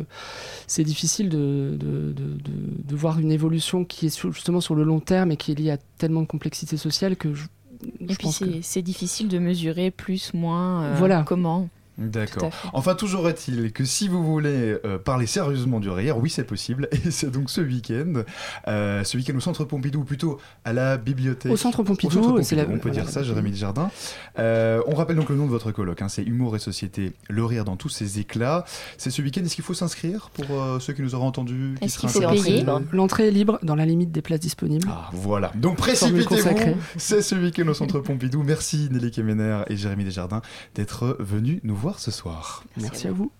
c'est 0.67 0.84
difficile 0.84 1.30
de, 1.30 1.78
de, 1.80 2.12
de, 2.12 2.24
de- 2.34 2.84
de 2.86 2.96
voir 2.96 3.19
une 3.19 3.32
évolution 3.32 3.86
qui 3.86 4.08
est 4.08 4.10
sur- 4.10 4.34
justement 4.34 4.60
sur 4.60 4.76
le 4.76 4.84
long 4.84 5.00
terme 5.00 5.32
et 5.32 5.38
qui 5.38 5.54
est 5.54 5.56
liée 5.56 5.72
à 5.72 5.78
tellement 5.98 6.22
de 6.22 6.28
complexité 6.28 6.76
sociale 6.76 7.15
que 7.15 7.34
je, 7.34 7.46
Et 7.46 7.88
je 8.02 8.06
puis 8.15 8.17
pense 8.26 8.39
que... 8.39 8.46
c'est 8.46 8.60
c'est 8.62 8.82
difficile 8.82 9.30
de 9.30 9.39
mesurer 9.39 9.91
plus, 9.91 10.34
moins, 10.34 10.84
euh, 10.84 10.96
Voilà. 10.98 11.24
comment. 11.26 11.69
D'accord. 11.97 12.49
Enfin, 12.73 12.95
toujours 12.95 13.29
est-il 13.29 13.71
que 13.71 13.86
si 13.86 14.08
vous 14.08 14.23
voulez 14.23 14.77
euh, 14.86 14.97
parler 14.97 15.27
sérieusement 15.27 15.79
du 15.79 15.89
rire, 15.89 16.17
oui, 16.17 16.29
c'est 16.29 16.43
possible. 16.43 16.88
Et 17.06 17.12
c'est 17.12 17.29
donc 17.29 17.49
ce 17.49 17.62
week-end. 17.62 18.23
Euh, 18.67 19.03
ce 19.03 19.17
week-end 19.17 19.36
au 19.36 19.39
centre 19.39 19.63
Pompidou, 19.65 19.99
ou 20.01 20.03
plutôt 20.03 20.39
à 20.65 20.73
la 20.73 20.97
bibliothèque. 20.97 21.51
Au 21.51 21.56
centre 21.58 21.84
Pompidou, 21.84 22.08
Au 22.08 22.12
centre 22.13 22.27
Pompidou, 22.29 22.43
c'est 22.47 22.56
la- 22.56 22.67
on 22.67 22.79
peut 22.79 22.89
dire 22.89 23.08
ça, 23.10 23.21
Jérémy 23.23 23.51
Desjardins. 23.51 23.91
Euh, 24.39 24.82
on 24.88 24.95
rappelle 24.95 25.15
donc 25.17 25.29
le 25.29 25.36
nom 25.36 25.45
de 25.45 25.51
votre 25.51 25.71
colloque. 25.71 26.01
hein, 26.01 26.10
c'est 26.10 26.23
Humour 26.23 26.56
et 26.56 26.60
Société, 26.60 27.13
le 27.29 27.45
rire 27.45 27.65
dans 27.65 27.75
tous 27.75 27.89
ses 27.89 28.19
éclats. 28.19 28.65
C'est 28.97 29.10
ce 29.12 29.21
week-end. 29.21 29.43
Est-ce 29.43 29.56
qu'il 29.56 29.63
faut 29.63 29.73
s'inscrire 29.75 30.29
pour 30.34 30.45
euh, 30.60 30.79
ceux 30.79 30.93
qui 30.93 31.01
nous 31.03 31.13
auraient 31.15 31.25
entendus 31.25 31.75
qui 31.79 31.86
Est-ce 31.86 31.99
qu'il 31.99 32.10
faut 32.10 32.19
payer? 32.21 32.58
Libre. 32.60 32.82
L'entrée 32.91 33.27
est 33.27 33.32
libre 33.32 33.60
dans 33.63 33.75
la 33.75 33.86
limite 33.86 34.12
des 34.12 34.21
places 34.21 34.39
disponibles. 34.39 34.88
Ah, 34.89 35.10
voilà. 35.13 35.51
Donc 35.56 35.77
précipitez-vous. 35.77 36.75
C'est 36.97 37.21
ce 37.21 37.36
week-end 37.36 37.67
au 37.67 37.73
centre 37.73 37.99
Pompidou. 37.99 38.41
Merci 38.43 38.89
Nelly 38.91 39.12
Kemener 39.12 39.62
et 39.67 39.77
Jérémy 39.77 40.03
Desjardins 40.06 40.41
d'être 40.75 41.17
venus 41.19 41.60
nous 41.63 41.75
voir 41.75 41.83
ce 41.91 42.12
soir. 42.12 42.63
Merci 42.78 43.08
à 43.08 43.12
vous. 43.12 43.32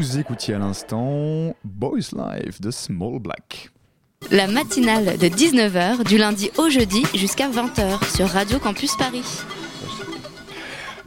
Vous 0.00 0.18
écoutiez 0.18 0.54
à 0.54 0.58
l'instant 0.58 1.54
Boys 1.62 2.08
Life 2.16 2.58
de 2.62 2.70
Small 2.70 3.18
Black. 3.18 3.68
La 4.30 4.46
matinale 4.46 5.18
de 5.18 5.26
19h 5.26 6.08
du 6.08 6.16
lundi 6.16 6.50
au 6.56 6.70
jeudi 6.70 7.02
jusqu'à 7.14 7.50
20h 7.50 8.16
sur 8.16 8.26
Radio 8.26 8.58
Campus 8.58 8.96
Paris. 8.96 9.42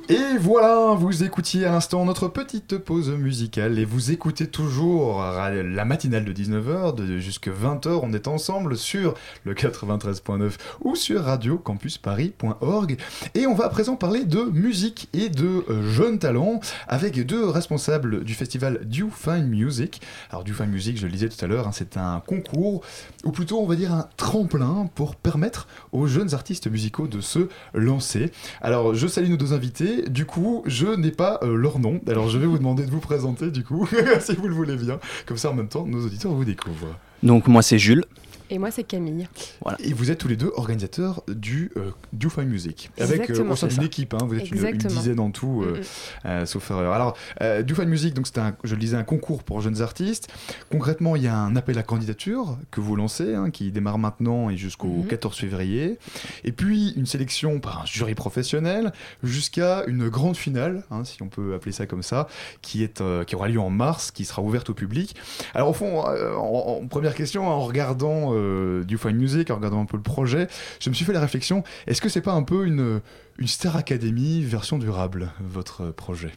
Et 0.09 0.37
voilà, 0.37 0.95
vous 0.97 1.23
écoutiez 1.23 1.65
à 1.65 1.71
l'instant 1.71 2.03
notre 2.03 2.27
petite 2.27 2.77
pause 2.77 3.09
musicale 3.09 3.79
et 3.79 3.85
vous 3.85 4.11
écoutez 4.11 4.47
toujours 4.47 5.21
la 5.21 5.85
matinale 5.85 6.25
de 6.25 6.33
19h 6.33 6.93
de 6.93 7.19
jusque 7.19 7.47
20h. 7.47 8.01
On 8.03 8.11
est 8.11 8.27
ensemble 8.27 8.75
sur 8.75 9.13
le 9.45 9.53
93.9 9.53 10.51
ou 10.81 10.97
sur 10.97 11.23
radiocampusparis.org 11.23 12.97
et 13.33 13.47
on 13.47 13.53
va 13.53 13.65
à 13.65 13.69
présent 13.69 13.95
parler 13.95 14.25
de 14.25 14.41
musique 14.43 15.07
et 15.13 15.29
de 15.29 15.63
euh, 15.69 15.89
jeunes 15.89 16.19
talents 16.19 16.59
avec 16.89 17.25
deux 17.25 17.47
responsables 17.47 18.25
du 18.25 18.33
festival 18.33 18.81
Do 18.83 19.09
Fine 19.09 19.47
Music. 19.47 20.01
Alors 20.31 20.43
Do 20.43 20.51
Fine 20.51 20.67
Music, 20.67 20.97
je 20.97 21.05
le 21.05 21.13
disais 21.13 21.29
tout 21.29 21.43
à 21.45 21.47
l'heure, 21.47 21.69
hein, 21.69 21.73
c'est 21.73 21.95
un 21.95 22.21
concours 22.27 22.81
ou 23.23 23.31
plutôt 23.31 23.61
on 23.61 23.67
va 23.67 23.75
dire 23.75 23.93
un 23.93 24.09
tremplin 24.17 24.89
pour 24.95 25.15
permettre 25.15 25.67
aux 25.93 26.07
jeunes 26.07 26.33
artistes 26.33 26.67
musicaux 26.69 27.07
de 27.07 27.21
se 27.21 27.47
lancer. 27.73 28.33
Alors 28.61 28.95
je 28.95 29.07
salue 29.07 29.29
nos 29.29 29.37
deux 29.37 29.53
invités. 29.53 29.92
Du 30.01 30.25
coup, 30.25 30.63
je 30.65 30.87
n'ai 30.87 31.11
pas 31.11 31.39
euh, 31.43 31.55
leur 31.55 31.79
nom. 31.79 31.99
Alors, 32.07 32.29
je 32.29 32.37
vais 32.37 32.45
vous 32.45 32.57
demander 32.57 32.85
de 32.85 32.91
vous 32.91 32.99
présenter, 32.99 33.51
du 33.51 33.63
coup, 33.63 33.87
si 34.19 34.35
vous 34.35 34.47
le 34.47 34.53
voulez 34.53 34.75
bien. 34.75 34.99
Comme 35.25 35.37
ça, 35.37 35.51
en 35.51 35.53
même 35.53 35.67
temps, 35.67 35.85
nos 35.85 36.05
auditeurs 36.05 36.31
vous 36.33 36.45
découvrent. 36.45 36.97
Donc, 37.21 37.47
moi, 37.47 37.61
c'est 37.61 37.79
Jules. 37.79 38.05
Et 38.53 38.59
moi, 38.59 38.69
c'est 38.69 38.83
Camille. 38.83 39.27
Voilà. 39.63 39.79
Et 39.83 39.93
vous 39.93 40.11
êtes 40.11 40.19
tous 40.19 40.27
les 40.27 40.35
deux 40.35 40.51
organisateurs 40.55 41.23
du 41.27 41.71
euh, 41.75 41.89
Do 42.13 42.29
Fine 42.29 42.43
Music. 42.43 42.91
Avec 42.99 43.31
euh, 43.31 43.49
au 43.49 43.55
sein 43.55 43.65
d'une 43.65 43.81
équipe, 43.81 44.13
hein, 44.13 44.19
vous 44.27 44.35
êtes 44.35 44.51
une, 44.51 44.63
une 44.63 44.77
dizaine 44.77 45.19
en 45.19 45.31
tout, 45.31 45.63
euh, 45.63 45.81
euh, 46.25 46.45
sauf 46.45 46.69
erreur. 46.69 46.93
Alors, 46.93 47.17
euh, 47.41 47.63
Do 47.63 47.73
Fine 47.73 47.89
Music, 47.89 48.13
donc 48.13 48.27
c'est 48.27 48.37
un, 48.37 48.55
je 48.63 48.75
le 48.75 48.79
disais, 48.79 48.95
un 48.95 49.03
concours 49.03 49.41
pour 49.41 49.59
jeunes 49.61 49.81
artistes. 49.81 50.27
Concrètement, 50.71 51.15
il 51.15 51.23
y 51.23 51.27
a 51.27 51.35
un 51.35 51.55
appel 51.55 51.79
à 51.79 51.83
candidature 51.83 52.55
que 52.69 52.79
vous 52.79 52.95
lancez, 52.95 53.33
hein, 53.33 53.49
qui 53.49 53.71
démarre 53.71 53.97
maintenant 53.97 54.51
et 54.51 54.55
jusqu'au 54.57 54.87
Mhm. 54.87 55.07
14 55.07 55.35
février. 55.35 55.97
Et 56.43 56.51
puis, 56.51 56.91
une 56.95 57.07
sélection 57.07 57.59
par 57.59 57.81
un 57.81 57.85
jury 57.87 58.13
professionnel 58.13 58.93
jusqu'à 59.23 59.83
une 59.87 60.09
grande 60.09 60.37
finale, 60.37 60.83
hein, 60.91 61.03
si 61.05 61.23
on 61.23 61.27
peut 61.27 61.55
appeler 61.55 61.71
ça 61.71 61.87
comme 61.87 62.03
ça, 62.03 62.27
qui, 62.61 62.83
est, 62.83 63.01
euh, 63.01 63.23
qui 63.23 63.35
aura 63.35 63.47
lieu 63.47 63.59
en 63.59 63.71
mars, 63.71 64.11
qui 64.11 64.25
sera 64.25 64.43
ouverte 64.43 64.69
au 64.69 64.75
public. 64.75 65.15
Alors, 65.55 65.69
au 65.69 65.73
fond, 65.73 66.05
euh, 66.07 66.35
en, 66.35 66.81
en 66.83 66.87
première 66.87 67.15
question, 67.15 67.47
en 67.47 67.59
regardant 67.61 68.31
euh, 68.43 68.83
Do 68.83 68.97
Fine 68.97 69.17
Music, 69.17 69.49
en 69.51 69.55
regardant 69.55 69.81
un 69.81 69.85
peu 69.85 69.97
le 69.97 70.03
projet, 70.03 70.47
je 70.79 70.89
me 70.89 70.95
suis 70.95 71.05
fait 71.05 71.13
la 71.13 71.19
réflexion 71.19 71.63
est-ce 71.87 72.01
que 72.01 72.09
c'est 72.09 72.21
pas 72.21 72.33
un 72.33 72.43
peu 72.43 72.65
une, 72.65 73.01
une 73.37 73.47
Star 73.47 73.75
Academy 73.75 74.41
version 74.43 74.77
durable, 74.77 75.31
votre 75.39 75.91
projet? 75.91 76.31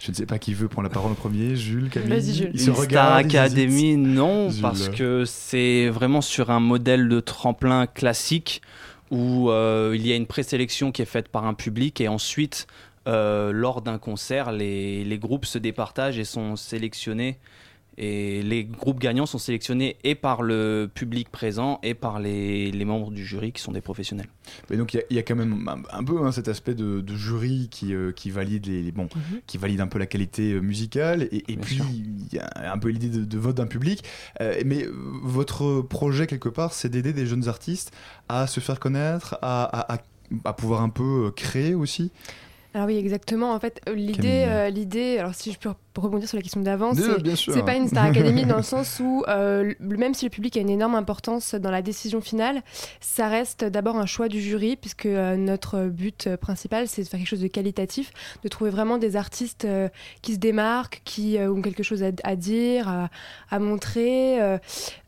Je 0.00 0.10
ne 0.10 0.16
sais 0.16 0.26
pas 0.26 0.38
qui 0.38 0.54
veut 0.54 0.68
prendre 0.68 0.88
la 0.88 0.94
parole 0.94 1.12
en 1.12 1.14
premier, 1.14 1.54
Jules, 1.54 1.90
Camille. 1.90 2.08
Vas-y, 2.08 2.34
Jules. 2.34 2.50
Il 2.54 2.60
se 2.60 2.72
Star. 2.72 3.14
Academy, 3.14 3.96
non, 3.96 4.50
Jules. 4.50 4.62
parce 4.62 4.88
que 4.88 5.24
c'est 5.24 5.88
vraiment 5.88 6.20
sur 6.20 6.50
un 6.50 6.60
modèle 6.60 7.08
de 7.08 7.20
tremplin 7.20 7.86
classique 7.86 8.62
où 9.10 9.50
euh, 9.50 9.92
il 9.94 10.06
y 10.06 10.12
a 10.12 10.16
une 10.16 10.26
présélection 10.26 10.90
qui 10.90 11.02
est 11.02 11.06
faite 11.06 11.28
par 11.28 11.44
un 11.46 11.54
public 11.54 12.00
et 12.00 12.08
ensuite, 12.08 12.66
euh, 13.06 13.52
lors 13.52 13.82
d'un 13.82 13.98
concert, 13.98 14.50
les, 14.52 15.04
les 15.04 15.18
groupes 15.18 15.44
se 15.44 15.58
départagent 15.58 16.18
et 16.18 16.24
sont 16.24 16.56
sélectionnés. 16.56 17.38
Et 17.98 18.42
les 18.42 18.64
groupes 18.64 18.98
gagnants 19.00 19.26
sont 19.26 19.38
sélectionnés 19.38 19.96
et 20.02 20.14
par 20.14 20.42
le 20.42 20.90
public 20.92 21.28
présent 21.28 21.78
et 21.82 21.92
par 21.94 22.20
les, 22.20 22.70
les 22.72 22.84
membres 22.86 23.10
du 23.10 23.24
jury 23.24 23.52
qui 23.52 23.60
sont 23.60 23.72
des 23.72 23.82
professionnels. 23.82 24.28
Mais 24.70 24.76
donc 24.78 24.94
il 24.94 24.96
y 24.96 25.00
a- 25.00 25.04
il 25.10 25.16
y, 25.16 25.18
a 25.18 25.22
quand 25.22 25.36
même 25.36 25.68
un, 25.68 25.82
un 25.98 26.02
peu 26.02 26.24
hein, 26.24 26.32
cet 26.32 26.48
aspect 26.48 26.74
de, 26.74 27.00
de 27.02 27.14
jury 27.16 27.68
qui, 27.70 27.92
euh, 27.94 28.10
qui 28.12 28.30
valide 28.30 28.66
les, 28.66 28.82
les- 28.82 28.92
bon, 28.92 29.08
Mhm. 29.14 29.40
qui 29.46 29.58
valide 29.58 29.80
un 29.82 29.86
peu 29.88 29.98
la 29.98 30.06
qualité 30.06 30.52
euh, 30.52 30.60
musicale 30.60 31.28
et, 31.30 31.42
puis 31.58 31.80
il 31.82 32.32
y 32.34 32.38
a 32.38 32.72
un 32.72 32.78
peu 32.78 32.88
l'idée 32.88 33.10
de, 33.10 33.24
de 33.24 33.38
vote 33.38 33.56
d'un 33.56 33.66
public. 33.66 34.02
Euh, 34.40 34.54
mais 34.64 34.86
votre 35.22 35.82
projet 35.82 36.26
quelque 36.26 36.48
part, 36.48 36.72
c'est 36.72 36.88
d'aider 36.88 37.12
des 37.12 37.26
jeunes 37.26 37.48
artistes 37.48 37.92
à 38.28 38.46
se 38.46 38.60
faire 38.60 38.80
connaître, 38.80 39.38
à, 39.42 39.64
à- 39.64 39.94
à- 39.96 40.02
à 40.46 40.52
pouvoir 40.54 40.80
un 40.80 40.88
peu 40.88 41.30
créer 41.36 41.74
aussi? 41.74 42.10
Alors 42.74 42.86
oui, 42.86 42.96
exactement. 42.96 43.52
En 43.52 43.60
fait, 43.60 43.82
l'idée, 43.94 44.44
euh, 44.46 44.70
l'idée, 44.70 45.18
alors 45.18 45.34
si 45.34 45.52
je 45.52 45.58
peux 45.58 45.68
rebondir 45.96 46.28
sur 46.28 46.36
la 46.36 46.42
question 46.42 46.60
d'avant, 46.60 46.92
c'est 46.94 47.64
pas 47.64 47.74
une 47.74 47.88
Star 47.88 48.04
Academy 48.06 48.44
dans 48.46 48.56
le 48.56 48.62
sens 48.74 49.00
où 49.00 49.24
euh, 49.28 49.72
même 49.80 50.14
si 50.14 50.24
le 50.24 50.30
public 50.30 50.56
a 50.56 50.60
une 50.60 50.70
énorme 50.70 50.94
importance 50.94 51.54
dans 51.54 51.70
la 51.70 51.82
décision 51.82 52.20
finale, 52.20 52.62
ça 53.00 53.28
reste 53.28 53.64
d'abord 53.64 53.96
un 53.96 54.06
choix 54.06 54.28
du 54.28 54.40
jury 54.40 54.76
puisque 54.76 55.06
euh, 55.06 55.36
notre 55.36 55.86
but 55.88 56.26
euh, 56.26 56.36
principal 56.36 56.88
c'est 56.88 57.02
de 57.02 57.08
faire 57.08 57.18
quelque 57.18 57.28
chose 57.28 57.40
de 57.42 57.46
qualitatif, 57.48 58.12
de 58.42 58.48
trouver 58.48 58.70
vraiment 58.70 58.98
des 58.98 59.16
artistes 59.16 59.64
euh, 59.64 59.88
qui 60.22 60.34
se 60.34 60.38
démarquent, 60.38 61.02
qui 61.04 61.36
ont 61.38 61.60
quelque 61.62 61.82
chose 61.82 62.02
à, 62.02 62.10
à 62.24 62.36
dire, 62.36 62.88
à, 62.88 63.08
à 63.50 63.58
montrer. 63.58 64.38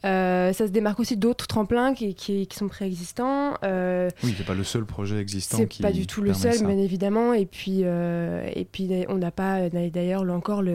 ça 0.02 0.52
se 0.52 0.70
démarque 0.70 1.00
aussi 1.00 1.16
d'autres 1.16 1.46
tremplins 1.46 1.94
qui, 1.94 2.14
qui- 2.14 2.46
qui 2.46 2.56
sont 2.58 2.68
préexistants. 2.68 3.52
Oui, 3.62 4.34
c'est 4.36 4.46
pas 4.46 4.54
le 4.54 4.64
seul 4.64 4.84
projet 4.84 5.18
existant 5.18 5.58
c'est 5.58 5.82
pas 5.82 5.92
du 5.92 6.06
tout 6.06 6.20
le 6.20 6.34
seul, 6.34 6.54
ça. 6.54 6.66
bien 6.66 6.78
évidemment. 6.78 7.32
Et 7.32 7.46
puis, 7.46 7.80
et 7.82 8.66
puis 8.70 8.90
on 9.08 9.16
n'a 9.16 9.30
pas 9.30 9.68
d'ailleurs 9.70 10.24
là 10.24 10.34
encore 10.34 10.62
le, 10.62 10.73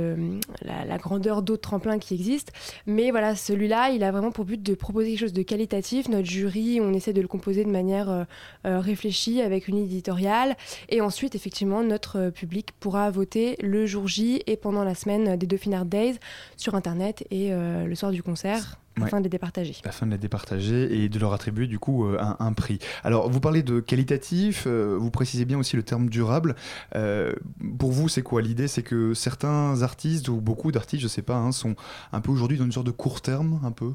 la, 0.61 0.85
la 0.85 0.97
grandeur 0.97 1.41
d'autres 1.41 1.61
tremplins 1.61 1.99
qui 1.99 2.13
existent. 2.13 2.51
Mais 2.85 3.11
voilà, 3.11 3.35
celui-là, 3.35 3.89
il 3.91 4.03
a 4.03 4.11
vraiment 4.11 4.31
pour 4.31 4.45
but 4.45 4.61
de 4.61 4.73
proposer 4.73 5.09
quelque 5.11 5.19
chose 5.19 5.33
de 5.33 5.43
qualitatif. 5.43 6.09
Notre 6.09 6.27
jury, 6.27 6.79
on 6.81 6.93
essaie 6.93 7.13
de 7.13 7.21
le 7.21 7.27
composer 7.27 7.63
de 7.63 7.69
manière 7.69 8.09
euh, 8.09 8.23
euh, 8.65 8.79
réfléchie 8.79 9.41
avec 9.41 9.67
une 9.67 9.77
éditoriale. 9.77 10.55
Et 10.89 11.01
ensuite, 11.01 11.35
effectivement, 11.35 11.83
notre 11.83 12.17
euh, 12.19 12.31
public 12.31 12.69
pourra 12.79 13.09
voter 13.11 13.55
le 13.61 13.85
jour 13.85 14.07
J 14.07 14.41
et 14.47 14.57
pendant 14.57 14.83
la 14.83 14.95
semaine 14.95 15.35
des 15.35 15.47
Dauphine 15.47 15.73
Art 15.73 15.85
Days 15.85 16.17
sur 16.57 16.75
Internet 16.75 17.25
et 17.31 17.53
euh, 17.53 17.85
le 17.85 17.95
soir 17.95 18.11
du 18.11 18.23
concert 18.23 18.79
Ouais. 19.01 19.07
afin 19.07 19.19
de 19.19 19.23
les 19.23 19.29
départager. 19.29 19.75
afin 19.83 20.05
de 20.05 20.11
les 20.11 20.17
départager 20.17 21.03
et 21.03 21.09
de 21.09 21.19
leur 21.19 21.33
attribuer 21.33 21.67
du 21.67 21.79
coup 21.79 22.05
euh, 22.05 22.17
un, 22.19 22.35
un 22.39 22.53
prix. 22.53 22.79
Alors 23.03 23.29
vous 23.29 23.39
parlez 23.39 23.63
de 23.63 23.79
qualitatif, 23.79 24.65
euh, 24.67 24.97
vous 24.99 25.11
précisez 25.11 25.45
bien 25.45 25.57
aussi 25.57 25.75
le 25.75 25.83
terme 25.83 26.09
durable. 26.09 26.55
Euh, 26.95 27.33
pour 27.77 27.91
vous 27.91 28.09
c'est 28.09 28.21
quoi 28.21 28.41
l'idée? 28.41 28.67
C'est 28.67 28.83
que 28.83 29.13
certains 29.13 29.81
artistes 29.81 30.27
ou 30.29 30.41
beaucoup 30.41 30.71
d'artistes, 30.71 31.03
je 31.03 31.07
sais 31.07 31.21
pas, 31.21 31.37
hein, 31.37 31.51
sont 31.51 31.75
un 32.11 32.21
peu 32.21 32.31
aujourd'hui 32.31 32.57
dans 32.57 32.65
une 32.65 32.71
sorte 32.71 32.87
de 32.87 32.91
court 32.91 33.21
terme 33.21 33.59
un 33.63 33.71
peu, 33.71 33.93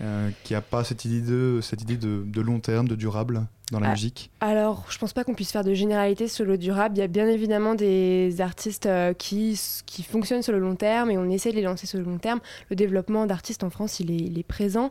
euh, 0.00 0.30
qui 0.42 0.54
a 0.54 0.60
pas 0.60 0.84
cette 0.84 1.04
idée 1.04 1.20
de 1.20 1.60
cette 1.62 1.82
idée 1.82 1.96
de, 1.96 2.24
de 2.26 2.40
long 2.40 2.60
terme, 2.60 2.88
de 2.88 2.96
durable? 2.96 3.46
Dans 3.72 3.80
la 3.80 3.88
Ah, 3.88 3.90
musique. 3.92 4.30
Alors, 4.40 4.84
je 4.90 4.98
pense 4.98 5.12
pas 5.14 5.24
qu'on 5.24 5.34
puisse 5.34 5.50
faire 5.50 5.64
de 5.64 5.72
généralité 5.72 6.28
sur 6.28 6.44
le 6.44 6.58
durable. 6.58 6.96
Il 6.96 7.00
y 7.00 7.02
a 7.02 7.06
bien 7.06 7.26
évidemment 7.28 7.74
des 7.74 8.40
artistes 8.40 8.86
euh, 8.86 9.14
qui, 9.14 9.58
qui 9.86 10.02
fonctionnent 10.02 10.42
sur 10.42 10.52
le 10.52 10.58
long 10.58 10.76
terme 10.76 11.10
et 11.10 11.16
on 11.16 11.30
essaie 11.30 11.50
de 11.50 11.56
les 11.56 11.62
lancer 11.62 11.86
sur 11.86 11.98
le 11.98 12.04
long 12.04 12.18
terme. 12.18 12.40
Le 12.68 12.76
développement 12.76 13.24
d'artistes 13.26 13.64
en 13.64 13.70
France, 13.70 14.00
il 14.00 14.10
est, 14.10 14.16
il 14.16 14.38
est 14.38 14.42
présent. 14.42 14.90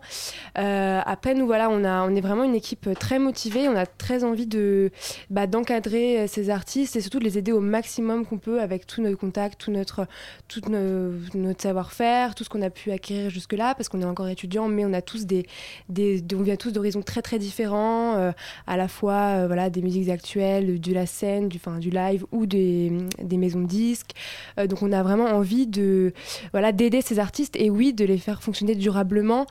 Euh, 0.58 1.02
après, 1.06 1.36
nous, 1.36 1.46
voilà, 1.46 1.70
on, 1.70 1.84
a, 1.84 2.02
on 2.04 2.16
est 2.16 2.22
vraiment 2.22 2.44
une 2.44 2.56
équipe 2.56 2.90
très 3.00 3.20
motivée. 3.20 3.70
On 3.70 3.76
a 3.76 3.86
très 3.86 4.24
envie 4.24 4.48
de, 4.48 4.92
bah, 5.30 5.46
d'encadrer 5.48 6.22
euh, 6.22 6.28
ces 6.28 6.50
artistes 6.50 6.96
et 6.96 7.02
surtout 7.02 7.20
de 7.20 7.26
les 7.26 7.38
aider 7.38 7.52
au 7.52 7.60
maximum 7.60 8.26
qu'on 8.26 8.40
peut 8.40 8.60
avec 8.62 8.88
tous 8.88 9.02
nos 9.02 9.16
contacts, 9.16 9.60
tout 9.62 9.72
notre, 9.72 10.08
tout 10.48 10.62
nos- 10.70 11.14
notre 11.36 11.62
savoir-faire, 11.62 12.34
tout 12.34 12.44
ce 12.44 12.50
qu'on 12.50 12.62
a 12.64 12.70
pu 12.72 12.92
acquérir 12.92 13.30
jusque-là 13.30 13.76
parce 13.76 13.88
qu'on 13.88 14.02
est 14.02 14.06
encore 14.06 14.28
étudiants, 14.30 14.68
mais 14.68 14.84
on 14.84 14.94
a 14.94 15.02
tous 15.04 15.26
des, 15.28 15.46
des, 15.90 16.24
on 16.34 16.42
vient 16.42 16.56
tous 16.56 16.72
d'horizons 16.72 17.04
très 17.04 17.22
très 17.22 17.38
différents. 17.38 18.16
euh, 18.18 18.32
à 18.68 18.78
la 18.78 18.88
fois 18.88 19.14
euh, 19.14 19.48
voilà, 19.48 19.70
des 19.70 19.82
musiques 19.82 20.10
actuelles, 20.10 20.80
de 20.80 20.94
la 20.94 21.06
scène, 21.06 21.50
du, 21.50 21.58
enfin, 21.58 21.80
du 21.80 21.90
live 21.90 22.26
ou 22.32 22.46
des, 22.46 22.92
des 23.22 23.38
maisons 23.38 23.62
de 23.62 23.68
disques. 23.68 24.12
Euh, 24.60 24.68
donc 24.68 24.82
on 24.82 24.92
a 24.92 25.04
vraiment 25.04 25.26
envie 25.26 25.68
de 25.68 26.14
voilà, 26.52 26.72
d'aider 26.72 27.02
ces 27.02 27.20
artistes 27.20 27.56
et 27.56 27.70
oui, 27.70 27.94
de 27.94 28.06
les 28.06 28.18
faire 28.18 28.42
fonctionner 28.44 28.76
durablement. 28.76 29.46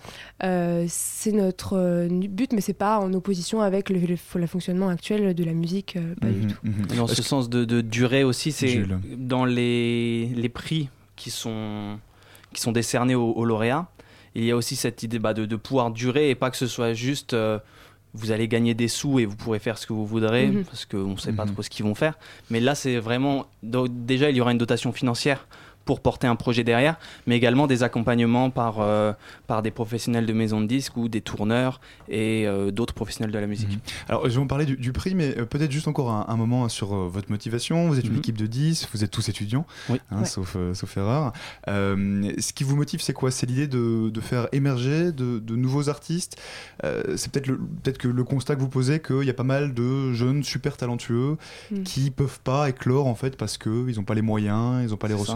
Euh, 0.45 0.85
c'est 0.89 1.33
notre 1.33 1.75
euh, 1.77 2.09
but, 2.09 2.53
mais 2.53 2.61
c'est 2.61 2.73
pas 2.73 2.99
en 2.99 3.13
opposition 3.13 3.61
avec 3.61 3.91
le, 3.91 3.99
le- 3.99 4.17
le 4.41 4.47
fonctionnement 4.47 4.89
actuel 4.89 5.35
de 5.35 5.45
la 5.45 5.53
musique, 5.53 5.97
euh, 5.97 6.15
pas 6.21 6.29
du 6.29 6.41
Mhm, 6.41 6.47
tout. 6.49 6.57
mhm. 6.65 6.97
Dans 6.97 7.07
ce 7.07 7.23
sens 7.23 7.49
de, 7.49 7.65
de 7.65 7.81
durée 7.81 8.25
aussi, 8.25 8.53
c'est 8.53 8.69
Jules. 8.69 8.99
dans 9.17 9.45
les, 9.45 10.27
les 10.35 10.49
prix 10.49 10.89
qui 11.17 11.31
sont, 11.31 11.99
qui 12.53 12.61
sont 12.61 12.73
décernés 12.73 13.15
aux, 13.15 13.33
aux 13.33 13.45
lauréats. 13.45 13.89
Il 14.35 14.45
y 14.45 14.51
a 14.51 14.57
aussi 14.57 14.77
cette 14.77 15.03
idée 15.03 15.19
bah, 15.19 15.35
de, 15.35 15.45
de 15.45 15.57
pouvoir 15.57 15.91
durer 15.91 16.31
et 16.31 16.35
pas 16.35 16.51
que 16.51 16.57
ce 16.57 16.67
soit 16.67 16.95
juste 16.95 17.35
euh, 17.35 17.59
vous 18.15 18.31
allez 18.31 18.47
gagner 18.49 18.75
des 18.75 18.89
sous 18.89 19.19
et 19.21 19.25
vous 19.27 19.37
pourrez 19.37 19.59
faire 19.59 19.79
ce 19.79 19.87
que 19.87 19.93
vous 19.93 20.07
voudrez 20.07 20.49
Mhm. 20.49 20.65
parce 20.65 20.85
qu'on 20.85 21.13
ne 21.13 21.17
sait 21.17 21.33
pas 21.33 21.45
Mhm. 21.47 21.53
trop 21.55 21.63
ce 21.63 21.71
qu'ils 21.71 21.85
vont 21.85 21.95
faire. 21.95 22.15
Mais 22.51 22.61
là, 22.61 22.75
c'est 22.75 22.99
vraiment. 22.99 23.47
donc, 23.63 23.89
déjà, 23.91 24.29
il 24.31 24.37
y 24.37 24.41
aura 24.41 24.53
une 24.53 24.59
dotation 24.59 24.93
financière 24.93 25.47
pour 25.85 26.01
porter 26.01 26.27
un 26.27 26.37
projet 26.37 26.65
derrière, 26.65 26.97
mais 27.27 27.37
également 27.37 27.67
des 27.67 27.83
accompagnements 27.83 28.51
par, 28.51 28.81
euh, 28.81 29.13
par 29.47 29.63
des 29.63 29.71
professionnels 29.71 30.27
de 30.27 30.33
maison 30.33 30.61
de 30.61 30.67
disques 30.67 30.97
ou 30.97 31.09
des 31.09 31.21
tourneurs 31.21 31.81
et 32.09 32.47
euh, 32.47 32.71
d'autres 32.71 32.95
professionnels 32.95 33.33
de 33.33 33.39
la 33.39 33.47
musique. 33.47 33.71
Mhm. 33.71 33.79
Alors, 34.09 34.23
je 34.25 34.31
vais 34.35 34.39
vous 34.39 34.47
parler 34.47 34.65
du, 34.67 34.77
du 34.77 34.93
prix, 34.93 35.15
mais 35.15 35.37
euh, 35.39 35.45
peut-être 35.45 35.73
juste 35.73 35.89
encore 35.89 36.11
un, 36.11 36.27
un 36.29 36.37
moment 36.37 36.69
sur 36.69 36.95
euh, 36.95 37.09
votre 37.09 37.31
motivation. 37.31 37.89
Vous 37.89 37.99
êtes 37.99 38.07
une 38.07 38.13
Mhm. 38.13 38.19
équipe 38.19 38.39
de 38.39 38.47
10, 38.47 38.89
vous 38.93 39.03
êtes 39.05 39.11
tous 39.11 39.29
étudiants, 39.29 39.67
Oui. 39.89 39.99
hein, 40.11 40.21
Ouais. 40.21 40.25
sauf, 40.25 40.55
euh, 40.57 40.75
sauf 40.75 40.97
erreur. 40.97 41.33
Euh, 41.69 42.33
ce 42.39 42.53
qui 42.53 42.65
vous 42.65 42.77
motive, 42.77 43.01
c'est 43.03 43.13
quoi? 43.13 43.31
C'est 43.31 43.47
l'idée 43.47 43.67
de, 43.67 44.11
de 44.11 44.21
faire 44.21 44.49
émerger 44.53 45.13
de, 45.13 45.39
de 45.39 45.57
nouveaux 45.57 45.89
artistes? 45.89 46.41
Euh, 46.85 47.17
C'est 47.17 47.33
peut-être 47.33 47.47
le- 47.47 47.59
peut-être 47.59 47.99
que 47.99 48.09
le 48.09 48.25
constat 48.25 48.55
que 48.57 48.61
vous 48.61 48.69
posez 48.69 49.01
qu'il 49.01 49.25
y 49.25 49.31
a 49.31 49.35
pas 49.35 49.43
mal 49.43 49.75
de 49.75 50.13
jeunes 50.13 50.43
super 50.43 50.77
talentueux 50.77 51.37
Mm. 51.71 51.83
qui 51.83 52.11
peuvent 52.11 52.41
pas 52.41 52.69
éclore 52.69 53.07
en 53.07 53.15
fait 53.15 53.37
parce 53.37 53.59
qu'ils 53.59 53.95
n'ont 53.97 54.05
pas 54.05 54.15
les 54.15 54.23
moyens, 54.23 54.83
ils 54.85 54.91
n'ont 54.91 54.97
pas 54.97 55.09
les 55.09 55.15
C'est 55.17 55.25
ça. 55.25 55.33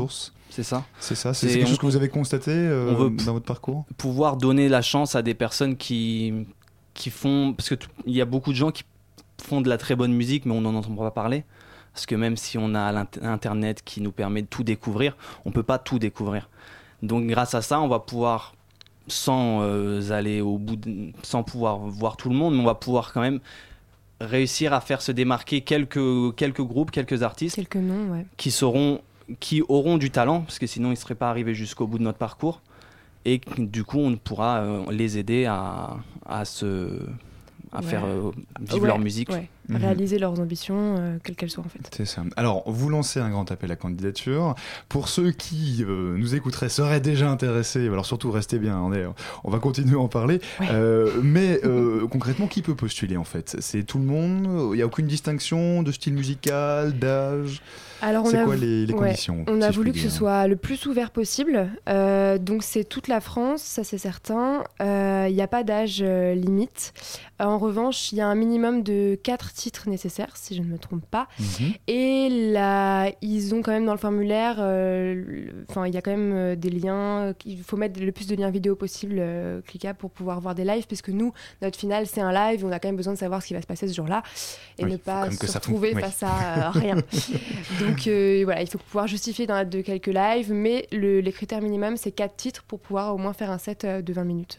C'est 0.57 0.63
ça. 0.63 0.85
C'est 1.01 1.15
ça, 1.15 1.35
c'est 1.35 1.49
quelque 1.49 1.69
chose 1.69 1.79
que 1.79 1.85
vous 1.87 1.97
avez 1.97 2.09
constaté 2.09 2.51
euh, 2.51 2.91
on 2.91 2.95
veut 2.95 3.11
dans 3.11 3.35
votre 3.35 3.45
parcours 3.45 3.85
pouvoir 3.99 4.39
donner 4.39 4.69
la 4.71 4.81
chance 4.81 5.15
à 5.15 5.21
des 5.21 5.35
personnes 5.35 5.77
qui, 5.77 6.33
qui 6.95 7.11
font. 7.11 7.53
Parce 7.53 7.69
qu'il 7.69 7.79
y 8.07 8.23
a 8.23 8.25
beaucoup 8.25 8.53
de 8.53 8.57
gens 8.57 8.71
qui 8.71 8.85
font 9.43 9.61
de 9.61 9.69
la 9.69 9.77
très 9.77 9.97
bonne 9.97 10.13
musique, 10.15 10.47
mais 10.47 10.55
on 10.55 10.63
n'en 10.63 10.75
entend 10.75 10.95
pas 10.95 11.11
parler. 11.11 11.45
Parce 11.93 12.07
que 12.07 12.15
même 12.15 12.37
si 12.39 12.57
on 12.57 12.75
a 12.75 12.91
l'int- 12.91 13.07
Internet 13.23 13.83
qui 13.85 14.01
nous 14.01 14.13
permet 14.13 14.41
de 14.43 14.47
tout 14.47 14.63
découvrir, 14.65 15.15
on 15.45 15.51
peut 15.51 15.63
pas 15.63 15.79
tout 15.79 15.99
découvrir. 15.99 16.49
Donc 17.03 17.27
grâce 17.27 17.55
à 17.55 17.61
ça, 17.61 17.81
on 17.83 17.89
va 17.89 17.99
pouvoir, 18.01 18.55
sans 19.09 19.61
euh, 19.63 20.11
aller 20.11 20.41
au 20.41 20.57
bout, 20.57 20.77
de- 20.77 21.13
sans 21.23 21.43
pouvoir 21.43 21.79
voir 21.79 22.17
tout 22.17 22.31
le 22.31 22.35
monde, 22.35 22.55
mais 22.55 22.61
on 22.61 22.67
va 22.67 22.75
pouvoir 22.75 23.13
quand 23.13 23.21
même 23.21 23.41
réussir 24.23 24.73
à 24.73 24.81
faire 24.81 25.03
se 25.03 25.13
démarquer 25.13 25.61
quelques, 25.61 26.35
quelques 26.37 26.63
groupes, 26.63 26.91
quelques 26.91 27.23
artistes 27.23 27.57
Quelques 27.57 27.77
noms, 27.77 28.13
ouais. 28.13 28.25
qui 28.39 28.51
seront 28.51 29.01
qui 29.41 29.63
auront 29.69 29.99
du 29.99 30.11
talent 30.11 30.43
parce 30.43 30.59
que 30.59 30.67
sinon 30.67 30.89
ils 30.89 30.93
ne 30.93 30.97
seraient 30.97 31.15
pas 31.15 31.31
arrivés 31.31 31.55
jusqu'au 31.55 31.87
bout 31.87 31.99
de 31.99 32.05
notre 32.05 32.19
parcours 32.19 32.61
et 33.25 33.41
du 33.59 33.83
coup 33.85 33.99
on 33.99 34.17
pourra 34.17 34.59
euh, 34.59 34.85
les 34.93 35.19
aider 35.19 35.47
à, 35.47 35.97
à 36.25 36.45
se 36.45 37.01
à 37.73 37.79
Ouais. 37.81 37.83
faire 37.83 38.05
euh, 38.05 38.31
vivre 38.61 38.83
Ouais, 38.83 38.87
leur 38.89 38.99
musique 39.01 39.29
ouais. 39.31 39.49
Mhm. 39.69 39.77
Réaliser 39.77 40.19
leurs 40.19 40.39
ambitions, 40.41 40.97
euh, 40.99 41.19
quelles 41.23 41.37
qu'elles 41.37 41.51
soient 41.51 41.65
en 41.65 41.69
fait. 41.69 41.81
C'est 41.95 42.05
ça. 42.05 42.23
Alors, 42.37 42.63
vous 42.67 42.89
lancez 42.89 43.21
un 43.21 43.31
grand 43.31 43.51
appel 43.51 43.71
à 43.73 43.77
candidature. 43.77 44.55
Pour 44.89 45.09
ceux 45.09 45.33
qui 45.33 45.85
euh, 45.87 46.17
nous 46.17 46.35
écouteraient, 46.35 46.69
seraient 46.69 47.01
déjà 47.01 47.29
intéressés, 47.31 47.87
alors 47.89 48.07
surtout 48.07 48.31
restez 48.31 48.59
bien, 48.59 48.79
on, 48.79 48.93
est, 48.93 49.05
on 49.45 49.51
va 49.51 49.59
continuer 49.59 49.97
à 49.97 50.01
en 50.01 50.09
parler. 50.09 50.41
Euh, 50.63 51.21
mais 51.23 51.61
euh, 51.65 52.07
concrètement, 52.07 52.47
qui 52.47 52.63
peut 52.63 52.75
postuler 52.75 53.17
en 53.17 53.25
fait? 53.25 53.57
C'est 53.61 53.83
tout 53.83 53.99
le 53.99 54.05
monde? 54.05 54.73
Il 54.73 54.77
n'y 54.77 54.83
a 54.83 54.87
aucune 54.87 55.07
distinction 55.07 55.83
de 55.83 55.93
style 55.93 56.15
musical, 56.15 56.99
d'âge? 56.99 57.63
Alors 58.03 58.25
on 58.27 58.31
C'est 58.31 58.39
a 58.39 58.45
quoi 58.45 58.57
les, 58.57 58.87
ouais, 58.87 58.93
conditions 58.93 59.45
On 59.49 59.63
a 59.63 59.71
voulu 59.71 59.93
que 59.93 59.99
ce 59.99 60.11
soit 60.11 60.47
le 60.47 60.57
plus 60.57 60.85
ouvert 60.87 61.11
possible. 61.11 61.69
Euh, 61.89 62.39
donc 62.39 62.63
c'est 62.63 62.85
toute 62.85 63.09
la 63.09 63.21
France, 63.21 63.63
ça 63.63 63.85
c'est 63.85 63.99
certain. 63.99 64.65
Euh, 64.81 65.27
Il 65.29 65.35
n'y 65.35 65.43
a 65.43 65.47
pas 65.47 65.65
d'âge 65.65 66.01
euh, 66.03 66.35
limite. 66.35 66.93
en 67.41 67.59
revanche, 67.59 68.13
il 68.13 68.19
y 68.19 68.21
a 68.21 68.27
un 68.27 68.35
minimum 68.35 68.83
de 68.83 69.19
4 69.23 69.51
titres 69.57 69.89
nécessaires, 69.89 70.37
si 70.37 70.55
je 70.55 70.63
ne 70.63 70.67
me 70.67 70.79
trompe 70.79 71.05
pas. 71.11 71.27
Mhm. 71.41 71.73
Et 71.89 72.29
là, 72.53 73.11
ils 73.23 73.55
ont 73.55 73.63
quand 73.63 73.73
même 73.73 73.87
dans 73.87 73.93
le 73.95 73.99
formulaire, 73.99 74.57
euh, 74.59 75.47
enfin 75.71 75.87
il 75.87 75.95
y 75.95 75.97
a 75.97 76.03
quand 76.03 76.11
même 76.11 76.33
euh, 76.35 76.57
des 76.57 76.71
liens. 76.71 77.33
Il 77.45 77.63
faut 77.63 77.77
mettre 77.77 78.01
le 78.01 78.13
plus 78.13 78.27
de 78.27 78.37
liens 78.37 78.51
vidéo 78.51 78.77
possible 78.77 79.17
euh, 79.19 79.61
cliquables 79.63 79.99
pour 79.99 80.11
pouvoir 80.11 80.41
voir 80.41 80.55
des 80.55 80.65
lives, 80.65 80.87
puisque 80.87 81.09
nous, 81.09 81.33
notre 81.63 81.79
finale 81.79 82.07
c'est 82.07 82.21
un 82.21 82.33
live, 82.33 82.65
on 82.65 82.71
a 82.73 82.79
quand 82.79 82.89
même 82.89 82.97
besoin 82.97 83.15
de 83.15 83.19
savoir 83.19 83.43
ce 83.43 83.49
qui 83.49 83.55
va 83.55 83.63
se 83.63 83.67
passer 83.67 83.89
ce 83.89 83.95
jour-là 83.95 84.23
et 84.79 84.85
Oui, 84.85 84.93
ne 84.93 84.97
pas 84.99 85.31
se 85.31 85.53
retrouver 85.53 85.93
oui. 85.95 86.01
face 86.03 86.23
à 86.23 86.27
euh, 86.69 86.71
rien. 86.71 86.97
Donc 87.81 88.07
euh, 88.07 88.43
voilà, 88.45 88.63
il 88.63 88.69
faut 88.69 88.79
pouvoir 88.79 89.07
justifier 89.07 89.47
dans 89.47 89.55
la 89.55 89.65
de 89.65 89.81
quelques 89.81 90.07
lives, 90.07 90.53
mais 90.53 90.87
le- 90.93 91.21
les 91.21 91.33
critères 91.33 91.63
minimum, 91.63 91.97
c'est 91.97 92.13
4 92.13 92.37
titres 92.37 92.63
pour 92.69 92.79
pouvoir 92.79 93.15
au 93.15 93.19
moins 93.19 93.33
faire 93.33 93.51
un 93.51 93.59
set 93.59 93.85
euh, 93.85 94.03
de 94.03 94.13
20 94.13 94.25
minutes. 94.25 94.59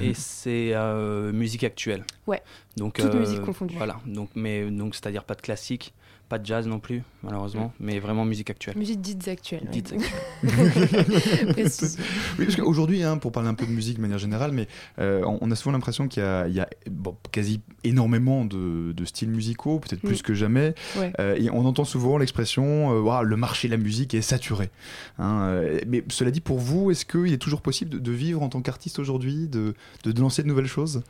Et 0.00 0.14
c'est 0.14 0.70
euh, 0.74 1.32
musique 1.32 1.64
actuelle 1.64 2.04
Ouais. 2.26 2.42
donc 2.76 2.94
Toute 2.94 3.14
euh, 3.14 3.18
musique 3.20 3.40
confondue. 3.42 3.76
voilà 3.76 3.96
donc 4.06 4.30
mais 4.34 4.68
donc 4.70 4.94
c'est 4.94 5.06
à 5.06 5.10
dire 5.12 5.24
pas 5.24 5.34
de 5.34 5.42
classique 5.42 5.94
pas 6.28 6.38
de 6.38 6.46
jazz 6.46 6.66
non 6.66 6.78
plus 6.80 7.02
malheureusement 7.22 7.72
mais 7.78 7.98
vraiment 8.00 8.24
musique 8.24 8.50
actuelle 8.50 8.76
Musique 8.76 9.00
dites 9.00 9.28
actuelle. 9.28 9.62
oui. 9.64 9.70
Dites 9.70 9.92
actuelle. 9.92 10.10
Oui, 12.38 12.44
parce 12.44 12.56
qu'aujourd'hui, 12.56 13.02
hein, 13.02 13.16
pour 13.18 13.32
parler 13.32 13.48
un 13.48 13.54
peu 13.54 13.66
de 13.66 13.70
musique 13.70 13.96
de 13.96 14.02
manière 14.02 14.18
générale, 14.18 14.52
mais 14.52 14.66
euh, 14.98 15.22
on 15.40 15.50
a 15.50 15.56
souvent 15.56 15.72
l'impression 15.72 16.08
qu'il 16.08 16.22
y 16.22 16.26
a, 16.26 16.46
il 16.48 16.54
y 16.54 16.60
a, 16.60 16.68
bon, 16.90 17.16
quasi 17.32 17.60
énormément 17.84 18.44
de, 18.44 18.92
de 18.92 19.04
styles 19.04 19.30
musicaux, 19.30 19.78
peut-être 19.78 20.02
Mm. 20.02 20.08
plus 20.08 20.22
que 20.22 20.34
jamais. 20.34 20.74
Ouais. 20.96 21.12
Euh, 21.20 21.36
et 21.36 21.48
on 21.50 21.64
entend 21.64 21.84
souvent 21.84 22.18
l'expression 22.18 22.92
euh, 22.94 23.00
Ouah, 23.00 23.22
le 23.22 23.36
marché 23.36 23.68
de 23.68 23.72
la 23.72 23.78
musique 23.82 24.14
est 24.14 24.20
saturé. 24.22 24.70
Hein, 25.18 25.40
euh, 25.44 25.80
mais 25.86 26.04
cela 26.08 26.30
dit, 26.30 26.40
pour 26.40 26.58
vous, 26.58 26.90
est-ce 26.90 27.04
qu'il 27.06 27.32
est 27.32 27.38
toujours 27.38 27.62
possible 27.62 27.90
de, 27.90 27.98
de 27.98 28.12
vivre 28.12 28.42
en 28.42 28.48
tant 28.48 28.60
qu'artiste 28.60 28.98
aujourd'hui, 28.98 29.48
de, 29.48 29.74
de 30.04 30.20
lancer 30.20 30.42
de 30.42 30.48
nouvelles 30.48 30.66
choses? 30.66 31.02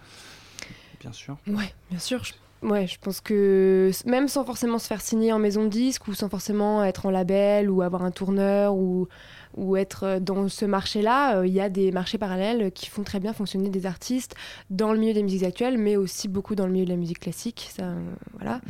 Bien 1.01 1.13
sûr 1.13 1.37
Ouais, 1.49 1.73
bien 1.91 1.99
sûr. 1.99 2.23
Je... 2.25 2.33
Ouais, 2.63 2.87
je 2.87 2.99
pense 2.99 3.21
que 3.21 3.91
même 4.07 4.29
sans 4.29 4.45
forcément 4.45 4.79
se 4.79 4.87
faire 4.87 5.01
signer 5.01 5.33
en 5.33 5.39
maison 5.39 5.65
de 5.65 5.69
disque 5.69 6.09
ou 6.09 6.15
sans 6.15 6.29
forcément 6.29 6.83
être 6.83 7.07
en 7.07 7.11
label 7.11 7.71
ou 7.71 7.83
avoir 7.83 8.03
un 8.03 8.11
tourneur 8.11 8.75
ou, 8.75 9.09
ou 9.57 9.77
être 9.77 10.05
euh, 10.05 10.21
dans 10.21 10.49
ce 10.49 10.65
marché-là, 10.65 11.39
euh, 11.39 11.47
il 11.47 11.53
y 11.53 11.61
a 11.61 11.69
des 11.69 11.93
marchés 11.93 12.17
parallèles 12.19 12.73
qui 12.73 12.87
font 12.87 13.03
très 13.03 13.21
bien 13.21 13.35
fonctionner 13.35 13.69
des 13.69 13.85
artistes 13.85 14.35
dans 14.71 14.93
le 14.93 14.99
milieu 14.99 15.13
des 15.13 15.23
musiques 15.23 15.43
actuelles, 15.43 15.77
mais 15.77 15.97
aussi 15.97 16.29
beaucoup 16.29 16.55
dans 16.55 16.67
le 16.67 16.73
milieu 16.73 16.87
de 16.87 16.91
la 16.91 16.97
musique 16.97 17.21
classique. 17.21 17.69
Ça, 17.71 17.85
euh, 17.85 18.01
voilà. 18.39 18.61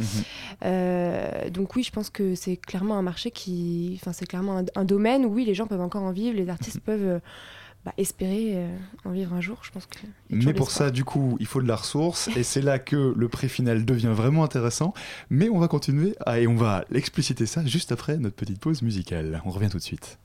Euh, 0.64 1.48
donc 1.50 1.76
oui, 1.76 1.82
je 1.84 1.92
pense 1.92 2.10
que 2.10 2.34
c'est 2.34 2.56
clairement 2.56 2.98
un 2.98 3.02
marché 3.02 3.30
qui, 3.30 3.98
enfin 4.00 4.12
c'est 4.12 4.26
clairement 4.26 4.58
un, 4.58 4.64
un 4.74 4.84
domaine 4.84 5.24
où 5.24 5.28
oui, 5.28 5.44
les 5.44 5.54
gens 5.54 5.66
peuvent 5.66 5.80
encore 5.80 6.02
en 6.02 6.12
vivre, 6.12 6.36
les 6.36 6.48
artistes 6.48 6.80
peuvent 6.84 7.20
bah, 7.86 7.92
espérer 7.98 8.54
euh, 8.56 8.76
en 9.04 9.12
vivre 9.12 9.32
un 9.32 9.40
jour. 9.40 9.60
Je 9.62 9.70
pense 9.70 9.86
que. 9.86 9.98
Mais 10.28 10.52
pour 10.52 10.72
ça, 10.72 10.90
du 10.90 11.04
coup, 11.04 11.36
il 11.38 11.46
faut 11.46 11.62
de 11.62 11.68
la 11.68 11.76
ressource, 11.76 12.28
et 12.36 12.42
c'est 12.42 12.60
là 12.60 12.80
que 12.80 13.14
le 13.16 13.28
prix 13.28 13.48
final 13.48 13.84
devient 13.84 14.12
vraiment 14.12 14.42
intéressant. 14.42 14.92
Mais 15.30 15.48
on 15.48 15.60
va 15.60 15.68
continuer, 15.68 16.16
ah, 16.26 16.40
et 16.40 16.48
on 16.48 16.56
va 16.56 16.84
expliciter 16.92 17.46
ça 17.46 17.64
juste 17.64 17.92
après 17.92 18.16
notre 18.18 18.34
petite 18.34 18.58
pause 18.58 18.82
musicale. 18.82 19.40
On 19.44 19.50
revient 19.50 19.68
tout 19.68 19.78
de 19.78 19.84
suite. 19.84 20.18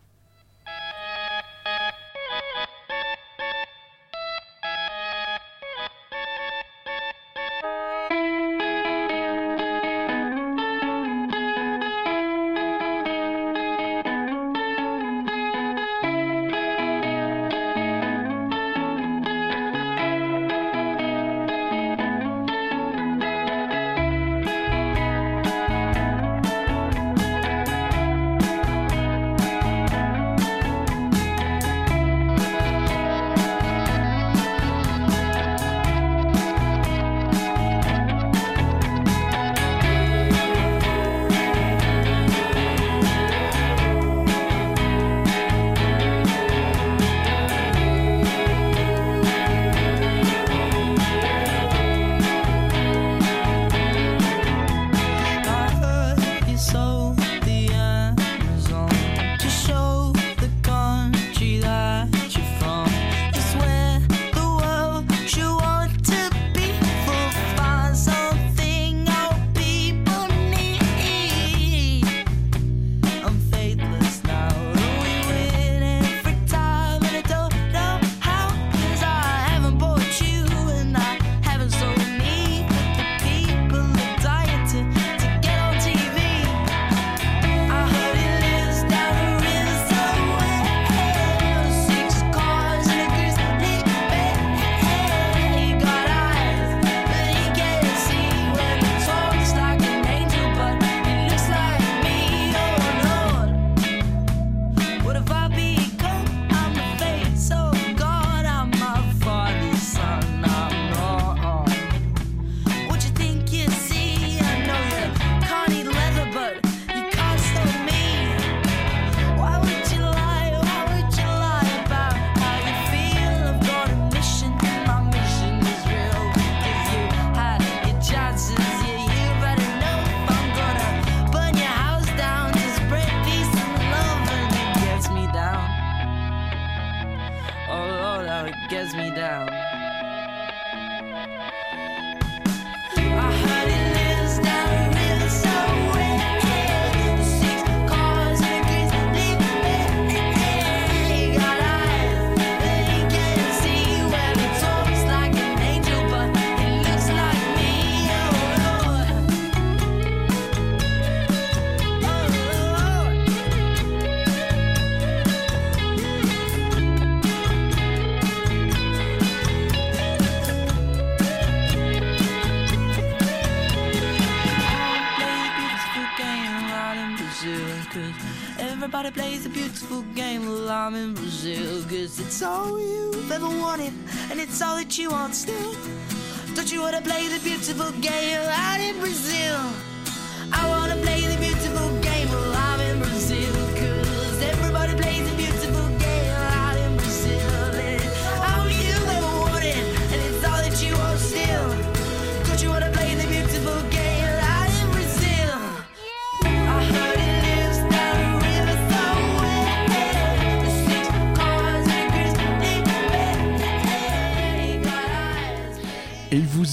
beautiful 187.62 187.92
game. 188.02 188.21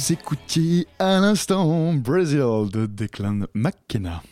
Vous 0.09 0.14
écoutiez 0.14 0.86
à 0.98 1.20
l'instant 1.20 1.92
Brazil 1.92 2.70
de 2.72 2.86
Declan 2.86 3.40
McKenna. 3.52 4.22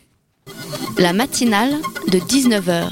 La 0.97 1.13
matinale 1.13 1.75
de 2.11 2.17
19h. 2.17 2.89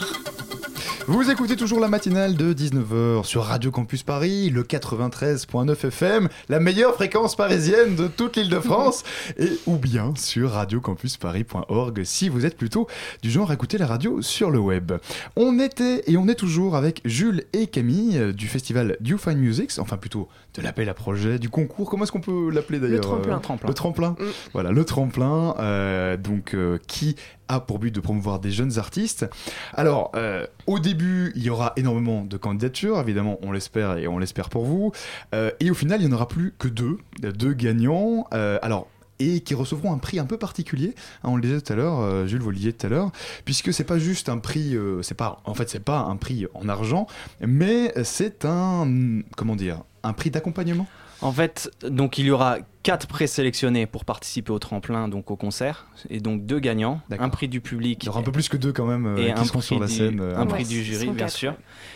Vous 1.08 1.30
écoutez 1.30 1.56
toujours 1.56 1.80
la 1.80 1.88
matinale 1.88 2.36
de 2.36 2.52
19h 2.52 3.26
sur 3.26 3.44
Radio 3.44 3.70
Campus 3.70 4.02
Paris, 4.02 4.50
le 4.50 4.64
93.9 4.64 5.88
FM, 5.88 6.30
la 6.50 6.60
meilleure 6.60 6.96
fréquence 6.96 7.36
parisienne 7.36 7.96
de 7.96 8.08
toute 8.08 8.38
l'île 8.38 8.50
de 8.50 8.60
France, 8.60 9.04
et 9.38 9.50
ou 9.68 9.78
bien 9.78 10.14
sur 10.16 10.52
radiocampusparis.org 10.52 12.04
si 12.04 12.28
vous 12.28 12.46
êtes 12.46 12.58
plutôt 12.58 12.88
du 13.22 13.30
genre 13.30 13.52
à 13.52 13.54
écouter 13.54 13.78
la 13.78 13.86
radio 13.86 14.22
sur 14.24 14.50
le 14.50 14.58
web. 14.58 14.94
On 15.36 15.60
était 15.60 16.04
et 16.08 16.18
on 16.18 16.28
est 16.28 16.36
toujours 16.36 16.76
avec 16.76 17.02
Jules 17.06 17.44
et 17.54 17.68
Camille 17.68 18.34
du 18.34 18.48
festival 18.48 18.98
You 19.04 19.20
Fine 19.20 19.38
Music, 19.38 19.72
enfin 19.78 19.98
plutôt 19.98 20.28
de 20.56 20.62
l'appel 20.62 20.88
à 20.90 20.94
projet, 20.94 21.40
du 21.40 21.50
concours, 21.50 21.90
comment 21.90 22.04
est-ce 22.04 22.12
qu'on 22.12 22.22
peut 22.22 22.50
l'appeler 22.52 22.80
d'ailleurs 22.80 23.02
tremplin. 23.02 23.36
euh, 23.38 23.40
Tremplin. 23.40 23.68
Le 23.68 23.74
tremplin. 23.74 24.16
Voilà, 24.54 24.72
le 24.72 24.86
tremplin, 24.86 25.56
euh, 25.60 26.18
donc 26.18 26.54
euh, 26.54 26.78
qui 26.88 27.16
a 27.48 27.60
pour 27.60 27.80
but 27.80 27.94
de 27.94 28.00
promouvoir 28.00 28.40
des 28.40 28.52
jeunes 28.52 28.78
artistes. 28.80 29.26
Alors, 29.74 30.12
euh, 30.16 30.48
au 30.68 30.80
début, 30.80 31.32
il 31.36 31.44
y 31.44 31.50
aura 31.50 31.74
énormément 31.76 32.24
de 32.24 32.38
candidatures, 32.38 33.00
évidemment, 33.00 33.38
on 33.42 33.52
l'espère 33.52 33.98
et 33.98 34.08
on 34.08 34.18
l'espère 34.18 34.50
pour 34.50 34.66
vous. 34.66 34.92
Euh, 35.34 35.52
et 35.60 35.70
au 35.70 35.76
final, 35.76 36.02
il 36.02 36.08
n'y 36.08 36.14
en 36.14 36.16
aura 36.16 36.28
plus 36.28 36.54
que 36.58 36.68
deux, 36.68 36.98
deux 37.22 37.54
gagnants. 37.54 38.26
Euh, 38.34 38.58
alors, 38.62 38.88
et 39.20 39.40
qui 39.40 39.54
recevront 39.54 39.94
un 39.94 39.98
prix 39.98 40.20
un 40.20 40.26
peu 40.26 40.38
particulier. 40.38 40.94
Hein, 41.24 41.30
on 41.30 41.36
le 41.38 41.42
disait 41.42 41.62
tout 41.62 41.72
à 41.72 41.78
l'heure, 41.78 42.02
euh, 42.02 42.28
Jules 42.28 42.42
vous 42.42 42.50
le 42.50 42.58
disiez 42.58 42.74
tout 42.74 42.86
à 42.88 42.90
l'heure, 42.90 43.12
puisque 43.46 43.72
c'est 43.74 43.86
pas 43.86 43.98
juste 43.98 44.28
un 44.28 44.40
prix, 44.40 44.76
euh, 44.76 45.02
c'est 45.04 45.16
pas, 45.16 45.42
en 45.46 45.54
fait, 45.54 45.70
c'est 45.70 45.80
pas 45.80 46.00
un 46.00 46.18
prix 46.18 46.48
en 46.54 46.68
argent, 46.68 47.08
mais 47.40 47.94
c'est 48.04 48.44
un, 48.44 49.22
comment 49.38 49.56
dire, 49.56 49.84
un 50.08 50.14
prix 50.14 50.30
d'accompagnement? 50.32 50.88
En 51.22 51.32
fait, 51.32 51.72
donc 51.82 52.18
il 52.18 52.26
y 52.26 52.32
aura 52.32 52.58
quatre 52.84 53.08
présélectionnés 53.08 53.86
pour 53.88 54.04
participer 54.04 54.52
au 54.52 54.60
tremplin, 54.60 55.08
donc 55.08 55.32
au 55.32 55.38
concert, 55.38 55.88
et 56.10 56.20
donc 56.20 56.46
deux 56.46 56.60
gagnants, 56.60 57.00
un 57.10 57.30
prix 57.30 57.48
du 57.48 57.62
public. 57.62 58.04
Il 58.04 58.08
y 58.08 58.10
aura 58.10 58.20
un 58.20 58.24
peu 58.24 58.34
plus 58.34 58.50
que 58.50 58.58
deux 58.58 58.74
quand 58.74 58.86
même 58.86 59.06
euh, 59.06 59.18
et 59.18 59.34
qui 59.34 59.40
un 59.40 59.46
seront 59.46 59.60
prix 59.60 59.68
sur 59.68 59.80
la 59.80 59.88
du, 59.88 59.94
scène. 59.94 60.20
euh, 60.20 60.38
un 60.38 60.46
prix 60.46 60.66
du 60.66 60.84
jury, 60.84 61.10
bien 61.10 61.30
sûr. 61.30 61.56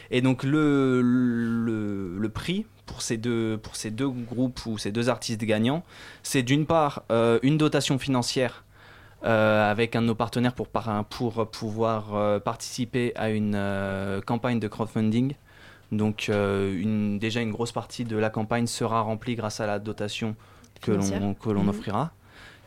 Et 0.10 0.22
donc 0.22 0.44
le, 0.44 1.02
le, 1.02 2.18
le 2.18 2.30
prix 2.30 2.66
pour 2.86 3.02
ces 3.02 3.18
deux 3.18 3.58
pour 3.62 3.76
ces 3.76 3.92
deux 3.92 4.10
groupes 4.10 4.66
ou 4.66 4.78
ces 4.78 4.92
deux 4.92 5.10
artistes 5.10 5.44
gagnants, 5.44 5.84
c'est 6.24 6.42
d'une 6.42 6.66
part 6.66 7.04
euh, 7.12 7.40
une 7.44 7.58
dotation 7.58 8.00
financière. 8.00 8.64
euh, 9.26 9.70
avec 9.70 9.96
un 9.96 10.02
de 10.02 10.08
nos 10.08 10.16
partenaires 10.16 10.54
pour, 10.54 10.68
pour 10.68 11.50
pouvoir 11.52 12.16
euh, 12.16 12.40
participer 12.40 13.14
à 13.16 13.30
une 13.30 13.54
euh, 13.56 14.22
campagne 14.22 14.60
de 14.60 14.68
crowdfunding. 14.68 15.34
Donc 15.92 16.28
euh, 16.30 16.80
une, 16.80 17.20
déjà 17.20 17.42
une 17.42 17.52
grosse 17.52 17.72
partie 17.72 18.04
de 18.06 18.16
la 18.18 18.30
campagne 18.30 18.68
sera 18.68 19.02
remplie 19.02 19.36
grâce 19.36 19.60
à 19.60 19.68
la 19.68 19.80
dotation 19.80 20.36
que 20.82 20.92
l'on 20.92 21.64
Mhm. 21.64 21.70
offrira 21.70 22.12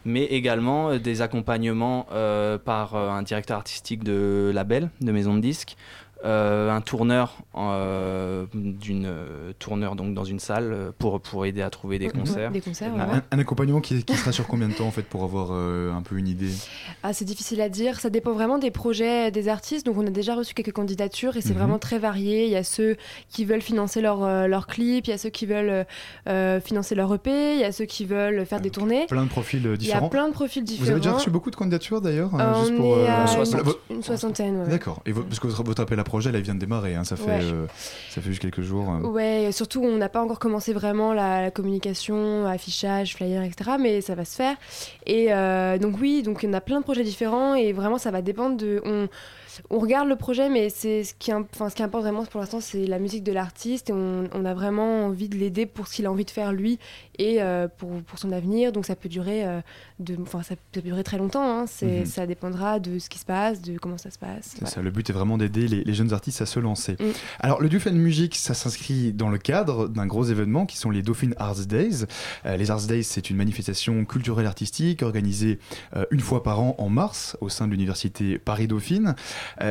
mais 0.05 0.25
également 0.25 0.91
euh, 0.91 0.99
des 0.99 1.23
accompagnements 1.23 2.07
euh, 2.13 2.59
par 2.59 2.95
euh, 2.97 3.09
un 3.11 3.23
directeur 3.23 3.57
artistique 3.57 4.03
de 4.03 4.51
label, 4.53 4.91
de 5.01 5.13
maison 5.13 5.35
de 5.35 5.41
disques, 5.41 5.77
un 6.25 6.81
tourneur 6.81 7.37
euh, 7.57 8.45
d'une 8.53 9.07
euh, 9.07 9.53
tourneur 9.59 9.97
donc 9.97 10.15
dans 10.15 10.25
une 10.25 10.39
salle 10.39 10.73
euh, 10.73 10.91
pour 10.99 11.21
pour 11.21 11.47
aider 11.47 11.63
à 11.63 11.71
trouver 11.71 11.99
des 11.99 12.09
concerts. 12.09 12.51
des 12.51 12.61
concerts, 12.61 12.93
Un, 12.95 13.15
ouais. 13.15 13.21
un 13.31 13.39
accompagnement 13.39 13.81
qui, 13.81 14.03
qui 14.05 14.15
sera 14.17 14.33
sur 14.33 14.47
combien 14.47 14.69
de 14.69 14.75
temps 14.75 14.87
en 14.87 14.91
fait 14.91 15.03
pour 15.03 15.25
avoir 15.25 15.49
euh, 15.53 15.93
un 15.93 16.03
peu 16.03 16.17
une 16.17 16.29
idée? 16.29 16.51
Ah, 17.03 17.13
c'est 17.13 17.25
difficile 17.25 17.61
à 17.61 17.69
dire. 17.69 18.01
Ça 18.01 18.11
dépend 18.11 18.33
vraiment 18.33 18.59
des 18.59 18.71
projets 18.71 19.31
des 19.31 19.49
artistes. 19.49 19.85
Donc, 19.87 19.97
on 19.99 20.07
a 20.07 20.11
déjà 20.11 20.35
reçu 20.35 20.55
quelques 20.55 20.73
candidatures 20.73 21.37
et 21.37 21.41
c'est 21.41 21.51
Mhm. 21.53 21.59
vraiment 21.59 21.79
très 21.79 21.99
varié. 21.99 22.45
Il 22.47 22.51
y 22.53 22.57
a 22.57 22.65
ceux 22.65 22.97
qui 23.29 23.45
veulent 23.45 23.61
financer 23.63 24.01
leur, 24.01 24.23
euh, 24.25 24.47
leur 24.47 24.67
clip, 24.67 25.07
il 25.07 25.11
y 25.11 25.13
a 25.13 25.19
ceux 25.19 25.31
qui 25.31 25.47
veulent 25.47 25.87
euh, 26.29 26.61
financer 26.61 26.95
leur 26.95 27.13
EP, 27.15 27.55
il 27.55 27.61
y 27.61 27.65
a 27.65 27.73
ceux 27.73 27.85
qui 27.85 28.05
veulent 28.05 28.47
faire 28.47 28.61
des 28.61 28.71
tournées. 28.71 29.07
Plein 29.07 29.25
de 29.25 29.29
profils 29.29 29.67
euh, 29.67 29.75
Il 29.79 29.87
y 29.87 29.91
a 29.91 29.95
différents. 29.95 30.09
plein 30.09 30.29
de 30.29 30.33
profils 30.33 30.63
différents. 30.65 30.85
Vous 30.85 30.91
avez 30.93 31.01
déjà 31.01 31.13
reçu 31.15 31.31
beaucoup 31.31 31.51
de 31.51 31.57
candidatures 31.57 32.01
d'ailleurs 32.01 32.35
euh, 32.35 32.39
Euh, 32.41 32.61
juste 32.61 32.77
pour, 32.77 32.95
euh, 32.97 33.07
une, 33.91 34.03
soixantaine. 34.03 34.61
ouais. 34.63 34.69
D'accord. 34.69 35.03
Et 35.07 35.13
parce 35.13 35.39
que 35.41 35.47
votre, 35.49 35.63
votre 35.65 35.83
appel 35.83 35.99
à 35.99 36.05
projet, 36.13 36.31
là, 36.33 36.39
il 36.39 36.45
vient 36.45 36.55
de 36.55 36.61
démarrer. 36.61 36.95
hein, 36.95 37.05
ça 37.05 37.17
fait, 37.17 37.25
Ouais. 37.25 37.41
euh, 37.43 37.67
ça 38.11 38.21
fait 38.21 38.29
juste 38.31 38.43
quelques 38.43 38.61
jours. 38.63 38.87
euh. 38.91 39.01
Ouais, 39.09 39.51
surtout 39.53 39.83
on 39.83 39.97
n'a 39.97 40.09
pas 40.09 40.23
encore 40.23 40.39
commencé 40.39 40.73
vraiment 40.73 41.15
la, 41.15 41.41
la 41.43 41.51
communication, 41.51 42.47
affichage, 42.47 43.15
flyer, 43.17 43.43
etc. 43.43 43.73
Mais 43.81 44.01
ça 44.03 44.15
va 44.15 44.25
se 44.25 44.37
faire. 44.37 44.57
Et 45.07 45.33
euh, 45.33 45.79
donc 45.79 45.97
oui, 46.01 46.23
donc 46.23 46.45
on 46.47 46.53
a 46.53 46.61
plein 46.61 46.79
de 46.81 46.85
projets 46.85 47.05
différents 47.05 47.55
et 47.55 47.73
vraiment 47.73 47.99
ça 47.99 48.11
va 48.11 48.21
dépendre 48.23 48.57
de. 48.57 48.81
On, 48.85 49.09
on 49.71 49.79
regarde 49.79 50.09
le 50.09 50.17
projet, 50.17 50.49
mais 50.49 50.69
c'est 50.69 51.05
ce 51.05 51.15
qui, 51.19 51.33
enfin, 51.33 51.69
ce 51.69 51.75
qui 51.75 51.83
importe 51.83 52.05
vraiment 52.05 52.25
pour 52.25 52.41
l'instant, 52.41 52.61
c'est 52.61 52.87
la 52.87 52.99
musique 52.99 53.23
de 53.25 53.33
l'artiste 53.33 53.91
et 53.91 53.93
on, 53.93 54.29
on 54.33 54.45
a 54.45 54.55
vraiment 54.55 55.07
envie 55.07 55.29
de 55.29 55.37
l'aider 55.37 55.67
pour 55.67 55.87
ce 55.89 55.95
qu'il 55.97 56.07
a 56.07 56.11
envie 56.13 56.25
de 56.25 56.31
faire 56.31 56.53
lui 56.53 56.79
et 57.19 57.43
euh, 57.43 57.69
pour, 57.69 57.91
pour 58.03 58.19
son 58.19 58.33
avenir. 58.33 58.73
Donc 58.73 58.87
ça 58.87 58.97
peut 58.97 59.09
durer, 59.09 59.45
euh, 59.47 59.61
de, 59.99 60.17
enfin 60.23 60.43
ça 60.43 60.55
peut 60.73 60.81
durer 60.83 61.05
très 61.05 61.19
longtemps. 61.19 61.43
hein. 61.61 61.65
C'est, 61.67 62.01
Mhm. 62.01 62.07
Ça 62.07 62.27
dépendra 62.27 62.79
de 62.81 62.99
ce 62.99 63.09
qui 63.09 63.19
se 63.19 63.25
passe, 63.25 63.61
de 63.61 63.79
comment 63.79 63.99
ça 63.99 64.11
se 64.11 64.19
passe. 64.19 64.55
Ça, 64.65 64.83
le 64.83 64.91
but 64.91 65.09
est 65.09 65.13
vraiment 65.13 65.37
d'aider 65.39 65.67
les, 65.69 65.85
les 65.85 65.95
jeunes 65.95 66.13
artistes 66.13 66.41
à 66.43 66.47
se 66.47 66.59
lancer. 66.61 66.93
Mm. 66.93 67.05
Alors, 67.41 67.61
le 67.61 67.69
Dufan 67.69 67.93
Music, 67.93 68.35
ça 68.37 68.55
s'inscrit 68.55 69.13
dans 69.13 69.29
le 69.29 69.39
cadre 69.39 69.89
d'un 69.89 70.07
gros 70.07 70.25
événement 70.25 70.67
qui 70.67 70.77
sont 70.77 70.91
les 70.91 71.03
Dauphine 71.03 71.35
Arts 71.39 71.67
Days. 71.67 72.05
Euh, 72.47 72.57
les 72.57 72.71
Arts 72.71 72.83
Days, 72.87 73.05
c'est 73.05 73.31
une 73.31 73.37
manifestation 73.37 74.05
culturelle 74.05 74.47
artistique 74.47 75.03
organisée 75.03 75.59
une 76.11 76.21
fois 76.21 76.43
par 76.43 76.61
an 76.61 76.75
en 76.79 76.89
mars 76.89 77.37
au 77.41 77.49
sein 77.49 77.67
de 77.67 77.73
l'université 77.73 78.39
Paris-Dauphine. 78.39 79.09
Euh, 79.09 79.13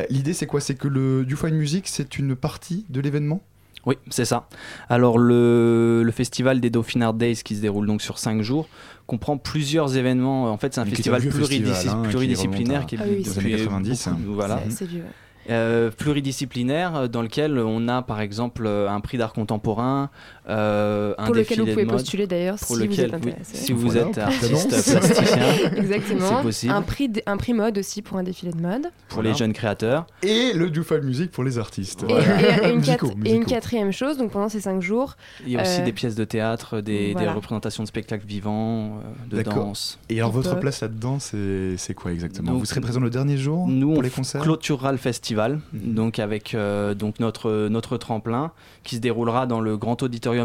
L'idée, 0.09 0.33
c'est 0.33 0.45
quoi? 0.47 0.61
C'est 0.61 0.75
que 0.75 0.87
le 0.87 1.25
Dufan 1.25 1.51
Music, 1.51 1.87
c'est 1.87 2.17
une 2.17 2.35
partie 2.35 2.85
de 2.89 3.01
l'événement? 3.01 3.41
Oui, 3.87 3.95
c'est 4.11 4.25
ça. 4.25 4.47
Alors 4.89 5.17
le, 5.17 6.03
le 6.05 6.11
festival 6.11 6.59
des 6.59 6.69
Dauphine 6.69 7.01
Art 7.01 7.15
Days 7.15 7.37
qui 7.43 7.55
se 7.55 7.61
déroule 7.61 7.87
donc 7.87 8.01
sur 8.03 8.19
5 8.19 8.41
jours 8.43 8.67
comprend 9.07 9.37
plusieurs 9.37 9.97
événements. 9.97 10.51
En 10.51 10.57
fait, 10.57 10.73
c'est 10.75 10.81
un 10.81 10.85
Mais 10.85 10.91
qui 10.91 10.93
est 10.93 10.97
festival, 10.97 11.19
un 11.19 11.21
vieux 11.23 11.31
pluridis- 11.31 11.65
festival, 11.65 11.95
hein, 11.97 12.01
qui 12.03 12.09
pluridisciplinaire 12.09 12.81
remonte 12.81 12.83
à- 12.83 12.85
qui 12.85 12.95
est 12.95 12.99
Ah 13.01 13.05
oui, 13.09 13.23
depuis 13.23 13.51
90. 13.57 14.07
beaucoup- 14.09 14.33
voilà. 14.35 14.59
C'est, 14.69 14.85
vieux. 14.85 15.03
Euh, 15.49 15.89
pluridisciplinaire 15.89 16.95
euh, 16.95 17.07
dans 17.07 17.23
lequel 17.23 17.57
on 17.57 17.87
a 17.87 18.03
par 18.03 18.21
exemple 18.21 18.63
euh, 18.67 18.87
un 18.87 18.99
prix 19.01 19.17
d'art 19.17 19.33
contemporain, 19.33 20.11
euh, 20.49 21.13
un 21.17 21.25
Pour 21.25 21.35
lequel 21.35 21.59
vous 21.59 21.65
pouvez 21.67 21.85
mode, 21.85 21.93
postuler 21.95 22.25
d'ailleurs 22.27 22.57
si 22.57 22.73
vous 22.73 22.79
lequel 22.79 23.05
êtes 23.05 23.11
oui, 23.23 23.29
intéressé. 23.31 23.57
si 23.57 23.73
vous 23.73 23.89
Voilà, 23.89 24.07
êtes 24.09 24.17
artiste 24.17 24.69
plasticien, 24.69 25.71
Exactement. 25.77 26.37
c'est 26.37 26.41
possible. 26.43 26.73
Un 26.73 26.81
prix, 26.81 27.11
un 27.25 27.37
prix 27.37 27.53
mode 27.53 27.77
aussi 27.77 28.01
pour 28.01 28.17
un 28.17 28.23
défilé 28.23 28.51
de 28.51 28.61
mode. 28.61 28.81
pour 29.07 29.15
Voilà. 29.15 29.29
les 29.31 29.35
jeunes 29.35 29.53
créateurs. 29.53 30.07
Et 30.23 30.53
le 30.53 30.69
Dufan 30.69 31.01
Music 31.03 31.31
pour 31.31 31.43
les 31.43 31.57
artistes. 31.59 32.03
Et, 32.09 32.13
et- 32.13 32.67
et 32.67 32.71
une 32.71 32.77
Musicaux, 32.79 33.07
quat- 33.07 33.11
et 33.11 33.29
une 33.29 33.37
musicaux. 33.39 33.49
quatrième 33.49 33.91
chose, 33.91 34.17
donc 34.17 34.31
pendant 34.31 34.49
ces 34.49 34.61
cinq 34.61 34.81
jours, 34.81 35.15
Il 35.45 35.51
y 35.51 35.57
a 35.57 35.61
aussi 35.61 35.81
Euh, 35.81 35.85
des 35.85 35.93
pièces 35.93 36.15
de 36.15 36.23
théâtre, 36.25 36.81
des, 36.81 37.11
voilà. 37.13 37.27
des 37.29 37.33
représentations 37.33 37.83
de 37.83 37.87
spectacles 37.87 38.25
vivants, 38.25 38.99
euh, 39.31 39.37
de 39.37 39.41
danse. 39.43 39.99
Et 40.09 40.19
alors, 40.19 40.31
votre 40.31 40.59
place 40.59 40.81
là-dedans, 40.81 41.17
c'est 41.19 41.93
quoi 41.95 42.11
exactement? 42.11 42.51
Donc, 42.51 42.59
Vous 42.59 42.65
serez 42.65 42.81
présent 42.81 42.99
le 42.99 43.09
dernier 43.09 43.37
jour 43.37 43.67
Nous, 43.67 43.93
pour 43.93 44.01
les 44.03 44.09
concerts? 44.09 44.41
clôturera 44.41 44.91
le 44.91 44.97
festival, 44.97 45.59
Mhm. 45.73 45.93
donc 45.93 46.19
avec 46.19 46.53
euh, 46.55 46.93
donc 46.93 47.19
notre, 47.19 47.67
notre 47.69 47.97
tremplin 47.97 48.51
qui 48.83 48.95
se 48.95 49.01
déroulera 49.01 49.45
dans 49.45 49.59
le 49.61 49.77
grand 49.77 50.01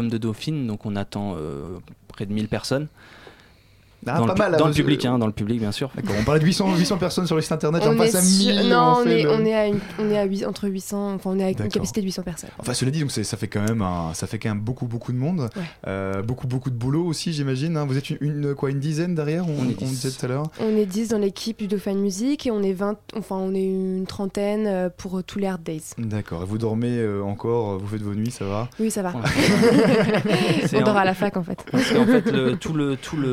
de 0.09 0.17
Dauphine. 0.17 0.67
Donc 0.67 0.85
on 0.85 0.95
attend 0.95 1.35
euh, 1.37 1.79
près 2.07 2.25
de 2.25 2.33
1000 2.33 2.47
personnes. 2.47 2.87
Ah, 4.15 4.19
dans 4.19 4.25
pas 4.25 4.31
le, 4.31 4.35
pu- 4.35 4.41
mal, 4.41 4.51
là, 4.51 4.57
dans 4.57 4.67
le 4.67 4.73
public, 4.73 5.05
hein, 5.05 5.17
dans 5.19 5.25
le 5.27 5.31
public 5.33 5.59
bien 5.59 5.71
sûr. 5.71 5.89
D'accord, 5.95 6.15
on 6.19 6.23
parlait 6.23 6.39
de 6.39 6.45
800, 6.45 6.75
800 6.77 6.97
personnes 6.97 7.27
sur 7.27 7.35
le 7.35 7.41
site 7.41 7.51
internet, 7.51 7.83
on 7.85 7.95
passe 7.95 8.13
est, 8.13 8.17
à 8.17 8.21
sur- 8.21 8.53
1000. 8.61 8.69
non, 8.69 8.95
on, 8.99 9.03
fait 9.03 9.19
est, 9.19 9.23
le- 9.23 9.31
on 9.31 9.45
est 9.45 9.53
à, 9.53 9.67
une- 9.67 9.79
on 9.99 10.09
est 10.09 10.17
à 10.17 10.23
huit- 10.25 10.45
entre 10.45 10.67
800, 10.67 11.13
enfin 11.15 11.29
on 11.33 11.39
est 11.39 11.43
à 11.43 11.49
une 11.49 11.55
capacité 11.69 12.01
de 12.01 12.05
800 12.05 12.23
personnes. 12.23 12.49
Enfin, 12.59 12.73
cela 12.73 12.91
dit, 12.91 13.01
donc 13.01 13.11
ça 13.11 13.37
fait 13.37 13.47
quand 13.47 13.61
même 13.61 13.81
un, 13.81 14.13
ça 14.13 14.27
fait 14.27 14.39
quand 14.39 14.49
même 14.49 14.59
beaucoup 14.61 14.85
beaucoup 14.87 15.11
de 15.11 15.17
monde, 15.17 15.49
Ouais. 15.55 15.61
Euh, 15.87 16.21
beaucoup 16.21 16.47
beaucoup 16.47 16.69
de 16.69 16.75
boulot 16.75 17.05
aussi, 17.05 17.33
j'imagine. 17.33 17.77
hein. 17.77 17.85
Vous 17.85 17.97
êtes 17.97 18.09
une, 18.09 18.17
une- 18.21 18.55
quoi, 18.55 18.69
une 18.69 18.79
dizaine 18.79 19.15
derrière, 19.15 19.47
on, 19.47 19.51
On 19.61 19.69
est 19.69 19.75
on 19.81 19.85
dix. 19.85 20.01
disait 20.01 20.11
tout 20.11 20.25
à 20.25 20.29
l'heure. 20.29 20.43
On 20.61 20.75
est 20.77 20.85
10 20.85 21.09
dans 21.09 21.17
l'équipe 21.19 21.57
du 21.57 21.67
Dauphin 21.67 21.93
Music 21.95 22.45
et 22.47 22.51
on 22.51 22.61
est 22.63 22.73
20, 22.73 22.97
enfin 23.17 23.35
on 23.37 23.53
est 23.53 23.63
une 23.65 24.05
trentaine 24.07 24.65
euh, 24.67 24.89
pour 24.95 25.17
euh, 25.17 25.23
tous 25.25 25.39
les 25.39 25.47
Art 25.47 25.59
Days. 25.59 25.81
D'accord. 25.97 26.43
Et 26.43 26.45
vous 26.45 26.57
dormez 26.57 27.05
encore, 27.23 27.77
vous 27.77 27.87
faites 27.87 28.01
vos 28.01 28.13
nuits, 28.13 28.31
ça 28.31 28.45
va? 28.45 28.69
Oui, 28.79 28.91
ça 28.91 29.01
va. 29.01 29.13
On 30.73 30.79
dort 30.81 30.95
en- 30.95 30.99
à 30.99 31.05
la 31.05 31.13
fac 31.13 31.37
en 31.37 31.43
fait. 31.43 31.63
Parce 31.71 31.91
qu'en 31.91 32.05
fait, 32.05 32.31
le- 32.31 32.55
tout, 32.57 32.73
le, 32.73 32.95
tout 32.95 33.17
le, 33.17 33.27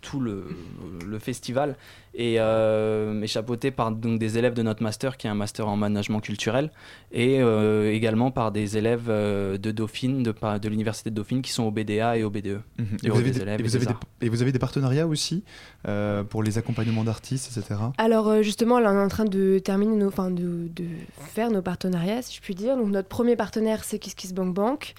tout 0.00 0.20
le 0.20 1.18
festival 1.18 1.76
est, 2.14 2.38
euh, 2.38 3.26
chapeauté 3.26 3.70
par 3.70 3.92
donc, 3.92 4.18
des 4.18 4.38
élèves 4.38 4.54
de 4.54 4.62
notre 4.62 4.82
master, 4.82 5.16
qui 5.16 5.26
est 5.26 5.30
un 5.30 5.34
master 5.34 5.68
en 5.68 5.76
management 5.76 6.20
culturel, 6.20 6.70
et 7.12 7.40
euh, 7.40 7.92
également 7.92 8.30
par 8.30 8.52
des 8.52 8.76
élèves 8.76 9.06
euh, 9.08 9.58
de 9.58 9.70
Dauphine, 9.70 10.22
de, 10.22 10.68
l'université 10.68 11.10
de 11.10 11.14
Dauphine, 11.14 11.42
qui 11.42 11.52
sont 11.52 11.64
au 11.64 11.70
BDA 11.70 12.18
et 12.18 12.24
au 12.24 12.30
BDE. 12.30 12.60
Mhm. 12.78 12.86
Et, 13.04 13.08
vous 13.10 13.18
avez 13.18 13.30
des 13.30 13.30
des, 13.32 13.42
élèves 13.42 13.60
et 13.60 13.64
et 13.64 13.68
vous 13.68 13.76
avez 13.76 13.84
des 13.84 13.86
des- 13.86 13.92
arts. 13.92 14.00
et 14.20 14.28
vous 14.28 14.42
avez 14.42 14.52
des 14.52 14.58
partenariats 14.58 15.06
aussi 15.06 15.44
euh, 15.88 16.22
pour 16.24 16.42
les 16.42 16.58
accompagnements 16.58 17.04
d'artistes, 17.04 17.56
etc. 17.56 17.80
Alors 17.98 18.42
justement, 18.42 18.78
là, 18.78 18.92
on 18.92 18.98
est 18.98 19.04
en 19.04 19.08
train 19.08 19.24
de 19.24 19.58
terminer 19.58 19.96
nos, 19.96 20.08
enfin 20.08 20.30
de, 20.30 20.68
de 20.74 20.84
faire 21.18 21.50
nos 21.50 21.62
partenariats, 21.62 22.22
si 22.22 22.36
je 22.36 22.40
puis 22.40 22.54
dire. 22.54 22.76
Donc 22.76 22.88
notre 22.88 23.08
premier 23.08 23.36
partenaire, 23.36 23.84
c'est 23.84 23.98
KissKissBankBank, 23.98 24.94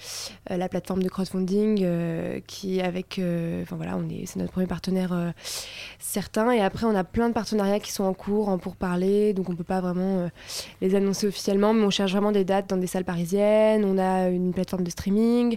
euh, 0.50 0.56
la 0.56 0.68
plateforme 0.68 1.02
de 1.02 1.08
crowdfunding 1.08 1.80
euh, 1.82 2.40
qui 2.46 2.80
avec, 2.80 3.18
euh, 3.18 3.62
enfin 3.62 3.76
voilà, 3.76 3.96
on 3.96 4.08
est, 4.08 4.26
c'est 4.26 4.38
notre 4.38 4.52
premier 4.52 4.66
partenaire 4.66 5.12
euh, 5.12 5.30
certain. 5.98 6.50
Et 6.50 6.60
après, 6.60 6.86
on 6.86 6.94
a 6.94 7.03
plein 7.04 7.28
de 7.28 7.34
partenariats 7.34 7.78
qui 7.80 7.92
sont 7.92 8.04
en 8.04 8.14
cours, 8.14 8.48
en 8.48 8.58
pourparlers, 8.58 9.32
donc 9.34 9.48
on 9.50 9.54
peut 9.54 9.64
pas 9.64 9.80
vraiment 9.80 10.18
euh, 10.18 10.28
les 10.80 10.94
annoncer 10.94 11.26
officiellement, 11.26 11.72
mais 11.74 11.84
on 11.84 11.90
cherche 11.90 12.12
vraiment 12.12 12.32
des 12.32 12.44
dates 12.44 12.68
dans 12.68 12.76
des 12.76 12.86
salles 12.86 13.04
parisiennes. 13.04 13.84
On 13.84 13.98
a 13.98 14.28
une 14.28 14.52
plateforme 14.52 14.82
de 14.84 14.90
streaming. 14.90 15.56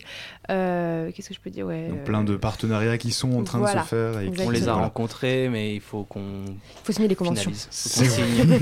Euh, 0.49 1.11
Qu'est-ce 1.13 1.29
que 1.29 1.33
je 1.33 1.39
peux 1.39 1.49
dire 1.49 1.65
ouais, 1.65 1.87
Donc 1.89 1.97
euh, 1.99 2.03
plein 2.03 2.23
de 2.23 2.35
partenariats 2.37 2.97
qui 2.97 3.11
sont 3.11 3.33
en 3.37 3.43
train 3.43 3.59
voilà. 3.59 3.81
de 3.81 3.85
se 3.85 3.89
faire. 3.89 4.19
Et 4.21 4.27
On 4.27 4.31
les 4.31 4.39
a 4.39 4.43
Exactement. 4.57 4.81
rencontrés, 4.83 5.49
mais 5.49 5.73
il 5.75 5.81
faut 5.81 6.03
qu'on 6.03 6.45
faut 6.83 6.91
signer 6.91 7.07
les 7.07 7.15
conventions. 7.15 7.51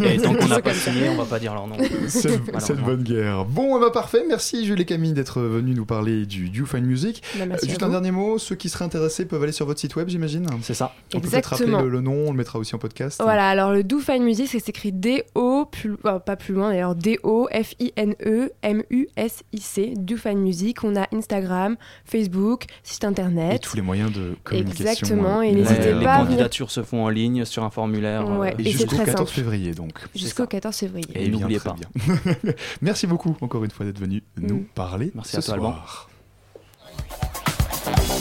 Et 0.06 0.18
tant 0.18 0.34
qu'on 0.36 0.48
n'a 0.48 0.62
pas 0.62 0.74
signé, 0.74 1.10
on 1.10 1.16
va 1.16 1.26
pas 1.26 1.40
dire 1.40 1.54
leur 1.54 1.68
nom. 1.68 1.78
Cette, 2.08 2.60
cette 2.60 2.80
bonne 2.82 3.04
guerre. 3.04 3.46
Bon, 3.46 3.80
ben, 3.80 3.90
parfait. 3.90 4.24
Merci 4.28 4.66
Julie 4.66 4.84
et 4.84 4.86
Camille 4.86 5.14
d'être 5.14 5.40
venus 5.42 5.76
nous 5.76 5.86
parler 5.86 6.26
du 6.26 6.48
You 6.50 6.66
Fine 6.66 6.86
Music. 6.86 7.22
Bah, 7.38 7.46
Euh, 7.52 7.58
Juste 7.68 7.84
un 7.84 7.90
dernier 7.90 8.12
mot. 8.12 8.38
Ceux 8.38 8.56
qui 8.56 8.70
seraient 8.70 8.86
intéressés 8.86 9.26
peuvent 9.26 9.42
aller 9.44 9.52
sur 9.52 9.66
votre 9.66 9.80
site 9.80 9.96
web, 9.96 10.08
j'imagine. 10.10 10.48
C'est 10.62 10.74
ça. 10.74 10.94
On 11.14 11.20
peut 11.20 11.28
peut-être 11.30 11.46
rappeler 11.48 11.66
Exactement. 11.66 11.84
le, 11.84 11.90
le 11.90 12.02
nom. 12.02 12.28
On 12.28 12.32
le 12.32 12.38
mettra 12.38 12.60
aussi 12.60 12.75
podcast. 12.78 13.22
Voilà, 13.24 13.50
alors 13.50 13.72
le 13.72 13.84
Do 13.84 14.00
Fine 14.00 14.24
Music, 14.24 14.48
c'est 14.50 14.60
s'écrit 14.60 14.92
D-O, 14.92 15.66
plus, 15.66 15.94
enfin, 16.04 16.20
pas 16.20 16.36
plus 16.36 16.54
loin 16.54 16.70
d'ailleurs, 16.70 16.96
D-O-F-I-N-E-M-U-S-I-C, 16.96 19.94
Do 19.98 20.18
Fine 20.18 20.40
Music. 20.40 20.84
On 20.84 20.96
a 20.96 21.08
Instagram, 21.14 21.78
Facebook, 22.06 22.66
site 22.84 23.04
Et 23.04 23.08
internet. 23.08 23.62
tous 23.62 23.76
les 23.76 23.82
moyens 23.82 24.12
de 24.12 24.36
communication. 24.44 24.86
Exactement, 24.86 25.42
et 25.42 25.52
euh, 25.52 25.56
n'hésitez 25.56 25.94
Les, 25.94 26.00
les 26.00 26.06
pas 26.06 26.14
à 26.14 26.18
venir- 26.24 26.28
candidatures 26.28 26.72
se 26.72 26.84
font 26.84 27.06
en 27.06 27.10
ligne 27.10 27.46
sur 27.46 27.64
un 27.64 27.70
formulaire. 27.70 28.28
Ouais, 28.30 28.54
euh, 28.54 28.58
Et, 28.60 28.70
Et 28.70 28.72
jusqu'au 28.72 28.96
très 28.96 29.06
14 29.06 29.18
simple. 29.28 29.32
février, 29.32 29.74
donc. 29.74 29.94
Jusqu'au 30.16 30.46
14 30.48 30.76
février. 30.76 31.08
Et 31.16 31.30
bien, 31.30 31.40
n'oubliez 31.40 31.60
pas. 31.60 31.74
bien. 31.76 31.90
Merci 32.82 33.08
beaucoup, 33.08 33.36
encore 33.42 33.64
une 33.64 33.72
fois, 33.72 33.86
d'être 33.86 34.00
venu 34.00 34.24
nous 34.38 34.56
Mm. 34.56 34.64
parler 34.76 35.12
Merci 35.16 35.32
ce 35.34 35.38
à 35.38 35.42
toi, 35.42 35.54
Alban. 35.56 35.72
soir. 35.74 36.10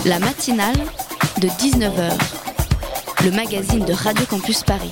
La 0.06 0.18
matinale 0.18 0.76
de 1.40 1.48
19h. 1.48 2.43
Le 3.22 3.30
magazine 3.30 3.84
de 3.84 3.92
Radio 3.92 4.24
Campus 4.26 4.62
Paris. 4.62 4.90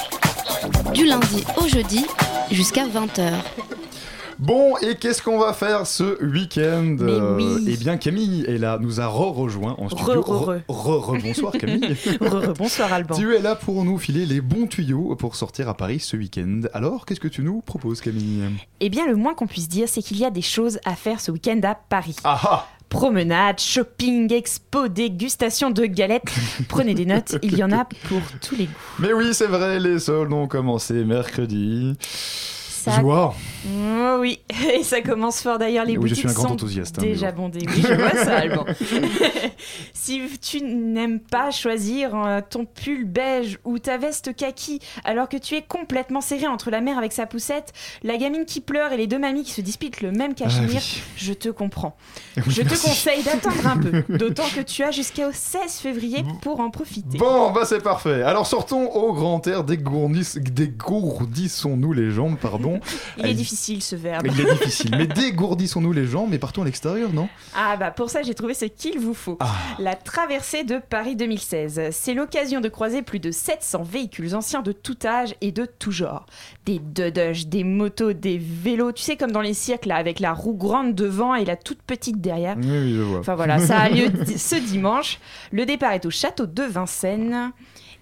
Du 0.95 1.07
lundi 1.07 1.45
au 1.57 1.67
jeudi 1.69 2.07
jusqu'à 2.51 2.87
20h. 2.87 3.33
Bon, 4.39 4.77
et 4.79 4.97
qu'est-ce 4.97 5.23
qu'on 5.23 5.39
va 5.39 5.53
faire 5.53 5.87
ce 5.87 6.21
week-end? 6.25 6.97
Mais 6.99 7.21
oui. 7.45 7.65
Eh 7.69 7.77
bien, 7.77 7.97
Camille 7.97 8.45
est 8.49 8.59
là, 8.59 8.79
nous 8.81 9.01
a 9.01 9.07
re-rejoint 9.07 9.77
en 9.79 9.89
studio. 9.89 10.21
Re-re-re. 10.21 10.61
Re- 10.69 11.17
re- 11.19 11.23
Bonsoir 11.23 11.53
Camille. 11.53 11.81
Re- 12.21 12.57
Bonsoir 12.57 12.93
Alban. 12.93 13.15
Tu 13.15 13.35
es 13.35 13.41
là 13.41 13.55
pour 13.55 13.85
nous 13.85 13.99
filer 13.99 14.27
les 14.27 14.41
bons 14.41 14.67
tuyaux 14.67 15.15
pour 15.17 15.37
sortir 15.37 15.69
à 15.69 15.75
Paris 15.77 16.01
ce 16.01 16.17
week-end. 16.17 16.63
Alors, 16.73 17.07
qu'est-ce 17.07 17.21
que 17.21 17.29
tu 17.29 17.43
nous 17.43 17.61
proposes, 17.61 18.01
Camille? 18.01 18.43
Eh 18.81 18.89
bien, 18.89 19.07
le 19.07 19.15
moins 19.17 19.35
qu'on 19.35 19.47
puisse 19.47 19.69
dire, 19.69 19.89
c'est 19.89 20.03
qu'il 20.03 20.19
y 20.19 20.25
a 20.25 20.31
des 20.31 20.43
choses 20.43 20.81
à 20.85 20.97
faire 20.97 21.21
ce 21.21 21.31
week-end 21.31 21.61
à 21.63 21.75
Paris. 21.75 22.17
Ah 22.25 22.67
ah 22.93 22.99
Promenade, 22.99 23.61
shopping, 23.61 24.33
expo, 24.33 24.89
dégustation 24.89 25.71
de 25.71 25.87
galettes. 25.87 26.33
Prenez 26.69 26.95
des 26.95 27.07
notes, 27.07 27.37
il 27.43 27.57
y 27.57 27.65
en 27.65 27.73
a 27.73 27.85
pour 27.85 28.21
tous 28.41 28.55
les 28.55 28.67
goûts. 28.67 28.73
Mais 28.99 29.13
oui, 29.13 29.33
c'est 29.33 29.47
vrai, 29.47 29.81
les 29.81 29.99
soldes 29.99 30.33
ont 30.33 30.47
commencé 30.47 31.05
mercredi. 31.05 31.97
Ça- 32.91 33.01
Joie 33.01 33.35
Oh 33.69 34.17
oui, 34.21 34.41
et 34.75 34.83
ça 34.83 35.01
commence 35.03 35.41
fort 35.41 35.59
d'ailleurs. 35.59 35.85
Les 35.85 35.97
Oui, 35.97 36.09
je 36.09 36.15
suis 36.15 36.29
un 36.29 36.33
grand 36.33 36.49
sont 36.49 36.53
enthousiaste, 36.55 36.99
hein, 36.99 37.03
déjà 37.03 37.31
bon. 37.33 37.43
bondées. 37.45 37.65
Oui, 37.67 37.83
je 37.87 37.95
vois 37.95 38.11
ça, 38.25 38.39
Alban. 38.39 38.65
si 39.95 40.21
tu 40.41 40.63
n'aimes 40.63 41.21
pas 41.21 41.51
choisir 41.51 42.15
euh, 42.15 42.41
ton 42.49 42.65
pull 42.65 43.05
beige 43.05 43.59
ou 43.65 43.79
ta 43.79 43.99
veste 43.99 44.35
kaki 44.35 44.81
alors 45.05 45.29
que 45.29 45.37
tu 45.37 45.55
es 45.55 45.63
complètement 45.63 46.21
serré 46.21 46.47
entre 46.47 46.71
la 46.71 46.81
mère 46.81 46.99
avec 46.99 47.13
sa 47.13 47.27
poussette, 47.27 47.73
la 48.03 48.17
gamine 48.17 48.45
qui 48.45 48.61
pleure 48.61 48.93
et 48.93 48.97
les 48.97 49.07
deux 49.07 49.19
mamies 49.19 49.45
qui 49.45 49.53
se 49.53 49.61
disputent 49.61 50.01
le 50.01 50.11
même 50.13 50.35
cachemire, 50.35 50.81
Ah 50.83 50.97
oui. 50.97 51.03
je 51.17 51.33
te 51.33 51.49
comprends. 51.49 51.97
Oui, 52.37 52.43
je 52.49 52.63
te 52.63 52.69
conseille 52.69 53.23
d'attendre 53.23 53.67
un 53.67 53.77
peu, 53.77 54.17
d'autant 54.17 54.49
que 54.55 54.61
tu 54.61 54.83
as 54.83 54.91
jusqu'au 54.91 55.31
16 55.33 55.75
février 55.77 56.25
pour 56.41 56.61
en 56.61 56.71
profiter. 56.71 57.19
Bon, 57.19 57.51
bah 57.53 57.63
c'est 57.65 57.83
parfait. 57.83 58.23
Alors 58.23 58.47
sortons 58.47 58.89
au 58.91 59.13
grand 59.13 59.47
air, 59.47 59.65
dégourdis- 59.65 60.39
dégourdissons-nous 60.41 61.93
les 61.93 62.11
jambes, 62.11 62.37
pardon. 62.39 62.72
Il 63.19 63.27
est 63.27 63.35
difficile 63.35 63.83
ce 63.83 63.97
verbe. 63.97 64.25
Mais 64.25 64.33
il 64.33 64.41
est 64.41 64.53
difficile. 64.59 64.95
Mais 64.97 65.07
dégourdissons-nous 65.07 65.93
les 65.93 66.07
jambes 66.07 66.33
et 66.35 66.39
partons 66.39 66.63
à 66.63 66.65
l'extérieur, 66.65 67.13
non? 67.13 67.29
Ah 67.55 67.77
bah 67.77 67.91
pour 67.91 68.11
ça 68.11 68.23
j'ai 68.23 68.35
trouvé 68.35 68.55
ce 68.55 68.65
qu'il 68.67 68.99
vous 68.99 69.15
faut. 69.15 69.37
Ah. 69.41 69.55
La 69.79 69.95
traversée 69.95 70.65
de 70.65 70.79
Paris 70.79 71.17
2016. 71.17 71.89
C'est 71.91 72.15
l'occasion 72.15 72.61
de 72.61 72.69
croiser 72.69 73.03
plus 73.03 73.21
de 73.21 73.31
700 73.31 73.83
véhicules 73.83 74.35
anciens 74.35 74.63
de 74.63 74.73
tout 74.73 74.99
âge 75.05 75.35
et 75.41 75.53
de 75.53 75.67
tout 75.67 75.93
genre. 75.93 76.27
Des 76.67 76.79
Dodge, 76.79 77.47
des 77.47 77.65
motos, 77.65 78.13
des 78.13 78.39
vélos, 78.39 78.93
tu 78.93 79.03
sais 79.03 79.17
comme 79.17 79.33
dans 79.33 79.41
les 79.41 79.55
cirques 79.55 79.87
là 79.87 79.97
avec 79.97 80.21
la 80.21 80.33
roue 80.33 80.55
grande 80.55 80.95
devant 80.95 81.35
et 81.35 81.45
la 81.45 81.57
toute 81.57 81.83
petite 81.83 82.21
derrière. 82.21 82.57
Oui, 82.57 82.67
oui, 82.69 82.95
je 82.95 83.03
vois. 83.03 83.21
Enfin 83.21 83.35
voilà, 83.35 83.59
ça 83.59 83.79
a 83.81 83.89
lieu 83.91 84.11
ce 84.37 84.57
dimanche. 84.57 85.19
Le 85.51 85.67
départ 85.67 85.93
est 85.93 86.07
au 86.07 86.11
château 86.11 86.47
de 86.47 86.63
Vincennes. 86.63 87.53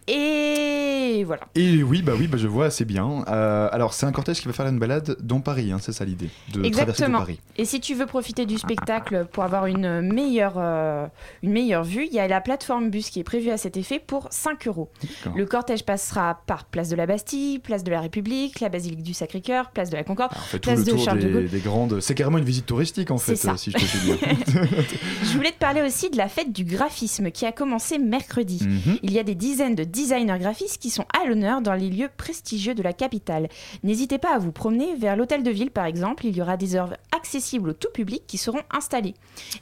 Et 0.08 1.22
voilà. 1.26 1.42
Et 1.54 1.82
oui, 1.82 2.02
bah 2.02 2.12
oui, 2.18 2.26
bah 2.26 2.38
je 2.38 2.48
vois 2.48 2.66
assez 2.66 2.84
bien. 2.84 3.24
Euh, 3.28 3.68
alors 3.72 3.92
c'est 3.94 4.06
un 4.06 4.12
cortège 4.12 4.40
qui 4.40 4.46
va 4.46 4.52
faire 4.52 4.66
une 4.66 4.78
balade 4.78 5.16
dans 5.20 5.40
Paris, 5.40 5.70
hein, 5.72 5.78
c'est 5.80 5.92
ça 5.92 6.04
l'idée 6.04 6.30
de 6.52 6.60
traverser 6.60 6.70
tout 6.70 6.80
Exactement. 6.80 7.18
Paris. 7.18 7.40
Et 7.56 7.64
si 7.64 7.80
tu 7.80 7.94
veux 7.94 8.06
profiter 8.06 8.46
du 8.46 8.58
spectacle 8.58 9.26
pour 9.32 9.44
avoir 9.44 9.66
une 9.66 10.00
meilleure, 10.00 10.54
euh, 10.56 11.06
une 11.42 11.52
meilleure 11.52 11.84
vue, 11.84 12.06
il 12.06 12.12
y 12.14 12.18
a 12.20 12.26
la 12.28 12.40
plateforme 12.40 12.90
bus 12.90 13.10
qui 13.10 13.20
est 13.20 13.24
prévue 13.24 13.50
à 13.50 13.56
cet 13.56 13.76
effet 13.76 13.98
pour 13.98 14.28
5 14.30 14.66
euros. 14.66 14.90
Le 15.34 15.46
cortège 15.46 15.84
passera 15.84 16.40
par 16.46 16.64
Place 16.64 16.88
de 16.88 16.96
la 16.96 17.06
Bastille, 17.06 17.58
Place 17.58 17.84
de 17.84 17.90
la 17.90 18.00
République, 18.00 18.60
la 18.60 18.68
Basilique 18.68 19.02
du 19.02 19.14
Sacré-Cœur, 19.14 19.70
Place 19.70 19.90
de 19.90 19.96
la 19.96 20.04
Concorde. 20.04 20.32
On 20.34 20.38
fait 20.40 20.58
tout 20.58 20.68
Place 20.70 20.80
le 20.80 20.84
de 20.86 20.90
tour 20.92 21.04
Charles 21.04 21.18
de 21.18 21.26
des, 21.26 21.32
Gaulle. 21.32 21.48
des 21.48 21.60
grandes. 21.60 22.00
C'est 22.00 22.14
carrément 22.14 22.38
une 22.38 22.44
visite 22.44 22.66
touristique 22.66 23.10
en 23.10 23.18
fait, 23.18 23.36
ça. 23.36 23.52
euh, 23.52 23.56
si 23.56 23.70
je 23.70 23.76
peux 23.76 23.84
te 23.86 24.04
dire. 24.04 24.18
Je 25.22 25.36
voulais 25.36 25.52
te 25.52 25.58
parler 25.58 25.82
aussi 25.82 26.10
de 26.10 26.16
la 26.16 26.28
fête 26.28 26.52
du 26.52 26.64
graphisme 26.64 27.30
qui 27.30 27.46
a 27.46 27.52
commencé 27.52 27.98
mercredi. 27.98 28.58
Mhm. 28.62 28.98
Il 29.02 29.12
y 29.12 29.18
a 29.18 29.22
des 29.22 29.34
dizaines 29.34 29.74
de 29.74 29.84
designers 29.90 30.38
graphistes 30.38 30.80
qui 30.80 30.90
sont 30.90 31.04
à 31.20 31.26
l'honneur 31.26 31.60
dans 31.60 31.74
les 31.74 31.90
lieux 31.90 32.08
prestigieux 32.16 32.74
de 32.74 32.82
la 32.82 32.92
capitale. 32.92 33.48
N'hésitez 33.82 34.18
pas 34.18 34.34
à 34.34 34.38
vous 34.38 34.52
promener 34.52 34.94
vers 34.96 35.16
l'hôtel 35.16 35.42
de 35.42 35.50
ville 35.50 35.70
par 35.70 35.86
exemple, 35.86 36.26
il 36.26 36.36
y 36.36 36.42
aura 36.42 36.56
des 36.56 36.76
œuvres 36.76 36.94
accessibles 37.16 37.70
au 37.70 37.72
tout 37.72 37.90
public 37.92 38.22
qui 38.26 38.38
seront 38.38 38.60
installées. 38.70 39.14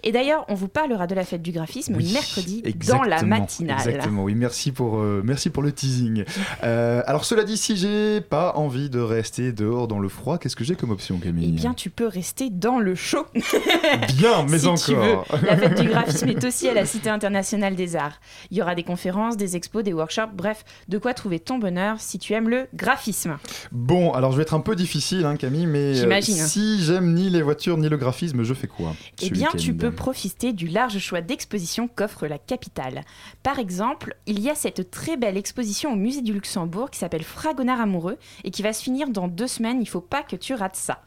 Et 0.02 0.12
d'ailleurs, 0.12 0.44
on 0.48 0.54
vous 0.54 0.68
parlera 0.68 1.06
de 1.06 1.14
la 1.14 1.24
fête 1.24 1.42
du 1.42 1.52
graphisme 1.52 1.96
Oui, 1.96 2.12
mercredi 2.12 2.62
dans 2.86 3.02
la 3.02 3.22
matinale. 3.22 3.78
Exactement, 3.78 4.24
oui, 4.24 4.34
merci 4.34 4.72
pour, 4.72 4.98
euh, 4.98 5.22
merci 5.24 5.50
pour 5.50 5.62
le 5.62 5.72
teasing. 5.72 6.24
Euh, 6.62 7.02
alors 7.06 7.24
cela 7.24 7.44
dit, 7.44 7.56
si 7.56 7.76
j'ai 7.76 8.20
pas 8.20 8.52
envie 8.56 8.90
de 8.90 9.00
rester 9.00 9.52
dehors 9.52 9.88
dans 9.88 9.98
le 9.98 10.08
froid, 10.08 10.38
qu'est-ce 10.38 10.56
que 10.56 10.64
j'ai 10.64 10.74
comme 10.74 10.90
option, 10.90 11.18
Camille? 11.18 11.52
Eh 11.56 11.60
bien, 11.60 11.74
tu 11.74 11.90
peux 11.90 12.06
rester 12.06 12.50
dans 12.50 12.78
le 12.78 12.94
chaud. 12.94 13.26
Bien, 14.16 14.44
mais 14.48 14.58
si 14.58 14.74
tu 14.84 14.94
veux. 14.94 15.02
encore. 15.14 15.26
La 15.42 15.56
fête 15.56 15.80
du 15.80 15.88
graphisme 15.88 16.28
est 16.28 16.44
aussi 16.44 16.68
à 16.68 16.74
la 16.74 16.86
Cité 16.86 17.10
internationale 17.10 17.76
des 17.76 17.96
arts. 17.96 18.20
Il 18.50 18.56
y 18.56 18.62
aura 18.62 18.74
des 18.74 18.82
conférences, 18.82 19.36
des 19.36 19.56
expos, 19.56 19.82
des 19.82 19.92
workshops, 19.92 20.17
bref, 20.26 20.64
de 20.88 20.98
quoi 20.98 21.14
trouver 21.14 21.40
ton 21.40 21.58
bonheur 21.58 22.00
si 22.00 22.18
tu 22.18 22.32
aimes 22.32 22.48
le 22.48 22.68
graphisme. 22.74 23.38
Bon, 23.72 24.12
alors 24.12 24.32
je 24.32 24.36
vais 24.36 24.42
être 24.42 24.54
un 24.54 24.60
peu 24.60 24.76
difficile, 24.76 25.24
hein, 25.24 25.36
Camille, 25.36 25.66
mais 25.66 26.00
euh, 26.00 26.20
si 26.20 26.82
j'aime 26.82 27.14
ni 27.14 27.30
les 27.30 27.42
voitures 27.42 27.78
ni 27.78 27.88
le 27.88 27.96
graphisme, 27.96 28.42
je 28.42 28.54
fais 28.54 28.66
quoi 28.66 28.94
Eh 29.22 29.30
bien, 29.30 29.48
tu 29.56 29.74
peux 29.74 29.90
profiter 29.90 30.52
du 30.52 30.66
large 30.66 30.98
choix 30.98 31.20
d'expositions 31.20 31.88
qu'offre 31.88 32.26
la 32.26 32.38
capitale. 32.38 33.02
Par 33.42 33.58
exemple, 33.58 34.16
il 34.26 34.40
y 34.40 34.50
a 34.50 34.54
cette 34.54 34.90
très 34.90 35.16
belle 35.16 35.36
exposition 35.36 35.92
au 35.92 35.96
musée 35.96 36.22
du 36.22 36.32
Luxembourg 36.32 36.90
qui 36.90 36.98
s'appelle 36.98 37.24
Fragonard 37.24 37.80
amoureux 37.80 38.18
et 38.44 38.50
qui 38.50 38.62
va 38.62 38.72
se 38.72 38.82
finir 38.82 39.10
dans 39.10 39.28
deux 39.28 39.46
semaines. 39.46 39.80
Il 39.80 39.88
faut 39.88 40.00
pas 40.00 40.22
que 40.22 40.36
tu 40.36 40.54
rates 40.54 40.76
ça. 40.76 41.02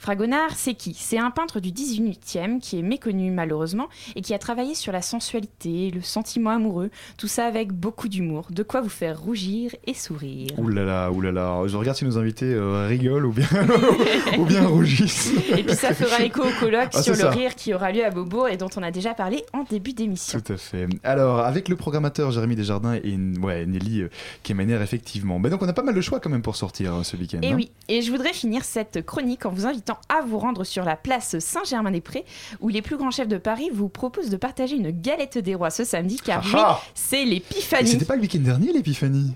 Fragonard, 0.00 0.52
c'est 0.56 0.72
qui? 0.72 0.94
C'est 0.98 1.18
un 1.18 1.30
peintre 1.30 1.60
du 1.60 1.72
18e 1.72 2.58
qui 2.58 2.78
est 2.78 2.82
méconnu 2.82 3.30
malheureusement 3.30 3.90
et 4.16 4.22
qui 4.22 4.32
a 4.32 4.38
travaillé 4.38 4.74
sur 4.74 4.92
la 4.92 5.02
sensualité, 5.02 5.90
le 5.90 6.00
sentiment 6.00 6.48
amoureux, 6.48 6.88
tout 7.18 7.28
ça 7.28 7.44
avec 7.44 7.70
beaucoup 7.70 8.08
d'humour, 8.08 8.46
de 8.50 8.62
quoi 8.62 8.80
vous 8.80 8.88
faire 8.88 9.20
rougir 9.20 9.76
et 9.86 9.92
sourire. 9.92 10.52
Ouh 10.56 10.68
là 10.68 10.84
là, 10.86 11.10
ouh 11.10 11.20
là 11.20 11.32
là. 11.32 11.62
Je 11.66 11.76
regarde 11.76 11.98
si 11.98 12.06
nos 12.06 12.16
invités 12.16 12.46
euh, 12.46 12.86
rigolent 12.86 13.26
ou 13.26 13.32
bien, 13.32 13.46
ou 14.38 14.46
bien 14.46 14.66
rougissent. 14.66 15.34
Et 15.54 15.62
puis 15.62 15.76
ça 15.76 15.92
fera 15.92 16.24
écho 16.24 16.44
au 16.44 16.60
colloque 16.60 16.92
Ah, 16.94 17.02
sur 17.02 17.12
le 17.12 17.18
ça. 17.18 17.30
rire 17.30 17.54
qui 17.54 17.74
aura 17.74 17.92
lieu 17.92 18.02
à 18.02 18.08
Beaubourg 18.08 18.48
et 18.48 18.56
dont 18.56 18.70
on 18.78 18.82
a 18.82 18.90
déjà 18.90 19.12
parlé 19.12 19.44
en 19.52 19.64
début 19.64 19.92
d'émission. 19.92 20.40
Tout 20.40 20.54
à 20.54 20.56
fait. 20.56 20.88
Alors, 21.04 21.40
avec 21.40 21.68
le 21.68 21.76
programmateur 21.76 22.30
Jérémy 22.30 22.56
Desjardins 22.56 22.94
et 22.94 23.18
ouais, 23.42 23.66
Nelly 23.66 24.00
euh, 24.00 24.10
Kemener, 24.44 24.80
effectivement. 24.82 25.38
Mais 25.38 25.50
donc, 25.50 25.62
on 25.62 25.68
a 25.68 25.74
pas 25.74 25.82
mal 25.82 25.94
de 25.94 26.00
choix 26.00 26.20
quand 26.20 26.30
même 26.30 26.40
pour 26.40 26.56
sortir 26.56 26.94
euh, 26.94 27.02
ce 27.02 27.18
week-end. 27.18 27.40
Et 27.42 27.50
hein. 27.50 27.54
oui, 27.54 27.70
et 27.88 28.00
je 28.00 28.10
voudrais 28.10 28.32
finir 28.32 28.64
cette 28.64 29.04
chronique 29.04 29.44
en 29.44 29.50
vous 29.50 29.66
invitant 29.66 29.89
à 30.08 30.20
vous 30.22 30.38
rendre 30.38 30.64
sur 30.64 30.84
la 30.84 30.96
place 30.96 31.38
Saint-Germain-des-Prés 31.38 32.24
où 32.60 32.68
les 32.68 32.82
plus 32.82 32.96
grands 32.96 33.10
chefs 33.10 33.28
de 33.28 33.38
Paris 33.38 33.70
vous 33.72 33.88
proposent 33.88 34.30
de 34.30 34.36
partager 34.36 34.76
une 34.76 34.90
galette 34.90 35.38
des 35.38 35.54
rois 35.54 35.70
ce 35.70 35.84
samedi 35.84 36.16
car 36.24 36.42
oui, 36.44 36.52
Ah 36.54 36.80
c'est 36.94 37.24
Mais 37.24 37.30
l'épiphanie. 37.30 37.88
C'était 37.88 38.04
pas 38.04 38.16
le 38.16 38.22
week-end 38.22 38.40
dernier, 38.40 38.72
l'épiphanie 38.72 39.32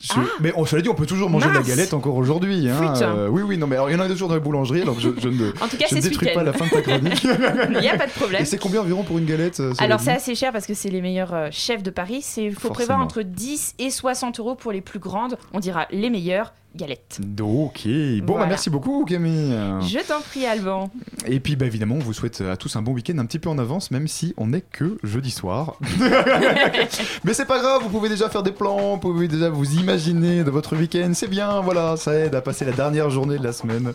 Je- 0.00 0.12
Ah. 0.16 0.20
Mais 0.40 0.52
on 0.56 0.66
se 0.66 0.76
l'a 0.76 0.82
dit, 0.82 0.88
on 0.90 0.94
peut 0.94 1.06
toujours 1.06 1.30
manger 1.30 1.46
de 1.48 1.52
la 1.52 1.60
Mince. 1.60 1.68
galette 1.68 1.94
encore 1.94 2.16
aujourd'hui. 2.16 2.68
hein. 2.68 2.94
Euh, 3.00 3.28
oui, 3.28 3.42
oui, 3.42 3.56
non, 3.56 3.66
mais 3.66 3.76
alors, 3.76 3.88
il 3.90 3.94
y 3.94 3.96
en 3.96 4.00
a 4.00 4.08
toujours 4.08 4.28
dans 4.28 4.34
les 4.34 4.40
boulangeries, 4.40 4.82
alors 4.82 4.98
je, 5.00 5.08
je 5.16 5.28
ne, 5.28 5.48
En 5.62 5.68
tout 5.68 5.76
cas, 5.78 5.86
je 5.88 5.94
ne 5.94 6.00
c'est 6.00 6.02
ce 6.02 6.08
détruis 6.10 6.34
pas 6.34 6.42
la 6.42 6.52
fin 6.52 6.66
de 6.66 6.70
ta 6.70 6.82
chronique. 6.82 7.24
Il 7.70 7.78
n'y 7.80 7.88
a 7.88 7.96
pas 7.96 8.06
de 8.06 8.12
problème. 8.12 8.42
Et 8.42 8.44
c'est 8.44 8.58
combien 8.58 8.80
environ 8.82 9.02
pour 9.04 9.16
une 9.18 9.24
galette 9.24 9.60
euh, 9.60 9.72
Alors 9.78 10.00
c'est 10.00 10.12
assez 10.12 10.34
cher 10.34 10.52
parce 10.52 10.66
que 10.66 10.74
c'est 10.74 10.90
les 10.90 11.00
meilleurs 11.00 11.32
euh, 11.32 11.48
chefs 11.52 11.82
de 11.82 11.90
Paris. 11.90 12.22
Il 12.36 12.50
faut 12.54 12.60
Forcément. 12.68 12.74
prévoir 12.74 13.00
entre 13.00 13.22
10 13.22 13.76
et 13.78 13.88
60 13.90 14.40
euros 14.40 14.54
pour 14.56 14.72
les 14.72 14.80
plus 14.82 14.98
grandes. 14.98 15.38
On 15.54 15.60
dira 15.60 15.86
les 15.90 16.10
meilleures 16.10 16.52
galettes. 16.74 17.20
Ok, 17.40 17.86
bon, 18.22 18.38
bah, 18.38 18.46
merci 18.46 18.70
beaucoup 18.70 19.04
Camille. 19.04 19.54
Je 19.80 20.06
t'en 20.06 20.20
prie 20.20 20.46
Alban. 20.46 20.90
Et 21.26 21.40
puis 21.40 21.56
bah, 21.56 21.66
évidemment, 21.66 21.96
on 21.96 22.00
vous 22.00 22.12
souhaite 22.12 22.40
à 22.40 22.56
tous 22.56 22.76
un 22.76 22.82
bon 22.82 22.92
week-end 22.92 23.18
un 23.18 23.26
petit 23.26 23.38
peu 23.38 23.48
en 23.48 23.58
avance, 23.58 23.90
même 23.90 24.08
si 24.08 24.34
on 24.36 24.48
n'est 24.48 24.60
que 24.60 24.98
jeudi 25.02 25.30
soir. 25.30 25.76
Mais 27.24 27.34
c'est 27.34 27.46
pas 27.46 27.60
grave, 27.60 27.82
vous 27.82 27.88
pouvez 27.88 28.08
déjà 28.08 28.28
faire 28.28 28.42
des 28.42 28.52
plans, 28.52 28.94
vous 28.94 28.98
pouvez 28.98 29.28
déjà 29.28 29.48
vous 29.48 29.78
imaginer 29.78 30.44
de 30.44 30.50
votre 30.50 30.76
week-end, 30.76 31.12
c'est 31.14 31.28
bien, 31.28 31.60
voilà, 31.60 31.96
ça 31.96 32.14
aide 32.14 32.34
à 32.34 32.40
passer 32.40 32.64
la 32.64 32.72
dernière 32.72 33.10
journée 33.10 33.38
de 33.38 33.44
la 33.44 33.52
semaine. 33.52 33.92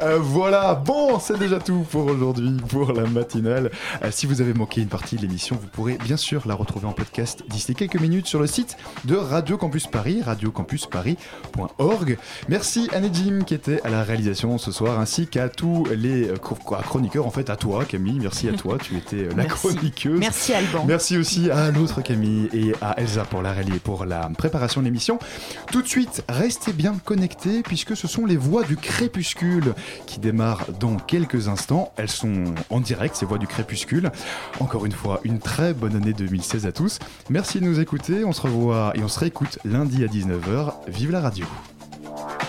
Euh, 0.00 0.18
voilà, 0.20 0.74
bon, 0.74 1.18
c'est 1.18 1.38
déjà 1.38 1.58
tout 1.58 1.86
pour 1.90 2.06
aujourd'hui, 2.06 2.56
pour 2.68 2.92
la 2.92 3.06
matinale. 3.06 3.70
Euh, 4.02 4.10
si 4.10 4.26
vous 4.26 4.40
avez 4.40 4.54
manqué 4.54 4.80
une 4.80 4.88
partie 4.88 5.16
de 5.16 5.22
l'émission, 5.22 5.56
vous 5.60 5.68
pourrez 5.68 5.98
bien 6.02 6.16
sûr 6.16 6.46
la 6.46 6.54
retrouver 6.54 6.86
en 6.86 6.92
podcast 6.92 7.42
d'ici 7.48 7.74
quelques 7.74 8.00
minutes 8.00 8.26
sur 8.26 8.40
le 8.40 8.46
site 8.46 8.76
de 9.04 9.16
Radio 9.16 9.56
Campus 9.56 9.86
Paris, 9.86 10.22
radiocampusparis.org. 10.22 12.05
Merci 12.48 12.88
Anne 12.92 13.06
et 13.06 13.10
Jim 13.12 13.40
qui 13.46 13.54
était 13.54 13.80
à 13.82 13.90
la 13.90 14.02
réalisation 14.02 14.58
ce 14.58 14.70
soir, 14.70 14.98
ainsi 15.00 15.26
qu'à 15.26 15.48
tous 15.48 15.86
les 15.94 16.28
euh, 16.28 16.36
chroniqueurs, 16.36 17.26
en 17.26 17.30
fait 17.30 17.50
à 17.50 17.56
toi 17.56 17.84
Camille, 17.84 18.18
merci 18.20 18.48
à 18.48 18.52
toi, 18.52 18.78
tu 18.80 18.96
étais 18.96 19.16
euh, 19.16 19.28
la 19.30 19.44
Merci. 19.44 19.68
chroniqueuse. 19.68 20.18
Merci 20.18 20.52
Alban. 20.52 20.84
Merci 20.86 21.16
aussi 21.18 21.50
à 21.50 21.70
l'autre 21.70 22.02
Camille 22.02 22.48
et 22.52 22.72
à 22.80 22.98
Elsa 23.00 23.24
pour 23.24 23.42
la 23.42 23.54
pour 23.82 24.04
la 24.04 24.28
préparation 24.36 24.80
de 24.80 24.86
l'émission. 24.86 25.18
Tout 25.72 25.82
de 25.82 25.88
suite, 25.88 26.22
restez 26.28 26.72
bien 26.72 26.94
connectés 27.04 27.62
puisque 27.62 27.96
ce 27.96 28.06
sont 28.06 28.26
les 28.26 28.36
voix 28.36 28.64
du 28.64 28.76
crépuscule 28.76 29.74
qui 30.06 30.20
démarrent 30.20 30.66
dans 30.78 30.96
quelques 30.96 31.48
instants. 31.48 31.92
Elles 31.96 32.10
sont 32.10 32.44
en 32.70 32.80
direct, 32.80 33.16
ces 33.16 33.26
voix 33.26 33.38
du 33.38 33.46
crépuscule. 33.46 34.10
Encore 34.60 34.86
une 34.86 34.92
fois, 34.92 35.20
une 35.24 35.38
très 35.38 35.72
bonne 35.74 35.96
année 35.96 36.12
2016 36.12 36.66
à 36.66 36.72
tous. 36.72 36.98
Merci 37.30 37.60
de 37.60 37.64
nous 37.64 37.80
écouter. 37.80 38.24
On 38.24 38.32
se 38.32 38.42
revoit 38.42 38.92
et 38.94 39.02
on 39.02 39.08
se 39.08 39.18
réécoute 39.18 39.58
lundi 39.64 40.04
à 40.04 40.06
19h. 40.06 40.72
Vive 40.88 41.10
la 41.10 41.20
radio. 41.20 41.46
Bye. 42.16 42.45